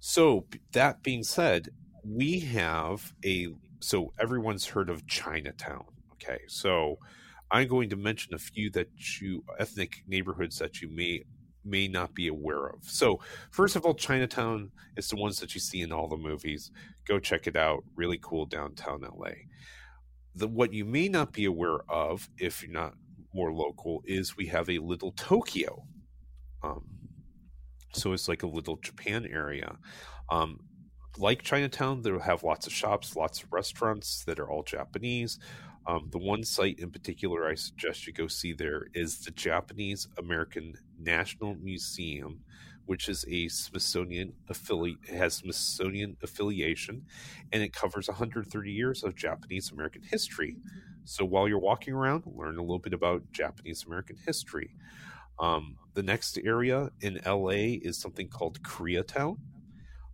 So 0.00 0.46
that 0.72 1.02
being 1.02 1.22
said, 1.22 1.68
we 2.04 2.40
have 2.40 3.12
a 3.24 3.48
so 3.78 4.12
everyone's 4.18 4.66
heard 4.66 4.90
of 4.90 5.06
Chinatown. 5.06 5.84
Okay, 6.14 6.40
so 6.48 6.98
I'm 7.50 7.68
going 7.68 7.90
to 7.90 7.96
mention 7.96 8.34
a 8.34 8.38
few 8.38 8.70
that 8.70 8.88
you 9.20 9.44
ethnic 9.58 10.02
neighborhoods 10.08 10.58
that 10.58 10.82
you 10.82 10.88
may 10.88 11.22
may 11.64 11.88
not 11.88 12.14
be 12.14 12.28
aware 12.28 12.66
of. 12.66 12.84
So, 12.84 13.20
first 13.50 13.76
of 13.76 13.84
all, 13.84 13.94
Chinatown 13.94 14.70
is 14.96 15.08
the 15.08 15.16
ones 15.16 15.38
that 15.40 15.54
you 15.54 15.60
see 15.60 15.80
in 15.82 15.92
all 15.92 16.08
the 16.08 16.16
movies. 16.16 16.70
Go 17.06 17.18
check 17.18 17.46
it 17.46 17.56
out. 17.56 17.84
Really 17.94 18.18
cool 18.20 18.46
downtown 18.46 19.02
LA. 19.02 19.30
The 20.34 20.48
what 20.48 20.72
you 20.72 20.84
may 20.84 21.08
not 21.08 21.32
be 21.32 21.44
aware 21.44 21.80
of, 21.88 22.28
if 22.38 22.62
you're 22.62 22.72
not 22.72 22.94
more 23.34 23.52
local, 23.52 24.02
is 24.06 24.36
we 24.36 24.46
have 24.46 24.68
a 24.68 24.78
little 24.78 25.12
Tokyo. 25.12 25.84
Um, 26.62 26.84
so 27.92 28.12
it's 28.12 28.28
like 28.28 28.42
a 28.42 28.48
little 28.48 28.76
Japan 28.76 29.26
area. 29.30 29.76
Um, 30.30 30.60
like 31.18 31.42
Chinatown, 31.42 32.02
they'll 32.02 32.18
have 32.18 32.42
lots 32.42 32.66
of 32.66 32.72
shops, 32.72 33.16
lots 33.16 33.42
of 33.42 33.52
restaurants 33.52 34.24
that 34.24 34.38
are 34.38 34.50
all 34.50 34.62
Japanese. 34.62 35.38
Um, 35.86 36.08
the 36.10 36.18
one 36.18 36.44
site 36.44 36.78
in 36.78 36.90
particular 36.90 37.48
I 37.48 37.54
suggest 37.54 38.06
you 38.06 38.12
go 38.12 38.28
see 38.28 38.52
there 38.52 38.86
is 38.94 39.18
the 39.18 39.32
Japanese 39.32 40.06
American 40.16 40.74
National 41.02 41.54
Museum, 41.56 42.40
which 42.86 43.08
is 43.08 43.24
a 43.28 43.48
Smithsonian 43.48 44.32
affiliate, 44.48 44.98
has 45.08 45.34
Smithsonian 45.34 46.16
affiliation, 46.22 47.06
and 47.52 47.62
it 47.62 47.72
covers 47.72 48.08
130 48.08 48.70
years 48.70 49.04
of 49.04 49.14
Japanese 49.14 49.70
American 49.70 50.02
history. 50.02 50.56
So 51.04 51.24
while 51.24 51.48
you're 51.48 51.58
walking 51.58 51.94
around, 51.94 52.24
learn 52.26 52.58
a 52.58 52.62
little 52.62 52.78
bit 52.78 52.92
about 52.92 53.22
Japanese 53.32 53.84
American 53.86 54.16
history. 54.24 54.74
Um, 55.38 55.76
the 55.94 56.02
next 56.02 56.38
area 56.44 56.90
in 57.00 57.20
LA 57.26 57.78
is 57.82 57.98
something 57.98 58.28
called 58.28 58.62
Koreatown. 58.62 59.38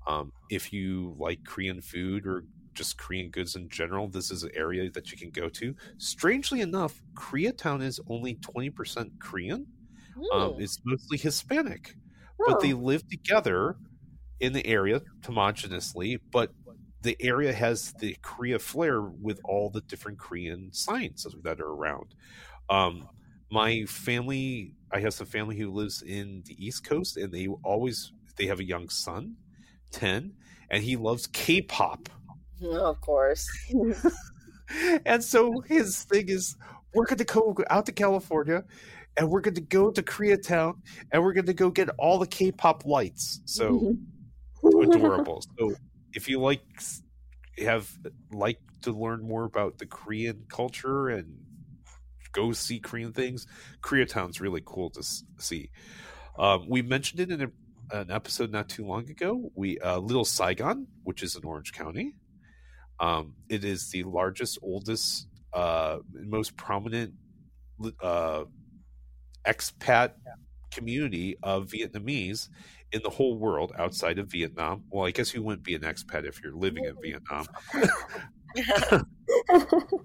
Um, 0.07 0.33
if 0.51 0.73
you 0.73 1.15
like 1.19 1.45
Korean 1.45 1.83
food 1.83 2.27
or 2.27 2.45
just 2.73 2.97
Korean 2.97 3.29
goods 3.31 3.57
in 3.57 3.69
general, 3.69 4.09
this 4.09 4.31
is 4.31 4.45
an 4.45 4.51
area 4.55 4.91
that 4.91 5.11
you 5.11 5.19
can 5.19 5.31
go 5.31 5.49
to. 5.51 5.75
Strangely 5.99 6.61
enough, 6.61 7.03
Koreatown 7.15 7.83
is 7.83 8.01
only 8.09 8.37
20% 8.37 9.11
Korean. 9.21 9.67
Um, 10.33 10.57
it's 10.59 10.81
mostly 10.85 11.19
Hispanic, 11.19 11.95
oh. 12.41 12.45
but 12.47 12.61
they 12.61 12.73
live 12.73 13.07
together 13.09 13.77
in 14.41 14.53
the 14.53 14.67
area 14.67 15.03
homogeneously. 15.23 16.21
But 16.31 16.53
the 17.03 17.17
area 17.21 17.53
has 17.53 17.93
the 17.95 18.17
Korea 18.23 18.59
flair 18.59 19.03
with 19.03 19.41
all 19.45 19.71
the 19.71 19.81
different 19.83 20.19
Korean 20.19 20.73
signs 20.73 21.27
that 21.43 21.61
are 21.61 21.71
around. 21.71 22.15
Um, 22.69 23.09
my 23.51 23.85
family, 23.87 24.75
I 24.93 25.01
have 25.01 25.15
some 25.15 25.27
family 25.27 25.57
who 25.57 25.71
lives 25.71 26.03
in 26.03 26.43
the 26.47 26.55
East 26.65 26.85
Coast, 26.85 27.17
and 27.17 27.33
they 27.33 27.47
always 27.65 28.13
they 28.37 28.47
have 28.47 28.61
a 28.61 28.65
young 28.65 28.89
son, 28.89 29.37
ten, 29.91 30.33
and 30.71 30.83
he 30.83 30.97
loves 30.97 31.27
K-pop. 31.29 32.09
Of 32.63 33.01
course. 33.01 33.49
and 35.07 35.23
so 35.23 35.61
his 35.67 36.05
thing 36.05 36.29
is, 36.29 36.57
we're 36.95 37.07
going 37.07 37.19
to 37.19 37.25
go 37.25 37.57
out 37.71 37.87
to 37.87 37.93
California, 37.93 38.65
and 39.19 39.29
we're 39.29 39.41
going 39.41 39.55
to 39.55 39.61
go 39.61 39.91
to 39.91 40.03
Koreatown, 40.03 40.75
and 41.13 41.23
we're 41.23 41.33
going 41.33 41.47
to 41.47 41.55
go 41.55 41.71
get 41.71 41.89
all 41.99 42.19
the 42.19 42.27
K-pop 42.27 42.85
lights. 42.87 43.41
So 43.45 43.97
adorable. 44.65 45.43
So 45.59 45.75
if 46.15 46.29
you 46.29 46.41
like 46.41 46.63
have 47.59 47.91
like 48.33 48.61
to 48.83 48.93
learn 48.93 49.27
more 49.27 49.45
about 49.45 49.79
the 49.79 49.87
Korean 49.87 50.45
culture 50.49 51.09
and 51.09 51.37
go 52.33 52.53
see 52.53 52.79
Korean 52.79 53.13
things, 53.13 53.47
Koreatown's 53.83 54.41
really 54.41 54.63
cool 54.65 54.91
to 54.91 55.03
see. 55.39 55.71
Um, 56.39 56.67
we 56.69 56.83
mentioned 56.83 57.21
it 57.21 57.33
in 57.33 57.43
a, 57.43 57.99
an 57.99 58.11
episode 58.13 58.53
not 58.53 58.69
too 58.69 58.87
long 58.87 59.11
ago. 59.11 59.51
We 59.57 59.79
uh, 59.81 59.99
Little 59.99 60.25
Saigon, 60.25 60.87
which 61.03 61.25
is 61.25 61.35
in 61.35 61.45
Orange 61.45 61.73
County, 61.73 62.15
um, 63.01 63.35
it 63.49 63.65
is 63.65 63.91
the 63.91 64.05
largest, 64.05 64.59
oldest, 64.63 65.27
uh, 65.53 65.99
most 66.13 66.57
prominent 66.57 67.15
uh, 68.01 68.45
expat 69.47 70.13
community 70.73 71.37
of 71.43 71.69
Vietnamese 71.69 72.49
in 72.93 73.03
the 73.03 73.11
whole 73.11 73.39
world 73.39 73.73
outside 73.79 74.19
of 74.19 74.31
Vietnam. 74.31 74.85
Well, 74.91 75.07
I 75.07 75.11
guess 75.11 75.35
you 75.35 75.43
wouldn't 75.43 75.65
be 75.65 75.75
an 75.75 75.83
expat 75.83 76.27
if 76.27 76.43
you're 76.43 76.55
living 76.55 76.85
in 76.85 76.95
Vietnam. 77.03 77.47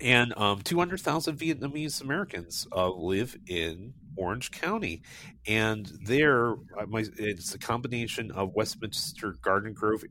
and 0.00 0.36
um, 0.36 0.62
200,000 0.62 1.36
Vietnamese 1.36 2.00
Americans 2.02 2.66
uh, 2.74 2.90
live 2.90 3.36
in 3.46 3.94
Orange 4.16 4.50
County, 4.50 5.02
and 5.46 5.90
there 6.04 6.52
uh, 6.52 6.84
it's 6.92 7.54
a 7.54 7.58
combination 7.58 8.30
of 8.32 8.52
Westminster 8.54 9.36
Garden 9.42 9.72
Grove 9.72 10.04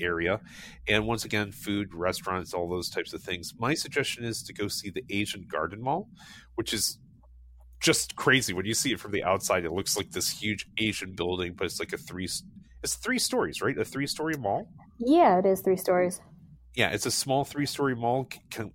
area, 0.00 0.40
and 0.88 1.06
once 1.06 1.24
again, 1.24 1.52
food, 1.52 1.92
restaurants, 1.92 2.54
all 2.54 2.68
those 2.68 2.88
types 2.88 3.12
of 3.12 3.22
things. 3.22 3.52
My 3.58 3.74
suggestion 3.74 4.24
is 4.24 4.42
to 4.44 4.54
go 4.54 4.68
see 4.68 4.90
the 4.90 5.04
Asian 5.10 5.46
Garden 5.50 5.82
Mall, 5.82 6.08
which 6.54 6.72
is 6.72 6.98
just 7.82 8.14
crazy 8.16 8.52
when 8.54 8.64
you 8.64 8.74
see 8.74 8.92
it 8.92 9.00
from 9.00 9.10
the 9.10 9.24
outside. 9.24 9.64
It 9.64 9.72
looks 9.72 9.96
like 9.96 10.12
this 10.12 10.30
huge 10.30 10.68
Asian 10.78 11.12
building, 11.14 11.54
but 11.56 11.64
it's 11.64 11.80
like 11.80 11.92
a 11.92 11.98
three. 11.98 12.28
It's 12.82 12.94
three 12.94 13.18
stories, 13.18 13.60
right? 13.60 13.76
A 13.76 13.84
three-story 13.84 14.36
mall. 14.38 14.68
Yeah, 14.98 15.38
it 15.38 15.46
is 15.46 15.60
three 15.60 15.76
stories. 15.76 16.20
Yeah, 16.74 16.90
it's 16.90 17.06
a 17.06 17.10
small 17.10 17.44
three-story 17.44 17.94
mall, 17.94 18.28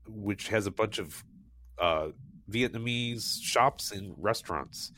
which 0.08 0.50
has 0.50 0.68
a 0.68 0.72
bunch 0.72 1.00
of 1.00 1.24
uh, 1.82 2.10
Vietnamese 2.52 3.42
shops 3.42 3.92
and 3.92 4.14
restaurants. 4.18 4.92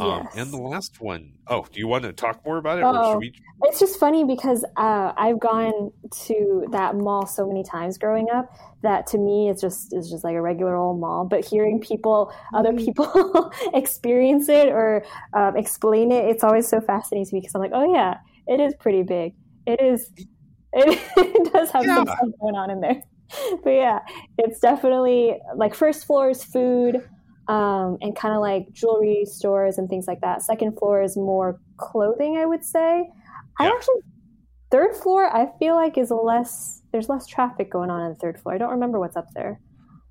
Um, 0.00 0.28
and 0.34 0.50
the 0.52 0.58
last 0.58 1.00
one, 1.00 1.32
oh, 1.48 1.66
do 1.70 1.78
you 1.78 1.86
want 1.88 2.04
to 2.04 2.12
talk 2.12 2.40
more 2.46 2.56
about 2.58 2.78
it, 2.78 2.82
Oh. 2.84 2.96
or 2.96 3.10
should 3.10 3.18
we? 3.18 3.32
It's 3.64 3.78
just 3.78 3.98
funny 4.00 4.24
because 4.24 4.64
uh, 4.76 5.12
I've 5.16 5.38
gone 5.38 5.90
to 6.26 6.66
that 6.72 6.96
mall 6.96 7.26
so 7.26 7.46
many 7.46 7.62
times 7.62 7.96
growing 7.96 8.26
up 8.34 8.46
that 8.82 9.06
to 9.08 9.18
me 9.18 9.48
it's 9.48 9.60
just 9.60 9.92
it's 9.92 10.10
just 10.10 10.24
like 10.24 10.34
a 10.34 10.42
regular 10.42 10.74
old 10.76 10.98
mall. 10.98 11.24
But 11.24 11.44
hearing 11.44 11.80
people, 11.80 12.32
other 12.54 12.72
Mm. 12.72 12.84
people 12.84 13.52
experience 13.74 14.48
it 14.48 14.68
or 14.68 15.04
um, 15.32 15.56
explain 15.56 16.10
it, 16.10 16.24
it's 16.24 16.42
always 16.42 16.66
so 16.66 16.80
fascinating 16.80 17.26
to 17.26 17.34
me 17.36 17.40
because 17.40 17.54
I'm 17.54 17.60
like, 17.60 17.70
oh 17.74 17.94
yeah, 17.94 18.16
it 18.48 18.60
is 18.60 18.74
pretty 18.80 19.02
big. 19.04 19.34
It 19.66 19.80
is. 19.80 20.10
It, 20.72 20.98
it 21.16 21.52
does 21.52 21.70
have 21.70 21.86
some 21.86 22.06
Yeah. 22.06 22.14
stuff 22.16 22.28
going 22.40 22.54
on 22.56 22.70
in 22.70 22.80
there. 22.80 23.02
But 23.64 23.70
yeah, 23.70 24.00
it's 24.36 24.60
definitely 24.60 25.38
like 25.56 25.74
first 25.74 26.04
floor 26.04 26.28
is 26.30 26.44
food 26.44 27.02
um, 27.52 27.98
and 28.00 28.16
kind 28.16 28.34
of 28.34 28.40
like 28.40 28.72
jewelry 28.72 29.24
stores 29.26 29.76
and 29.78 29.88
things 29.88 30.06
like 30.06 30.20
that. 30.22 30.42
Second 30.42 30.78
floor 30.78 31.02
is 31.02 31.16
more 31.16 31.60
clothing, 31.76 32.38
I 32.38 32.46
would 32.46 32.64
say. 32.64 33.10
I 33.58 33.66
actually 33.66 34.00
third 34.70 34.96
floor 34.96 35.24
I 35.26 35.46
feel 35.58 35.74
like 35.74 35.98
is 35.98 36.10
less 36.10 36.80
there's 36.92 37.08
less 37.08 37.26
traffic 37.26 37.70
going 37.70 37.90
on 37.90 38.00
on 38.00 38.08
the 38.10 38.16
third 38.16 38.40
floor. 38.40 38.54
I 38.54 38.58
don't 38.58 38.70
remember 38.70 38.98
what's 38.98 39.16
up 39.16 39.28
there. 39.34 39.60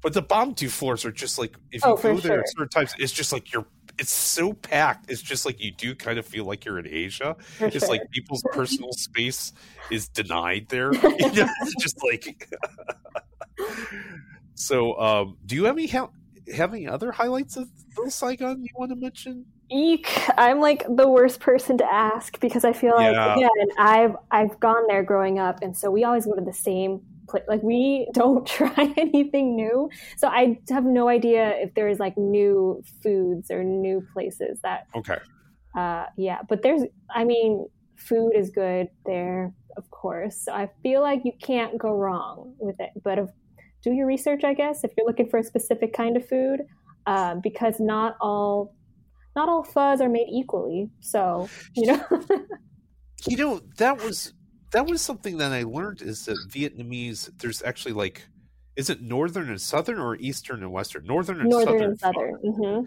But 0.04 0.14
the 0.14 0.22
bottom 0.22 0.54
two 0.56 0.70
floors 0.70 1.06
are 1.06 1.12
just 1.12 1.38
like 1.40 1.56
if 1.72 1.84
you 1.84 1.92
Oh, 1.92 1.96
go 1.98 2.16
there 2.18 2.38
sure. 2.40 2.44
certain 2.48 2.70
times, 2.70 2.94
it's 3.00 3.12
just 3.12 3.32
like 3.34 3.52
you're. 3.54 3.66
It's 4.00 4.12
so 4.14 4.54
packed. 4.54 5.12
It's 5.12 5.22
just 5.22 5.46
like 5.46 5.62
you 5.64 5.72
do 5.72 5.94
kind 5.94 6.18
of 6.18 6.26
feel 6.26 6.46
like 6.46 6.66
you're 6.66 6.80
in 6.80 6.88
Asia. 6.88 7.36
For 7.58 7.66
It's 7.68 7.80
sure. 7.80 7.90
like 7.90 8.02
people's 8.12 8.42
personal 8.52 8.92
space 9.08 9.54
is 9.92 10.08
denied 10.08 10.68
there. 10.70 10.92
It's 10.94 11.76
just 11.84 11.98
like. 12.04 12.48
so, 14.56 15.00
um, 15.00 15.38
do 15.46 15.56
you 15.56 15.66
have 15.66 15.76
any 15.78 15.88
have 16.56 16.74
any 16.74 16.88
other 16.88 17.12
highlights 17.12 17.58
of 17.58 17.70
Little 17.98 18.12
Saigon 18.12 18.62
you 18.64 18.70
want 18.76 18.92
to 18.92 18.96
mention? 18.96 19.46
Eek! 19.72 20.12
I'm 20.38 20.60
like 20.60 20.84
the 20.90 21.08
worst 21.08 21.40
person 21.40 21.78
to 21.78 21.86
ask 21.86 22.40
because 22.42 22.66
I 22.66 22.74
feel 22.74 22.94
like 22.96 23.14
Yeah. 23.14 23.36
again 23.36 23.68
I've 23.78 24.16
I've 24.30 24.60
gone 24.60 24.86
there 24.88 25.04
growing 25.04 25.40
up, 25.40 25.60
and 25.62 25.76
so 25.78 25.90
we 25.90 26.04
always 26.04 26.26
go 26.26 26.36
to 26.36 26.42
the 26.44 26.52
same 26.54 27.02
place. 27.30 27.44
Like 27.48 27.64
we 27.64 28.08
don't 28.14 28.46
try 28.46 28.94
anything 28.98 29.56
new, 29.56 29.90
so 30.18 30.28
I 30.28 30.60
have 30.70 30.84
no 30.84 31.08
idea 31.08 31.52
if 31.58 31.74
there's 31.74 32.00
like 32.00 32.18
new 32.18 32.84
foods 33.02 33.50
or 33.50 33.64
new 33.64 34.06
places 34.14 34.60
that. 34.64 34.88
Okay. 34.96 35.18
Uh, 35.74 36.06
yeah, 36.18 36.40
but 36.50 36.64
there's. 36.64 36.82
I 37.10 37.24
mean, 37.24 37.66
food 37.96 38.32
is 38.36 38.50
good 38.50 38.90
there, 39.06 39.54
of 39.78 39.90
course. 39.90 40.36
So 40.44 40.52
I 40.52 40.70
feel 40.84 41.02
like 41.02 41.22
you 41.24 41.32
can't 41.42 41.78
go 41.78 41.92
wrong 41.94 42.56
with 42.60 42.76
it. 42.80 42.90
But 43.02 43.20
if, 43.20 43.30
do 43.84 43.92
your 43.92 44.08
research, 44.08 44.44
I 44.44 44.54
guess, 44.54 44.84
if 44.84 44.92
you're 44.98 45.08
looking 45.08 45.30
for 45.30 45.40
a 45.40 45.44
specific 45.44 45.94
kind 45.94 46.18
of 46.18 46.28
food, 46.28 46.62
uh, 47.06 47.36
because 47.36 47.80
not 47.80 48.16
all 48.22 48.76
not 49.36 49.50
all 49.50 49.64
phos 49.64 50.02
are 50.02 50.10
made 50.10 50.28
equally. 50.30 50.90
So 51.02 51.50
you 51.76 51.88
know, 51.88 52.06
You 53.28 53.38
know 53.38 53.62
that 53.78 54.00
was 54.02 54.34
that 54.72 54.88
was 54.88 55.02
something 55.02 55.38
that 55.38 55.52
I 55.52 55.64
learned 55.64 56.02
is 56.02 56.26
that 56.26 56.38
Vietnamese 56.50 57.30
there's 57.40 57.62
actually 57.62 57.94
like 57.94 58.28
is 58.76 58.90
it 58.90 59.02
northern 59.02 59.50
and 59.50 59.62
southern 59.62 60.00
or 60.00 60.16
eastern 60.16 60.64
and 60.64 60.72
western? 60.72 61.06
Northern 61.06 61.42
and 61.42 61.50
northern 61.50 61.66
southern. 61.66 61.84
and 61.84 62.00
southern. 62.00 62.36
hmm 62.36 62.86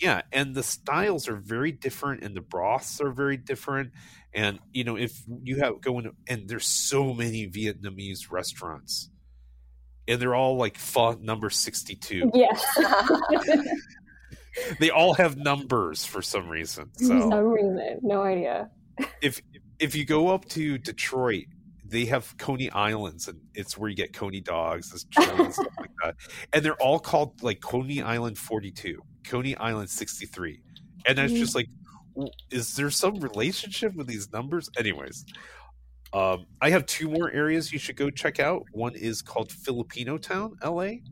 Yeah, 0.00 0.22
and 0.32 0.54
the 0.54 0.62
styles 0.62 1.28
are 1.28 1.36
very 1.36 1.72
different, 1.72 2.22
and 2.22 2.36
the 2.36 2.40
broths 2.42 3.00
are 3.00 3.10
very 3.12 3.36
different. 3.38 3.92
And 4.34 4.60
you 4.72 4.84
know, 4.84 4.96
if 4.96 5.22
you 5.42 5.60
have 5.60 5.80
going, 5.80 6.10
and 6.28 6.48
there's 6.48 6.66
so 6.66 7.14
many 7.14 7.48
Vietnamese 7.48 8.30
restaurants, 8.30 9.10
and 10.08 10.20
they're 10.20 10.34
all 10.34 10.56
like 10.56 10.76
pho 10.78 11.12
number 11.20 11.50
sixty 11.50 11.94
two. 11.96 12.30
Yes, 12.34 12.64
They 14.80 14.88
all 14.90 15.12
have 15.14 15.36
numbers 15.36 16.06
for 16.06 16.22
some 16.22 16.48
reason. 16.48 16.90
So 16.96 17.28
some 17.28 17.44
reason, 17.48 17.98
no 18.02 18.22
idea. 18.22 18.70
if 19.20 19.40
if 19.78 19.94
you 19.94 20.06
go 20.06 20.28
up 20.28 20.46
to 20.50 20.78
Detroit, 20.78 21.44
they 21.84 22.06
have 22.06 22.34
Coney 22.38 22.70
Islands, 22.70 23.28
and 23.28 23.38
it's 23.54 23.76
where 23.76 23.90
you 23.90 23.96
get 23.96 24.14
Coney 24.14 24.40
dogs, 24.40 24.90
and 24.92 25.00
stuff 25.52 25.68
like 25.78 25.90
that. 26.02 26.14
And 26.54 26.64
they're 26.64 26.80
all 26.80 26.98
called 26.98 27.42
like 27.42 27.60
Coney 27.60 28.00
Island 28.00 28.38
forty 28.38 28.70
two, 28.70 29.02
Coney 29.24 29.54
Island 29.56 29.90
sixty 29.90 30.24
three, 30.24 30.62
and 31.06 31.18
it's 31.18 31.34
Mhm. 31.34 31.38
just 31.38 31.54
like, 31.54 31.68
is 32.50 32.76
there 32.76 32.90
some 32.90 33.16
relationship 33.20 33.94
with 33.94 34.06
these 34.06 34.32
numbers? 34.32 34.70
Anyways, 34.78 35.26
um, 36.16 36.46
I 36.62 36.70
have 36.70 36.86
two 36.86 37.10
more 37.10 37.30
areas 37.30 37.74
you 37.74 37.78
should 37.78 37.96
go 37.96 38.08
check 38.08 38.40
out. 38.40 38.64
One 38.72 38.94
is 38.94 39.20
called 39.20 39.52
Filipino 39.52 40.16
Town, 40.16 40.56
L.A. 40.62 41.02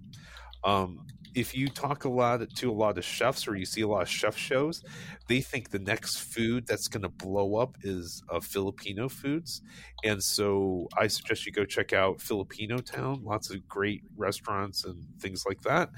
Um, 0.64 1.06
if 1.34 1.54
you 1.54 1.68
talk 1.68 2.06
a 2.06 2.08
lot 2.08 2.40
to 2.48 2.70
a 2.70 2.72
lot 2.72 2.96
of 2.96 3.04
chefs 3.04 3.46
or 3.46 3.54
you 3.54 3.66
see 3.66 3.82
a 3.82 3.86
lot 3.86 4.00
of 4.00 4.08
chef 4.08 4.34
shows, 4.34 4.82
they 5.28 5.42
think 5.42 5.68
the 5.68 5.78
next 5.78 6.20
food 6.20 6.66
that's 6.66 6.88
going 6.88 7.02
to 7.02 7.10
blow 7.10 7.56
up 7.56 7.76
is 7.82 8.22
uh, 8.30 8.40
Filipino 8.40 9.10
foods. 9.10 9.60
And 10.04 10.22
so 10.22 10.88
I 10.96 11.08
suggest 11.08 11.44
you 11.44 11.52
go 11.52 11.66
check 11.66 11.92
out 11.92 12.18
Filipino 12.18 12.78
Town. 12.78 13.20
Lots 13.24 13.50
of 13.50 13.68
great 13.68 14.04
restaurants 14.16 14.86
and 14.86 15.04
things 15.20 15.44
like 15.46 15.60
that. 15.62 15.90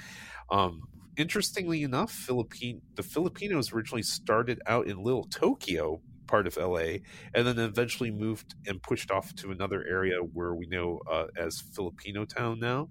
Um, 0.50 0.82
interestingly 1.16 1.84
enough, 1.84 2.10
Philippine 2.10 2.82
the 2.96 3.04
Filipinos 3.04 3.72
originally 3.72 4.02
started 4.02 4.60
out 4.66 4.88
in 4.88 5.00
Little 5.00 5.26
Tokyo, 5.26 6.00
part 6.26 6.46
of 6.46 6.56
LA, 6.56 6.98
and 7.34 7.46
then 7.46 7.58
eventually 7.58 8.10
moved 8.10 8.54
and 8.66 8.82
pushed 8.82 9.10
off 9.10 9.34
to 9.36 9.50
another 9.50 9.84
area 9.86 10.18
where 10.18 10.54
we 10.54 10.66
know 10.66 11.00
uh, 11.10 11.26
as 11.36 11.60
Filipino 11.60 12.24
Town 12.24 12.60
now. 12.60 12.88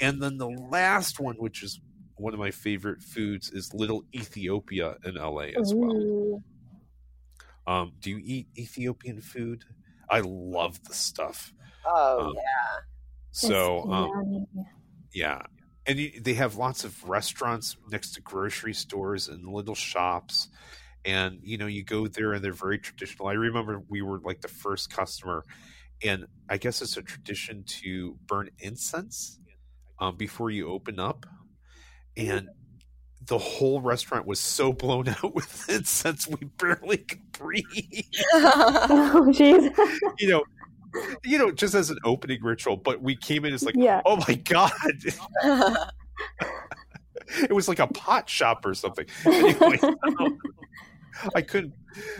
And 0.00 0.22
then 0.22 0.38
the 0.38 0.48
last 0.48 1.20
one, 1.20 1.36
which 1.36 1.62
is 1.62 1.80
one 2.16 2.32
of 2.32 2.40
my 2.40 2.50
favorite 2.50 3.02
foods, 3.02 3.50
is 3.50 3.72
Little 3.74 4.04
Ethiopia 4.14 4.96
in 5.04 5.14
LA 5.14 5.48
as 5.58 5.72
well. 5.74 6.42
Um, 7.66 7.92
do 8.00 8.10
you 8.10 8.20
eat 8.24 8.48
Ethiopian 8.56 9.20
food? 9.20 9.64
I 10.08 10.20
love 10.24 10.82
the 10.84 10.94
stuff. 10.94 11.52
oh 11.86 12.28
Um, 12.28 12.34
yeah. 12.34 12.80
So, 13.32 13.90
um, 13.90 14.46
yeah. 15.12 15.42
And 15.86 15.98
you, 15.98 16.20
they 16.20 16.34
have 16.34 16.56
lots 16.56 16.84
of 16.84 17.08
restaurants 17.08 17.76
next 17.90 18.12
to 18.14 18.20
grocery 18.20 18.74
stores 18.74 19.28
and 19.28 19.46
little 19.48 19.74
shops. 19.74 20.48
And, 21.04 21.38
you 21.42 21.56
know, 21.56 21.66
you 21.66 21.82
go 21.82 22.06
there 22.06 22.34
and 22.34 22.44
they're 22.44 22.52
very 22.52 22.78
traditional. 22.78 23.28
I 23.28 23.32
remember 23.32 23.82
we 23.88 24.02
were 24.02 24.20
like 24.20 24.40
the 24.40 24.48
first 24.48 24.90
customer, 24.90 25.44
and 26.02 26.26
I 26.48 26.56
guess 26.56 26.82
it's 26.82 26.96
a 26.96 27.02
tradition 27.02 27.64
to 27.80 28.18
burn 28.26 28.50
incense 28.58 29.38
um, 29.98 30.16
before 30.16 30.50
you 30.50 30.68
open 30.68 30.98
up. 30.98 31.26
And 32.16 32.48
the 33.26 33.38
whole 33.38 33.80
restaurant 33.80 34.26
was 34.26 34.40
so 34.40 34.72
blown 34.72 35.08
out 35.22 35.34
with 35.34 35.68
incense, 35.68 36.26
we 36.26 36.48
barely 36.58 36.98
could 36.98 37.32
breathe. 37.32 37.64
oh 38.34 39.26
jeez. 39.28 39.74
you 40.18 40.28
know, 40.28 40.44
you 41.24 41.38
know, 41.38 41.50
just 41.50 41.74
as 41.74 41.90
an 41.90 41.98
opening 42.04 42.42
ritual. 42.42 42.76
But 42.76 43.02
we 43.02 43.16
came 43.16 43.44
in, 43.44 43.54
it's 43.54 43.62
like, 43.62 43.76
yeah. 43.76 44.02
oh 44.04 44.16
my 44.28 44.34
god, 44.34 44.72
it 47.38 47.52
was 47.52 47.68
like 47.68 47.78
a 47.78 47.86
pot 47.86 48.28
shop 48.28 48.64
or 48.64 48.74
something. 48.74 49.06
Anyway, 49.24 49.78
I 51.34 51.42
couldn't. 51.42 51.74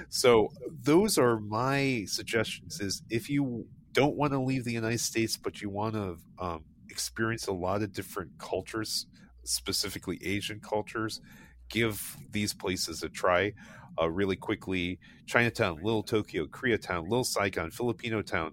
So 0.08 0.48
those 0.82 1.18
are 1.18 1.40
my 1.40 2.04
suggestions. 2.06 2.80
Is 2.80 3.02
if 3.10 3.28
you 3.30 3.66
don't 3.92 4.16
want 4.16 4.32
to 4.32 4.40
leave 4.40 4.64
the 4.64 4.72
United 4.72 5.00
States, 5.00 5.36
but 5.36 5.60
you 5.60 5.70
want 5.70 5.94
to 5.94 6.16
um, 6.38 6.64
experience 6.88 7.46
a 7.46 7.52
lot 7.52 7.82
of 7.82 7.92
different 7.92 8.30
cultures, 8.38 9.06
specifically 9.44 10.20
Asian 10.24 10.60
cultures, 10.60 11.20
give 11.68 12.16
these 12.30 12.52
places 12.52 13.02
a 13.02 13.08
try. 13.08 13.52
Uh, 14.00 14.08
really 14.08 14.36
quickly, 14.36 14.98
Chinatown, 15.26 15.76
Little 15.82 16.02
Tokyo, 16.02 16.46
Koreatown, 16.46 17.02
Little 17.02 17.24
Saigon, 17.24 17.70
Filipino 17.70 18.22
Town. 18.22 18.52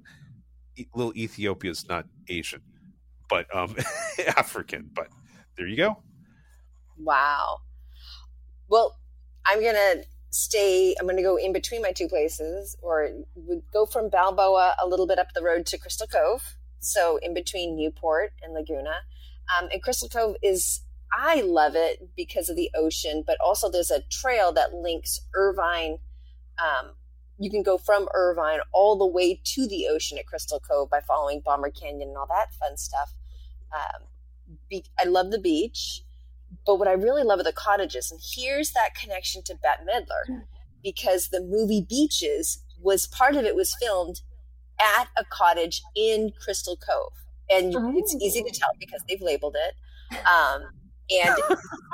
E- 0.75 0.87
Little 0.95 1.15
Ethiopia 1.15 1.71
is 1.71 1.87
not 1.87 2.05
Asian, 2.27 2.61
but 3.29 3.45
um, 3.55 3.75
African. 4.35 4.89
But 4.93 5.07
there 5.55 5.67
you 5.67 5.77
go. 5.77 6.01
Wow. 6.97 7.59
Well, 8.67 8.97
I'm 9.45 9.61
gonna 9.63 10.03
stay. 10.29 10.95
I'm 10.99 11.07
gonna 11.07 11.21
go 11.21 11.37
in 11.37 11.53
between 11.53 11.81
my 11.81 11.91
two 11.91 12.07
places, 12.07 12.75
or 12.81 13.09
we 13.35 13.61
go 13.73 13.85
from 13.85 14.09
Balboa 14.09 14.75
a 14.81 14.87
little 14.87 15.07
bit 15.07 15.19
up 15.19 15.33
the 15.33 15.43
road 15.43 15.65
to 15.67 15.77
Crystal 15.77 16.07
Cove. 16.07 16.57
So 16.79 17.17
in 17.17 17.33
between 17.33 17.75
Newport 17.75 18.33
and 18.41 18.53
Laguna, 18.53 19.01
um, 19.57 19.69
and 19.71 19.81
Crystal 19.81 20.09
Cove 20.09 20.35
is. 20.41 20.81
I 21.09 21.39
love 21.39 21.73
it 21.75 22.09
because 22.17 22.49
of 22.49 22.57
the 22.57 22.69
ocean, 22.75 23.23
but 23.25 23.37
also 23.39 23.71
there's 23.71 23.91
a 23.91 24.01
trail 24.11 24.51
that 24.51 24.73
links 24.73 25.21
Irvine. 25.33 25.99
Um, 26.59 26.95
you 27.39 27.49
can 27.49 27.63
go 27.63 27.77
from 27.77 28.09
Irvine 28.13 28.59
all 28.73 28.97
the 28.97 29.07
way 29.07 29.39
to 29.41 29.67
the 29.67 29.87
ocean 29.87 30.17
at 30.17 30.25
Crystal 30.25 30.59
Cove 30.59 30.89
by 30.89 30.99
following 30.99 31.41
Bommer 31.45 31.69
Canyon 31.69 32.09
and 32.09 32.17
all 32.17 32.27
that 32.27 32.53
fun 32.55 32.75
stuff. 32.75 33.13
Um, 33.71 34.07
be- 34.69 34.85
I 34.99 35.05
love 35.05 35.31
the 35.31 35.39
beach. 35.39 36.03
But 36.67 36.77
what 36.77 36.87
I 36.87 36.91
really 36.93 37.23
love 37.23 37.39
are 37.39 37.43
the 37.43 37.51
cottages. 37.53 38.11
And 38.11 38.19
here's 38.35 38.71
that 38.73 38.93
connection 38.93 39.41
to 39.45 39.55
Bette 39.55 39.81
Midler 39.89 40.41
because 40.83 41.29
the 41.29 41.41
movie 41.41 41.81
Beaches 41.89 42.61
was 42.81 43.07
part 43.07 43.35
of 43.35 43.45
it 43.45 43.55
was 43.55 43.75
filmed 43.81 44.21
at 44.79 45.07
a 45.17 45.25
cottage 45.25 45.81
in 45.95 46.31
Crystal 46.39 46.77
Cove. 46.77 47.13
And 47.49 47.73
Oh. 47.75 47.93
it's 47.95 48.13
easy 48.15 48.43
to 48.43 48.51
tell 48.51 48.69
because 48.79 49.01
they've 49.09 49.21
labeled 49.21 49.55
it. 49.57 50.17
Um, 50.27 50.63
and 51.09 51.35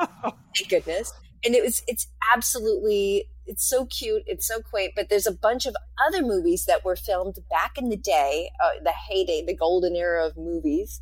thank 0.56 0.70
goodness. 0.70 1.14
and 1.46 1.54
it 1.56 1.64
was 1.64 1.84
it's 1.88 2.08
absolutely 2.34 3.26
it's 3.46 3.64
so 3.68 3.86
cute 3.86 4.24
it's 4.26 4.48
so 4.48 4.60
quaint 4.62 4.94
but 4.96 5.10
there's 5.10 5.28
a 5.28 5.32
bunch 5.32 5.66
of 5.66 5.76
other 6.08 6.22
movies 6.24 6.66
that 6.66 6.84
were 6.86 6.96
filmed 6.96 7.36
back 7.50 7.78
in 7.78 7.90
the 7.90 7.98
day 7.98 8.50
uh, 8.64 8.70
the 8.84 8.92
heyday 9.08 9.44
the 9.46 9.56
golden 9.56 9.96
era 9.96 10.26
of 10.26 10.36
movies 10.38 11.00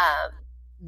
um, 0.00 0.32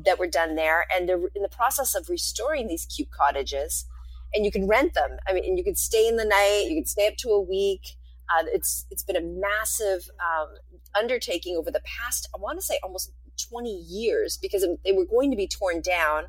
that 0.05 0.19
were 0.19 0.27
done 0.27 0.57
there 0.57 0.87
and 0.95 1.09
they're 1.09 1.21
in 1.35 1.43
the 1.43 1.49
process 1.49 1.95
of 1.95 2.09
restoring 2.09 2.67
these 2.67 2.87
cute 2.87 3.11
cottages 3.11 3.87
and 4.35 4.45
you 4.45 4.51
can 4.51 4.67
rent 4.67 4.95
them. 4.95 5.19
I 5.29 5.33
mean 5.33 5.45
and 5.45 5.59
you 5.59 5.65
can 5.65 5.77
stay 5.77 6.09
in 6.09 6.17
the 6.17 6.25
night 6.25 6.67
you 6.69 6.77
can 6.77 6.87
stay 6.87 7.07
up 7.07 7.17
to 7.19 7.31
a 7.31 7.41
week. 7.41 7.83
Uh, 8.29 8.45
it's 8.53 8.87
it's 8.91 9.03
been 9.03 9.17
a 9.17 9.21
massive 9.21 10.09
um, 10.19 10.49
undertaking 10.95 11.57
over 11.57 11.71
the 11.71 11.83
past 11.85 12.29
i 12.35 12.39
want 12.39 12.59
to 12.59 12.65
say 12.65 12.79
almost 12.83 13.13
20 13.51 13.69
years 13.71 14.39
because 14.41 14.67
they 14.85 14.93
were 14.93 15.05
going 15.05 15.31
to 15.31 15.37
be 15.37 15.47
torn 15.47 15.81
down 15.81 16.25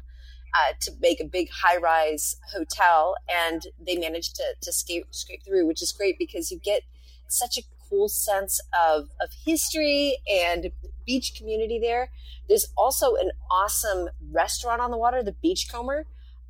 uh, 0.56 0.74
to 0.80 0.92
make 1.02 1.20
a 1.20 1.26
big 1.26 1.50
high 1.50 1.78
rise 1.78 2.38
hotel, 2.54 3.16
and 3.30 3.64
they 3.86 3.98
managed 3.98 4.36
to, 4.36 4.44
to 4.62 4.72
scrape, 4.72 5.06
scrape 5.12 5.44
through, 5.46 5.66
which 5.66 5.82
is 5.82 5.92
great 5.92 6.18
because 6.18 6.52
you 6.52 6.60
get 6.60 6.82
such 7.28 7.58
a 7.58 7.62
cool 7.90 8.08
sense 8.08 8.60
of, 8.88 9.10
of 9.22 9.30
history 9.46 10.18
and 10.32 10.72
beach 11.06 11.34
community 11.38 11.80
there. 11.80 12.10
There's 12.48 12.68
also 12.78 13.16
an 13.16 13.32
awesome 13.52 14.10
restaurant 14.32 14.82
on 14.82 14.92
the 14.92 14.98
water, 14.98 15.24
the 15.24 15.34
Beachcomber, 15.42 16.06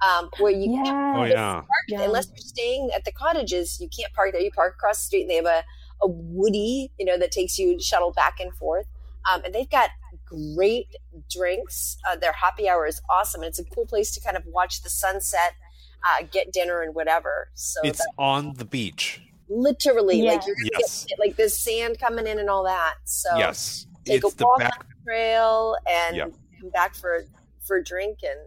um, 0.06 0.30
where 0.40 0.52
you 0.52 0.72
yes. 0.74 0.88
can't 0.88 1.18
Oh, 1.18 1.24
yeah. 1.24 1.54
park 1.54 2.02
unless 2.08 2.28
you're 2.30 2.38
staying 2.38 2.90
at 2.96 3.06
the 3.06 3.12
cottages. 3.12 3.80
You 3.80 3.88
can't 3.90 4.12
park 4.14 4.32
there. 4.34 4.42
You 4.42 4.52
park 4.52 4.76
across 4.76 4.98
the 5.00 5.04
street, 5.06 5.22
and 5.22 5.30
they 5.30 5.36
have 5.36 5.46
a, 5.46 5.64
a 6.02 6.08
woody, 6.08 6.92
you 7.00 7.06
know, 7.06 7.18
that 7.18 7.32
takes 7.32 7.58
you 7.58 7.80
shuttle 7.80 8.12
back 8.12 8.40
and 8.40 8.54
forth. 8.54 8.88
Um, 9.32 9.42
and 9.46 9.56
they've 9.56 9.70
got 9.70 9.90
great 10.26 10.88
drinks. 11.32 11.98
Uh, 12.08 12.16
their 12.16 12.34
happy 12.34 12.68
hour 12.70 12.86
is 12.86 13.02
awesome, 13.10 13.42
and 13.42 13.50
it's 13.50 13.60
a 13.60 13.64
cool 13.64 13.86
place 13.86 14.14
to 14.16 14.22
kind 14.22 14.38
of 14.38 14.44
watch 14.46 14.82
the 14.84 14.90
sunset, 14.90 15.54
uh, 16.06 16.26
get 16.30 16.52
dinner, 16.52 16.82
and 16.82 16.94
whatever. 16.94 17.50
So 17.54 17.80
It's 17.84 18.00
that, 18.00 18.12
on 18.18 18.54
the 18.56 18.66
beach. 18.66 19.22
literally, 19.48 20.22
like 20.24 20.46
you're 20.46 20.56
gonna 20.56 20.70
Yes. 20.80 21.06
get 21.06 21.18
like 21.20 21.36
this 21.38 21.58
sand 21.58 22.00
coming 22.00 22.28
in 22.28 22.38
and 22.40 22.50
all 22.50 22.64
that. 22.66 22.96
So 23.06 23.30
yes. 23.38 23.88
Take 24.06 24.24
It's 24.24 24.40
a 24.42 24.44
walk 24.46 24.60
back 24.60 24.80
on 24.80 24.86
the 24.90 25.04
trail 25.06 25.76
and 25.90 26.16
Yep. 26.16 26.32
come 26.62 26.70
back 26.72 26.96
for 26.96 27.24
for 27.68 27.78
a 27.78 27.84
drink 27.84 28.20
and 28.24 28.40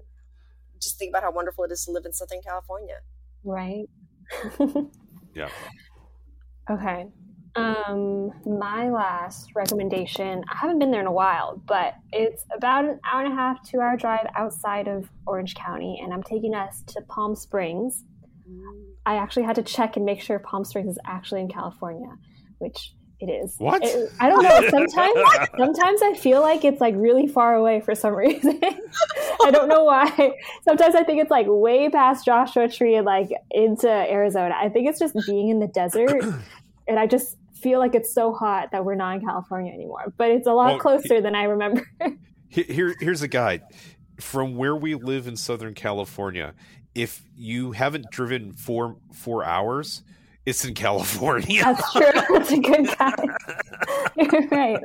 just 0.80 0.98
think 0.98 1.10
about 1.10 1.22
how 1.24 1.32
wonderful 1.32 1.64
it 1.64 1.72
is 1.72 1.84
to 1.84 1.90
live 1.90 2.04
in 2.06 2.12
Southern 2.12 2.40
California. 2.42 3.00
right? 3.44 3.86
Yeah. 5.34 5.48
Okay. 6.70 7.06
Um, 7.54 8.30
my 8.44 8.88
last 8.90 9.50
recommendation, 9.54 10.42
I 10.50 10.56
haven't 10.56 10.78
been 10.78 10.90
there 10.90 11.00
in 11.00 11.06
a 11.06 11.12
while, 11.12 11.62
but 11.66 11.94
it's 12.12 12.44
about 12.54 12.84
an 12.84 12.98
hour 13.10 13.22
and 13.24 13.32
a 13.32 13.36
half, 13.36 13.62
two 13.68 13.80
hour 13.80 13.96
drive 13.96 14.26
outside 14.36 14.86
of 14.88 15.08
Orange 15.26 15.54
County, 15.54 16.00
and 16.02 16.12
I'm 16.12 16.22
taking 16.22 16.54
us 16.54 16.82
to 16.88 17.00
Palm 17.08 17.34
Springs. 17.36 18.04
I 19.06 19.16
actually 19.16 19.44
had 19.44 19.56
to 19.56 19.62
check 19.62 19.96
and 19.96 20.04
make 20.04 20.20
sure 20.20 20.38
Palm 20.38 20.64
Springs 20.64 20.90
is 20.92 20.98
actually 21.06 21.40
in 21.42 21.48
California, 21.48 22.10
which 22.58 22.94
it 23.20 23.26
is. 23.26 23.56
What? 23.58 23.82
It- 23.84 24.10
I 24.20 24.28
don't 24.28 24.42
know. 24.42 24.68
Sometimes, 24.70 25.48
sometimes 25.58 26.02
I 26.02 26.14
feel 26.14 26.40
like 26.40 26.64
it's 26.64 26.80
like 26.80 26.94
really 26.96 27.26
far 27.26 27.54
away 27.54 27.80
for 27.80 27.94
some 27.94 28.14
reason. 28.16 28.60
I 29.42 29.50
don't 29.50 29.68
know 29.68 29.84
why. 29.84 30.32
Sometimes 30.64 30.94
I 30.94 31.02
think 31.04 31.20
it's 31.20 31.30
like 31.30 31.46
way 31.48 31.88
past 31.88 32.24
Joshua 32.24 32.68
Tree 32.68 32.94
and 32.96 33.04
like 33.06 33.30
into 33.50 33.88
Arizona. 33.90 34.54
I 34.56 34.68
think 34.68 34.88
it's 34.88 34.98
just 34.98 35.16
being 35.26 35.48
in 35.48 35.58
the 35.58 35.66
desert, 35.68 36.22
and 36.88 36.98
I 36.98 37.06
just 37.06 37.36
feel 37.54 37.80
like 37.80 37.94
it's 37.96 38.14
so 38.14 38.32
hot 38.32 38.70
that 38.70 38.84
we're 38.84 38.94
not 38.94 39.16
in 39.16 39.20
California 39.26 39.72
anymore. 39.72 40.12
But 40.16 40.30
it's 40.30 40.46
a 40.46 40.52
lot 40.52 40.68
Well, 40.68 40.78
closer 40.78 41.20
than 41.20 41.34
I 41.34 41.44
remember. 41.44 41.82
Here- 42.50 42.94
here's 43.00 43.22
a 43.22 43.28
guide. 43.28 43.62
From 44.20 44.56
where 44.56 44.74
we 44.74 44.94
live 44.94 45.26
in 45.28 45.36
Southern 45.36 45.74
California, 45.74 46.54
if 46.94 47.22
you 47.36 47.72
haven't 47.72 48.10
driven 48.10 48.52
four 48.52 48.96
four 49.12 49.44
hours, 49.44 50.02
it's 50.48 50.64
in 50.64 50.74
California. 50.74 51.62
That's 51.62 51.92
true. 51.92 52.04
That's 52.30 52.50
a 52.50 52.58
good 52.58 52.88
guy. 52.98 53.14
You're 54.16 54.48
right. 54.48 54.80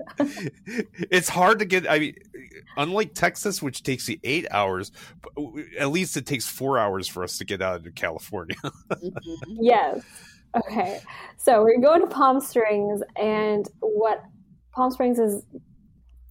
it's 1.09 1.29
hard 1.29 1.59
to 1.59 1.65
get. 1.65 1.89
I 1.89 1.99
mean, 1.99 2.15
unlike 2.75 3.13
Texas, 3.13 3.61
which 3.61 3.83
takes 3.83 4.09
you 4.09 4.19
eight 4.23 4.45
hours, 4.51 4.91
at 5.79 5.89
least 5.89 6.17
it 6.17 6.25
takes 6.25 6.47
four 6.47 6.77
hours 6.77 7.07
for 7.07 7.23
us 7.23 7.37
to 7.37 7.45
get 7.45 7.61
out 7.61 7.87
of 7.87 7.95
California. 7.95 8.55
Mm-hmm. 8.93 9.57
Yes. 9.59 10.03
Okay. 10.55 11.01
So 11.37 11.63
we're 11.63 11.79
going 11.79 12.01
to 12.01 12.07
Palm 12.07 12.39
Springs, 12.39 13.01
and 13.15 13.67
what 13.79 14.23
Palm 14.71 14.91
Springs 14.91 15.19
is 15.19 15.43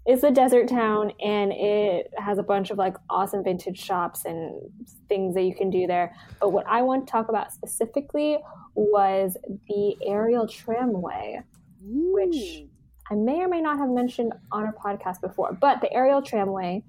is 0.06 0.24
a 0.24 0.30
desert 0.30 0.68
town, 0.68 1.12
and 1.20 1.52
it 1.52 2.12
has 2.18 2.38
a 2.38 2.42
bunch 2.42 2.70
of 2.70 2.78
like 2.78 2.96
awesome 3.08 3.44
vintage 3.44 3.78
shops 3.78 4.24
and 4.24 4.60
things 5.08 5.34
that 5.34 5.42
you 5.42 5.54
can 5.54 5.70
do 5.70 5.86
there. 5.86 6.14
But 6.40 6.50
what 6.50 6.66
I 6.66 6.82
want 6.82 7.06
to 7.06 7.10
talk 7.10 7.28
about 7.28 7.52
specifically 7.52 8.38
was 8.74 9.36
the 9.68 9.96
aerial 10.06 10.48
tramway, 10.48 11.42
which 11.80 12.64
I 13.10 13.14
may 13.14 13.40
or 13.40 13.48
may 13.48 13.60
not 13.60 13.78
have 13.78 13.90
mentioned 13.90 14.32
on 14.50 14.64
our 14.64 14.74
podcast 14.74 15.20
before. 15.20 15.56
But 15.60 15.80
the 15.80 15.92
aerial 15.92 16.22
tramway 16.22 16.82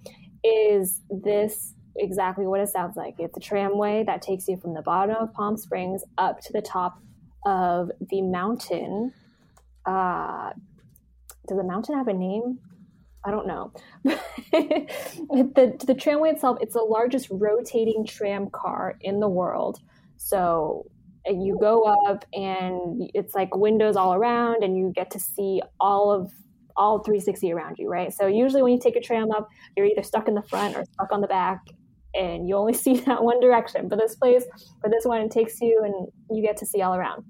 is 0.44 1.02
this 1.10 1.74
exactly 1.96 2.48
what 2.48 2.60
it 2.60 2.70
sounds 2.70 2.98
like. 2.98 3.16
It's 3.20 3.38
a 3.38 3.40
tramway 3.40 4.04
that 4.06 4.22
takes 4.22 4.48
you 4.48 4.58
from 4.58 4.74
the 4.74 4.82
bottom 4.82 5.16
of 5.16 5.34
Palm 5.34 5.58
Springs 5.58 6.04
up 6.18 6.42
to 6.42 6.54
the 6.54 6.62
top 6.62 7.00
of 7.46 7.92
the 8.10 8.22
mountain. 8.22 9.14
Uh, 9.86 10.52
does 11.48 11.58
the 11.58 11.64
mountain 11.64 11.96
have 11.96 12.08
a 12.08 12.14
name? 12.14 12.60
I 13.26 13.32
don't 13.32 13.48
know. 13.48 13.72
the 14.04 15.84
the 15.86 15.96
tramway 15.96 16.32
itself, 16.32 16.58
it's 16.62 16.74
the 16.74 16.82
largest 16.82 17.28
rotating 17.32 18.06
tram 18.06 18.50
car 18.50 18.98
in 19.02 19.20
the 19.20 19.30
world. 19.30 19.80
So 20.18 20.86
you 21.26 21.58
go 21.60 21.84
up 21.84 22.26
and 22.34 23.10
it's 23.14 23.34
like 23.34 23.56
windows 23.56 23.96
all 23.96 24.14
around 24.14 24.64
and 24.64 24.78
you 24.78 24.92
get 24.94 25.12
to 25.12 25.20
see 25.20 25.62
all 25.80 26.12
of 26.12 26.32
all 26.76 27.00
360 27.00 27.52
around 27.54 27.78
you, 27.78 27.88
right? 27.88 28.12
So 28.12 28.28
usually 28.28 28.62
when 28.62 28.74
you 28.74 28.80
take 28.80 28.96
a 28.96 29.02
tram 29.02 29.32
up, 29.32 29.48
you're 29.78 29.86
either 29.86 30.04
stuck 30.04 30.28
in 30.28 30.34
the 30.34 30.42
front 30.44 30.76
or 30.76 30.84
stuck 30.94 31.12
on 31.12 31.22
the 31.22 31.28
back 31.28 31.62
and 32.14 32.48
you 32.48 32.56
only 32.56 32.74
see 32.86 33.00
that 33.02 33.24
one 33.24 33.40
direction. 33.40 33.88
But 33.88 34.00
this 34.00 34.16
place, 34.16 34.44
for 34.82 34.90
this 34.90 35.06
one, 35.06 35.22
it 35.22 35.32
takes 35.32 35.62
you 35.62 35.82
and 35.84 36.08
you 36.36 36.44
get 36.44 36.58
to 36.58 36.66
see 36.66 36.82
all 36.82 36.96
around. 36.96 37.24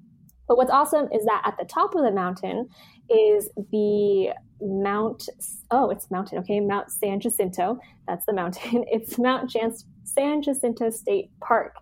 But 0.47 0.57
what's 0.57 0.71
awesome 0.71 1.07
is 1.13 1.23
that 1.25 1.41
at 1.45 1.55
the 1.57 1.65
top 1.65 1.95
of 1.95 2.03
the 2.03 2.11
mountain 2.11 2.67
is 3.09 3.49
the 3.71 4.31
Mount, 4.63 5.27
oh, 5.71 5.89
it's 5.89 6.09
mountain, 6.09 6.39
okay, 6.39 6.59
Mount 6.59 6.89
San 6.91 7.19
Jacinto. 7.19 7.79
That's 8.07 8.25
the 8.25 8.33
mountain. 8.33 8.85
It's 8.91 9.17
Mount 9.17 9.49
Jan- 9.49 9.75
San 10.03 10.41
Jacinto 10.41 10.89
State 10.89 11.31
Park. 11.41 11.75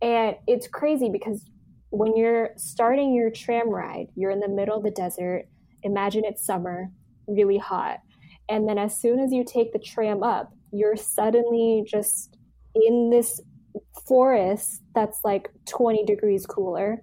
And 0.00 0.36
it's 0.46 0.68
crazy 0.68 1.08
because 1.08 1.44
when 1.90 2.16
you're 2.16 2.50
starting 2.56 3.14
your 3.14 3.30
tram 3.30 3.68
ride, 3.68 4.06
you're 4.14 4.30
in 4.30 4.40
the 4.40 4.48
middle 4.48 4.76
of 4.76 4.82
the 4.82 4.90
desert. 4.90 5.46
Imagine 5.82 6.24
it's 6.24 6.44
summer, 6.44 6.90
really 7.26 7.58
hot. 7.58 7.98
And 8.48 8.68
then 8.68 8.78
as 8.78 8.98
soon 8.98 9.20
as 9.20 9.32
you 9.32 9.44
take 9.44 9.72
the 9.72 9.78
tram 9.78 10.22
up, 10.22 10.52
you're 10.72 10.96
suddenly 10.96 11.84
just 11.86 12.36
in 12.74 13.10
this 13.10 13.40
forest 14.06 14.82
that's 14.94 15.20
like 15.24 15.50
20 15.68 16.04
degrees 16.04 16.46
cooler. 16.46 17.02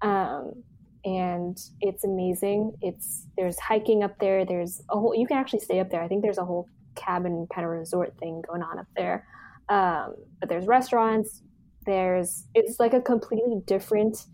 Um, 0.00 0.64
and 1.04 1.58
it's 1.80 2.04
amazing. 2.04 2.72
It's 2.80 3.26
there's 3.36 3.58
hiking 3.58 4.02
up 4.02 4.18
there. 4.18 4.44
There's 4.44 4.82
a 4.90 4.98
whole 4.98 5.14
you 5.14 5.26
can 5.26 5.38
actually 5.38 5.60
stay 5.60 5.80
up 5.80 5.90
there. 5.90 6.02
I 6.02 6.08
think 6.08 6.22
there's 6.22 6.38
a 6.38 6.44
whole 6.44 6.68
cabin 6.94 7.46
kind 7.52 7.64
of 7.64 7.72
resort 7.72 8.14
thing 8.18 8.42
going 8.48 8.62
on 8.62 8.78
up 8.78 8.86
there. 8.96 9.26
Um, 9.68 10.14
but 10.40 10.48
there's 10.48 10.66
restaurants. 10.66 11.42
There's 11.86 12.46
it's 12.54 12.78
like 12.78 12.94
a 12.94 13.00
completely 13.00 13.60
different 13.66 14.26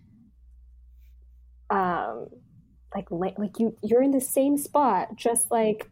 um 1.71 2.29
like 2.95 3.07
like, 3.11 3.59
you 3.59 3.77
you're 3.83 4.03
in 4.03 4.11
the 4.11 4.21
same 4.21 4.57
spot 4.57 5.09
just 5.17 5.51
like 5.51 5.91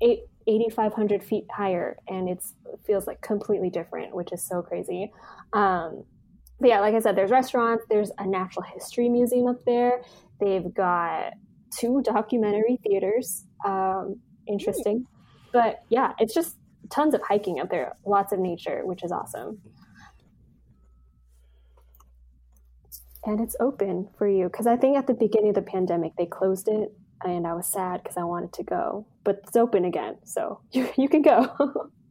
eight 0.00 0.20
8500 0.46 1.22
feet 1.22 1.44
higher 1.54 1.96
and 2.08 2.28
it's 2.28 2.54
it 2.72 2.80
feels 2.84 3.06
like 3.06 3.20
completely 3.20 3.70
different 3.70 4.14
which 4.14 4.32
is 4.32 4.44
so 4.44 4.60
crazy 4.60 5.12
um 5.52 6.04
but 6.62 6.68
yeah 6.68 6.80
like 6.80 6.94
i 6.94 7.00
said 7.00 7.16
there's 7.16 7.30
restaurants 7.30 7.84
there's 7.90 8.10
a 8.18 8.26
natural 8.26 8.64
history 8.64 9.08
museum 9.08 9.48
up 9.48 9.62
there. 9.66 10.02
They've 10.40 10.72
got 10.72 11.34
two 11.78 12.02
documentary 12.02 12.78
theaters 12.84 13.44
um 13.64 14.20
interesting. 14.46 15.06
But 15.52 15.82
yeah 15.90 16.12
it's 16.18 16.32
just 16.32 16.56
tons 16.88 17.14
of 17.14 17.20
hiking 17.22 17.60
up 17.60 17.68
there 17.68 17.94
lots 18.06 18.32
of 18.32 18.38
nature 18.38 18.82
which 18.84 19.02
is 19.02 19.12
awesome. 19.12 19.60
And 23.24 23.40
it's 23.40 23.56
open 23.60 24.08
for 24.16 24.28
you 24.28 24.46
because 24.46 24.66
I 24.66 24.76
think 24.76 24.96
at 24.96 25.06
the 25.06 25.14
beginning 25.14 25.50
of 25.50 25.54
the 25.54 25.62
pandemic 25.62 26.12
they 26.16 26.26
closed 26.26 26.68
it, 26.68 26.92
and 27.24 27.46
I 27.46 27.54
was 27.54 27.66
sad 27.66 28.02
because 28.02 28.16
I 28.16 28.24
wanted 28.24 28.52
to 28.54 28.64
go, 28.64 29.06
but 29.24 29.42
it's 29.46 29.56
open 29.56 29.84
again, 29.84 30.16
so 30.24 30.60
you 30.72 30.88
you 30.96 31.08
can 31.08 31.22
go. 31.22 31.90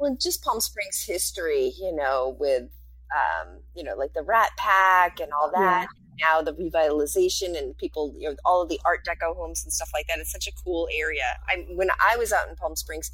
well, 0.00 0.16
just 0.20 0.42
Palm 0.42 0.60
Springs 0.60 1.04
history, 1.04 1.72
you 1.78 1.94
know, 1.94 2.36
with 2.40 2.64
um, 3.12 3.60
you 3.74 3.84
know, 3.84 3.94
like 3.96 4.14
the 4.14 4.22
Rat 4.22 4.50
Pack 4.56 5.20
and 5.20 5.32
all 5.32 5.50
that. 5.52 5.88
Now 6.20 6.42
the 6.42 6.52
revitalization 6.52 7.58
and 7.58 7.76
people, 7.78 8.14
you 8.18 8.28
know, 8.28 8.36
all 8.44 8.62
of 8.62 8.68
the 8.68 8.80
Art 8.84 9.06
Deco 9.06 9.34
homes 9.36 9.64
and 9.64 9.72
stuff 9.72 9.90
like 9.94 10.06
that. 10.08 10.18
It's 10.18 10.32
such 10.32 10.46
a 10.46 10.52
cool 10.64 10.88
area. 10.92 11.24
I 11.48 11.66
when 11.74 11.90
I 11.90 12.16
was 12.16 12.32
out 12.32 12.48
in 12.48 12.56
Palm 12.56 12.76
Springs, 12.76 13.10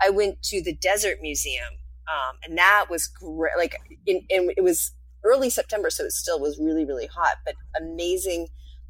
I 0.00 0.10
went 0.10 0.42
to 0.44 0.62
the 0.62 0.74
Desert 0.74 1.18
Museum 1.20 1.78
um, 2.08 2.36
and 2.44 2.56
that 2.58 2.86
was 2.90 3.06
great. 3.06 3.56
Like, 3.56 3.76
in, 4.06 4.22
in, 4.28 4.50
it 4.56 4.62
was 4.62 4.92
early 5.24 5.50
September, 5.50 5.90
so 5.90 6.04
it 6.04 6.12
still 6.12 6.40
was 6.40 6.58
really, 6.58 6.84
really 6.84 7.06
hot, 7.06 7.36
but 7.44 7.54
amazing, 7.78 8.48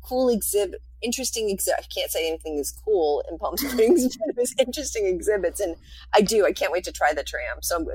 cool 0.08 0.28
exhibit, 0.28 0.80
interesting 1.02 1.50
exhibit. 1.50 1.80
I 1.84 1.86
can't 1.94 2.10
say 2.10 2.28
anything 2.28 2.58
is 2.58 2.72
cool 2.72 3.22
in 3.30 3.38
Palm 3.38 3.56
Springs, 3.58 4.16
but 4.16 4.28
it 4.28 4.36
was 4.36 4.54
interesting 4.58 5.06
exhibits, 5.06 5.60
and 5.60 5.76
I 6.14 6.20
do. 6.20 6.46
I 6.46 6.52
can't 6.52 6.72
wait 6.72 6.84
to 6.84 6.92
try 6.92 7.12
the 7.12 7.22
tram. 7.22 7.58
So, 7.62 7.86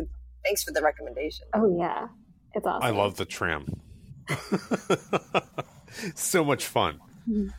thanks 0.44 0.64
for 0.64 0.72
the 0.72 0.82
recommendation. 0.82 1.48
Oh 1.54 1.78
yeah, 1.78 2.08
it's 2.54 2.66
awesome. 2.66 2.84
I 2.84 2.92
love 2.92 3.18
the 3.18 3.26
tram. 3.26 3.82
so 6.16 6.44
much 6.44 6.66
fun. 6.66 7.00
Mm-hmm. 7.30 7.50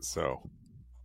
So, 0.00 0.50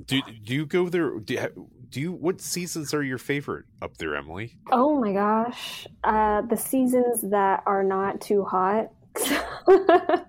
do 0.05 0.21
do 0.43 0.53
you 0.53 0.65
go 0.65 0.89
there? 0.89 1.19
Do 1.19 1.33
you, 1.33 1.69
do 1.89 2.01
you? 2.01 2.11
What 2.11 2.41
seasons 2.41 2.93
are 2.93 3.03
your 3.03 3.17
favorite 3.17 3.65
up 3.81 3.97
there, 3.97 4.15
Emily? 4.15 4.57
Oh 4.71 4.99
my 4.99 5.13
gosh, 5.13 5.87
uh, 6.03 6.41
the 6.41 6.57
seasons 6.57 7.21
that 7.29 7.63
are 7.65 7.83
not 7.83 8.21
too 8.21 8.43
hot. 8.45 8.91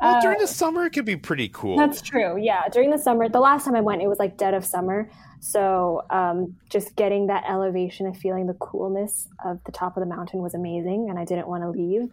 well, 0.00 0.20
during 0.20 0.38
the 0.38 0.44
uh, 0.44 0.48
summer, 0.48 0.86
it 0.86 0.90
could 0.90 1.04
be 1.04 1.16
pretty 1.16 1.48
cool. 1.48 1.76
That's 1.76 2.00
true. 2.00 2.36
Yeah, 2.40 2.68
during 2.68 2.90
the 2.90 2.98
summer, 2.98 3.28
the 3.28 3.40
last 3.40 3.64
time 3.64 3.74
I 3.74 3.80
went, 3.80 4.02
it 4.02 4.08
was 4.08 4.18
like 4.18 4.36
dead 4.36 4.54
of 4.54 4.64
summer. 4.64 5.10
So 5.40 6.02
um, 6.10 6.56
just 6.70 6.96
getting 6.96 7.26
that 7.28 7.44
elevation 7.48 8.06
and 8.06 8.16
feeling 8.16 8.46
the 8.46 8.54
coolness 8.54 9.28
of 9.44 9.60
the 9.64 9.72
top 9.72 9.96
of 9.96 10.00
the 10.00 10.06
mountain 10.06 10.40
was 10.40 10.54
amazing, 10.54 11.08
and 11.10 11.18
I 11.18 11.24
didn't 11.24 11.48
want 11.48 11.62
to 11.62 11.70
leave. 11.70 12.10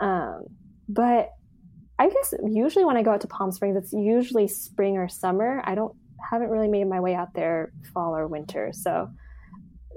Um, 0.00 0.44
but 0.88 1.30
I 1.98 2.08
guess 2.08 2.34
usually 2.44 2.84
when 2.84 2.96
I 2.96 3.02
go 3.02 3.12
out 3.12 3.20
to 3.22 3.28
Palm 3.28 3.52
Springs, 3.52 3.76
it's 3.76 3.92
usually 3.92 4.48
spring 4.48 4.96
or 4.96 5.08
summer. 5.08 5.62
I 5.64 5.74
don't 5.74 5.94
haven't 6.30 6.48
really 6.48 6.68
made 6.68 6.88
my 6.88 7.00
way 7.00 7.14
out 7.14 7.34
there 7.34 7.72
fall 7.92 8.16
or 8.16 8.26
winter, 8.26 8.70
so 8.72 9.10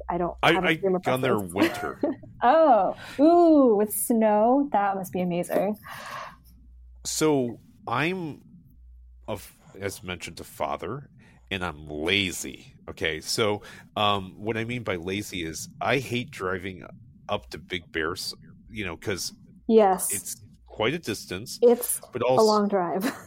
I 0.09 0.17
don't. 0.17 0.35
I, 0.43 0.55
I 0.57 0.75
gone 0.75 1.21
there 1.21 1.37
winter. 1.37 1.99
oh, 2.43 2.95
ooh, 3.19 3.75
with 3.75 3.93
snow, 3.93 4.69
that 4.71 4.95
must 4.95 5.11
be 5.11 5.21
amazing. 5.21 5.77
So 7.07 7.59
I'm, 7.87 8.41
of 9.27 9.49
as 9.79 10.03
mentioned, 10.03 10.39
a 10.39 10.43
father, 10.43 11.09
and 11.49 11.63
I'm 11.63 11.87
lazy. 11.87 12.75
Okay, 12.89 13.21
so 13.21 13.61
um, 13.95 14.33
what 14.37 14.57
I 14.57 14.65
mean 14.65 14.83
by 14.83 14.97
lazy 14.97 15.43
is 15.45 15.69
I 15.81 15.97
hate 15.99 16.31
driving 16.31 16.83
up 17.29 17.49
to 17.51 17.57
Big 17.57 17.91
Bears, 17.91 18.33
you 18.69 18.85
know, 18.85 18.95
because 18.97 19.33
yes, 19.67 20.13
it's 20.13 20.35
quite 20.65 20.93
a 20.93 20.99
distance. 20.99 21.59
It's 21.61 22.01
but 22.11 22.21
also 22.21 22.43
a 22.43 22.45
long 22.45 22.67
drive. 22.67 23.11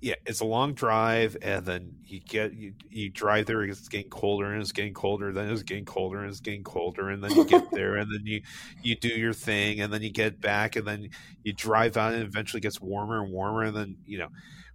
yeah, 0.00 0.14
it's 0.24 0.40
a 0.40 0.46
long 0.46 0.72
drive, 0.72 1.36
and 1.42 1.64
then 1.66 1.96
you 2.04 2.20
get 2.20 2.54
you, 2.54 2.72
you 2.88 3.10
drive 3.10 3.44
there. 3.46 3.62
It's 3.64 3.88
getting 3.88 4.08
colder, 4.08 4.50
and 4.50 4.62
it's 4.62 4.72
getting 4.72 4.94
colder. 4.94 5.30
Then 5.30 5.50
it's 5.50 5.62
getting 5.62 5.84
colder, 5.84 6.20
and 6.20 6.30
it's 6.30 6.40
getting 6.40 6.64
colder, 6.64 7.10
and 7.10 7.22
then 7.22 7.32
you 7.32 7.44
get 7.44 7.70
there, 7.72 7.96
and 7.96 8.10
then 8.10 8.22
you 8.24 8.40
you 8.82 8.96
do 8.96 9.08
your 9.08 9.34
thing, 9.34 9.80
and 9.80 9.92
then 9.92 10.00
you 10.00 10.10
get 10.10 10.40
back, 10.40 10.76
and 10.76 10.86
then 10.86 11.10
you 11.42 11.52
drive 11.52 11.98
out, 11.98 12.14
and 12.14 12.22
eventually 12.22 12.60
gets 12.60 12.80
warmer 12.80 13.22
and 13.22 13.30
warmer, 13.30 13.64
and 13.64 13.76
then 13.76 13.96
you 14.06 14.18
know, 14.18 14.28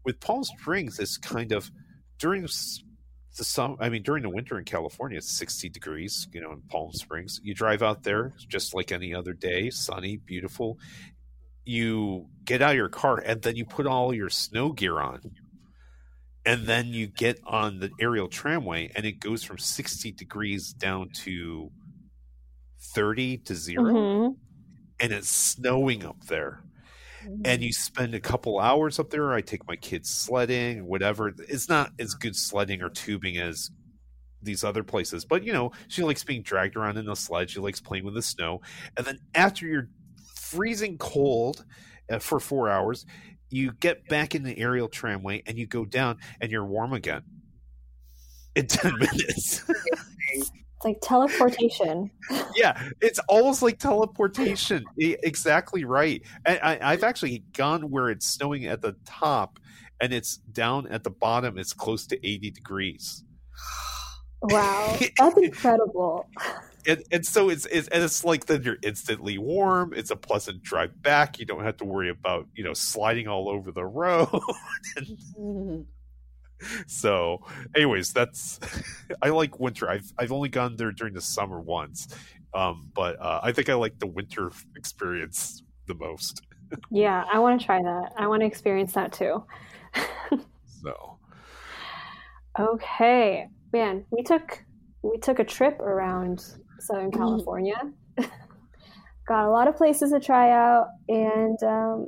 with 0.03 0.19
Palm 0.19 0.43
Springs, 0.43 0.99
it's 0.99 1.17
kind 1.17 1.51
of 1.51 1.71
during 2.19 2.43
the 2.43 2.47
summer. 3.43 3.77
I 3.79 3.89
mean, 3.89 4.03
during 4.03 4.21
the 4.21 4.29
winter 4.29 4.59
in 4.59 4.65
California, 4.65 5.17
it's 5.17 5.35
sixty 5.35 5.69
degrees. 5.69 6.27
You 6.33 6.41
know, 6.41 6.51
in 6.51 6.61
Palm 6.69 6.91
Springs, 6.93 7.41
you 7.43 7.55
drive 7.55 7.81
out 7.81 8.03
there 8.03 8.33
just 8.47 8.75
like 8.75 8.91
any 8.91 9.15
other 9.15 9.33
day, 9.33 9.71
sunny, 9.71 10.17
beautiful, 10.17 10.77
you 11.65 12.27
get 12.45 12.61
out 12.61 12.71
of 12.71 12.77
your 12.77 12.89
car 12.89 13.17
and 13.17 13.41
then 13.41 13.55
you 13.55 13.65
put 13.65 13.87
all 13.87 14.13
your 14.13 14.29
snow 14.29 14.71
gear 14.71 14.99
on. 14.99 15.19
And 16.45 16.67
then 16.67 16.89
you 16.89 17.07
get 17.07 17.39
on 17.43 17.79
the 17.79 17.89
aerial 17.99 18.27
tramway 18.27 18.91
and 18.95 19.03
it 19.03 19.19
goes 19.19 19.43
from 19.43 19.57
60 19.57 20.11
degrees 20.11 20.73
down 20.73 21.09
to 21.23 21.71
30 22.93 23.39
to 23.39 23.55
0 23.55 23.83
mm-hmm. 23.83 24.33
and 24.99 25.11
it's 25.11 25.29
snowing 25.29 26.05
up 26.05 26.23
there. 26.27 26.61
And 27.43 27.63
you 27.63 27.73
spend 27.73 28.13
a 28.13 28.19
couple 28.19 28.59
hours 28.59 28.99
up 28.99 29.09
there. 29.09 29.33
I 29.33 29.41
take 29.41 29.67
my 29.67 29.75
kids 29.75 30.11
sledding 30.11 30.85
whatever. 30.85 31.33
It's 31.49 31.67
not 31.67 31.91
as 31.97 32.13
good 32.13 32.35
sledding 32.35 32.83
or 32.83 32.89
tubing 32.91 33.37
as 33.37 33.71
these 34.43 34.63
other 34.63 34.83
places 34.83 35.25
but 35.25 35.43
you 35.43 35.51
know 35.51 35.71
she 35.87 36.03
likes 36.03 36.23
being 36.23 36.43
dragged 36.43 36.75
around 36.75 36.97
in 36.97 37.05
the 37.05 37.15
sled 37.15 37.49
she 37.49 37.59
likes 37.59 37.81
playing 37.81 38.05
with 38.05 38.13
the 38.13 38.21
snow. 38.21 38.61
And 38.95 39.03
then 39.03 39.17
after 39.33 39.65
you're 39.65 39.89
freezing 40.45 40.97
cold 40.97 41.65
uh, 42.09 42.19
for 42.19 42.39
four 42.39 42.69
hours. 42.69 43.05
You 43.49 43.71
get 43.73 44.07
back 44.07 44.35
in 44.35 44.43
the 44.43 44.57
aerial 44.57 44.87
tramway 44.87 45.43
and 45.45 45.57
you 45.57 45.65
go 45.67 45.85
down 45.85 46.17
and 46.41 46.51
you're 46.51 46.65
warm 46.65 46.93
again 46.93 47.23
in 48.55 48.67
10 48.67 48.93
minutes. 48.97 49.63
it's 50.33 50.51
like 50.83 50.97
teleportation. 51.01 52.11
yeah, 52.55 52.89
it's 53.01 53.19
almost 53.27 53.61
like 53.61 53.79
teleportation. 53.79 54.83
exactly 54.97 55.83
right. 55.83 56.21
And 56.45 56.59
I, 56.61 56.79
I've 56.81 57.03
actually 57.03 57.43
gone 57.53 57.89
where 57.89 58.09
it's 58.09 58.25
snowing 58.25 58.65
at 58.65 58.81
the 58.81 58.95
top 59.05 59.59
and 60.01 60.13
it's 60.13 60.37
down 60.37 60.87
at 60.87 61.03
the 61.03 61.09
bottom. 61.11 61.57
It's 61.57 61.73
close 61.73 62.05
to 62.07 62.27
80 62.27 62.51
degrees. 62.51 63.23
Wow, 64.41 64.97
that's 65.17 65.37
incredible 65.37 66.27
and, 66.87 67.03
and 67.11 67.25
so 67.25 67.49
it's, 67.49 67.65
it's 67.65 67.87
and 67.89 68.03
it's 68.03 68.23
like 68.23 68.45
then 68.45 68.63
you're 68.63 68.77
instantly 68.83 69.37
warm. 69.37 69.93
It's 69.95 70.11
a 70.11 70.15
pleasant 70.15 70.63
drive 70.63 71.01
back. 71.01 71.39
You 71.39 71.45
don't 71.45 71.63
have 71.63 71.77
to 71.77 71.85
worry 71.85 72.09
about 72.09 72.47
you 72.53 72.63
know 72.63 72.73
sliding 72.73 73.27
all 73.27 73.49
over 73.49 73.71
the 73.71 73.85
road. 73.85 74.27
so, 76.87 77.39
anyways, 77.75 78.13
that's 78.13 78.59
I 79.21 79.29
like 79.29 79.59
winter. 79.59 79.89
I've 79.89 80.11
I've 80.17 80.31
only 80.31 80.49
gone 80.49 80.75
there 80.75 80.91
during 80.91 81.13
the 81.13 81.21
summer 81.21 81.59
once, 81.59 82.07
um, 82.53 82.89
but 82.93 83.19
uh, 83.19 83.39
I 83.43 83.51
think 83.51 83.69
I 83.69 83.73
like 83.75 83.99
the 83.99 84.07
winter 84.07 84.51
experience 84.75 85.63
the 85.87 85.95
most. 85.95 86.41
yeah, 86.91 87.25
I 87.31 87.39
want 87.39 87.59
to 87.59 87.65
try 87.65 87.81
that. 87.81 88.13
I 88.17 88.27
want 88.27 88.41
to 88.41 88.47
experience 88.47 88.93
that 88.93 89.13
too. 89.13 89.43
so, 90.83 91.17
okay, 92.59 93.47
man, 93.71 94.05
we 94.11 94.23
took 94.23 94.63
we 95.03 95.17
took 95.19 95.39
a 95.39 95.43
trip 95.43 95.79
around 95.79 96.43
Southern 96.85 97.11
mm-hmm. 97.11 97.19
California. 97.19 97.75
Got 99.27 99.47
a 99.47 99.51
lot 99.51 99.67
of 99.67 99.75
places 99.75 100.11
to 100.11 100.19
try 100.19 100.51
out, 100.51 100.87
and 101.09 101.61
um, 101.63 102.07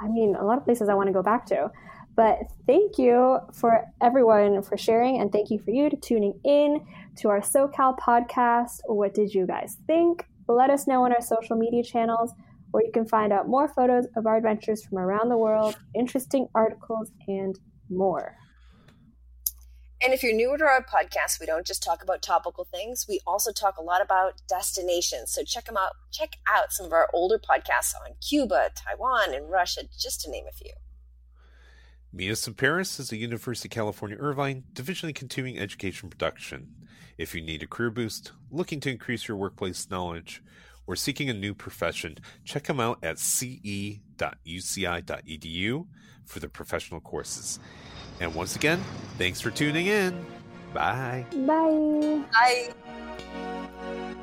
I 0.00 0.08
mean, 0.08 0.34
a 0.34 0.44
lot 0.44 0.58
of 0.58 0.64
places 0.64 0.88
I 0.88 0.94
want 0.94 1.06
to 1.06 1.12
go 1.12 1.22
back 1.22 1.46
to. 1.46 1.70
But 2.16 2.38
thank 2.66 2.98
you 2.98 3.38
for 3.52 3.84
everyone 4.00 4.62
for 4.62 4.76
sharing, 4.76 5.20
and 5.20 5.32
thank 5.32 5.50
you 5.50 5.58
for 5.58 5.70
you 5.70 5.90
to 5.90 5.96
tuning 5.96 6.38
in 6.44 6.84
to 7.18 7.28
our 7.28 7.40
SoCal 7.40 7.98
podcast. 7.98 8.80
What 8.86 9.14
did 9.14 9.34
you 9.34 9.46
guys 9.46 9.78
think? 9.86 10.26
Let 10.48 10.70
us 10.70 10.86
know 10.86 11.04
on 11.04 11.12
our 11.12 11.20
social 11.20 11.56
media 11.56 11.82
channels 11.82 12.32
where 12.70 12.84
you 12.84 12.90
can 12.92 13.06
find 13.06 13.32
out 13.32 13.48
more 13.48 13.68
photos 13.68 14.06
of 14.16 14.26
our 14.26 14.36
adventures 14.36 14.84
from 14.84 14.98
around 14.98 15.28
the 15.28 15.38
world, 15.38 15.76
interesting 15.94 16.48
articles, 16.54 17.12
and 17.28 17.58
more. 17.88 18.36
And 20.04 20.12
if 20.12 20.22
you're 20.22 20.34
newer 20.34 20.58
to 20.58 20.64
our 20.64 20.84
podcast, 20.84 21.40
we 21.40 21.46
don't 21.46 21.66
just 21.66 21.82
talk 21.82 22.02
about 22.02 22.20
topical 22.20 22.64
things. 22.64 23.06
We 23.08 23.20
also 23.26 23.52
talk 23.52 23.78
a 23.78 23.82
lot 23.82 24.02
about 24.02 24.34
destinations. 24.46 25.32
So 25.32 25.42
check 25.44 25.64
them 25.64 25.78
out. 25.78 25.92
Check 26.12 26.36
out 26.46 26.74
some 26.74 26.84
of 26.84 26.92
our 26.92 27.08
older 27.14 27.38
podcasts 27.38 27.94
on 28.04 28.12
Cuba, 28.20 28.68
Taiwan, 28.74 29.32
and 29.32 29.50
Russia, 29.50 29.84
just 29.98 30.20
to 30.20 30.30
name 30.30 30.44
a 30.46 30.52
few. 30.52 30.72
Us 32.30 32.46
in 32.46 32.52
Paris 32.52 33.00
is 33.00 33.12
a 33.12 33.16
University 33.16 33.68
of 33.68 33.72
California 33.72 34.18
Irvine 34.20 34.64
Division 34.74 35.08
of 35.08 35.14
Continuing 35.14 35.58
Education 35.58 36.10
production. 36.10 36.74
If 37.16 37.34
you 37.34 37.40
need 37.40 37.62
a 37.62 37.66
career 37.66 37.90
boost, 37.90 38.32
looking 38.50 38.80
to 38.80 38.90
increase 38.90 39.26
your 39.26 39.38
workplace 39.38 39.88
knowledge, 39.88 40.42
or 40.86 40.96
seeking 40.96 41.30
a 41.30 41.34
new 41.34 41.54
profession, 41.54 42.18
check 42.44 42.64
them 42.64 42.78
out 42.78 42.98
at 43.02 43.18
ce.uci.edu 43.18 44.00
for 46.26 46.40
the 46.40 46.48
professional 46.48 47.00
courses. 47.00 47.58
And 48.20 48.34
once 48.34 48.56
again, 48.56 48.82
thanks 49.18 49.40
for 49.40 49.50
tuning 49.50 49.86
in. 49.86 50.24
Bye. 50.72 51.26
Bye. 51.32 52.22
Bye. 52.32 54.14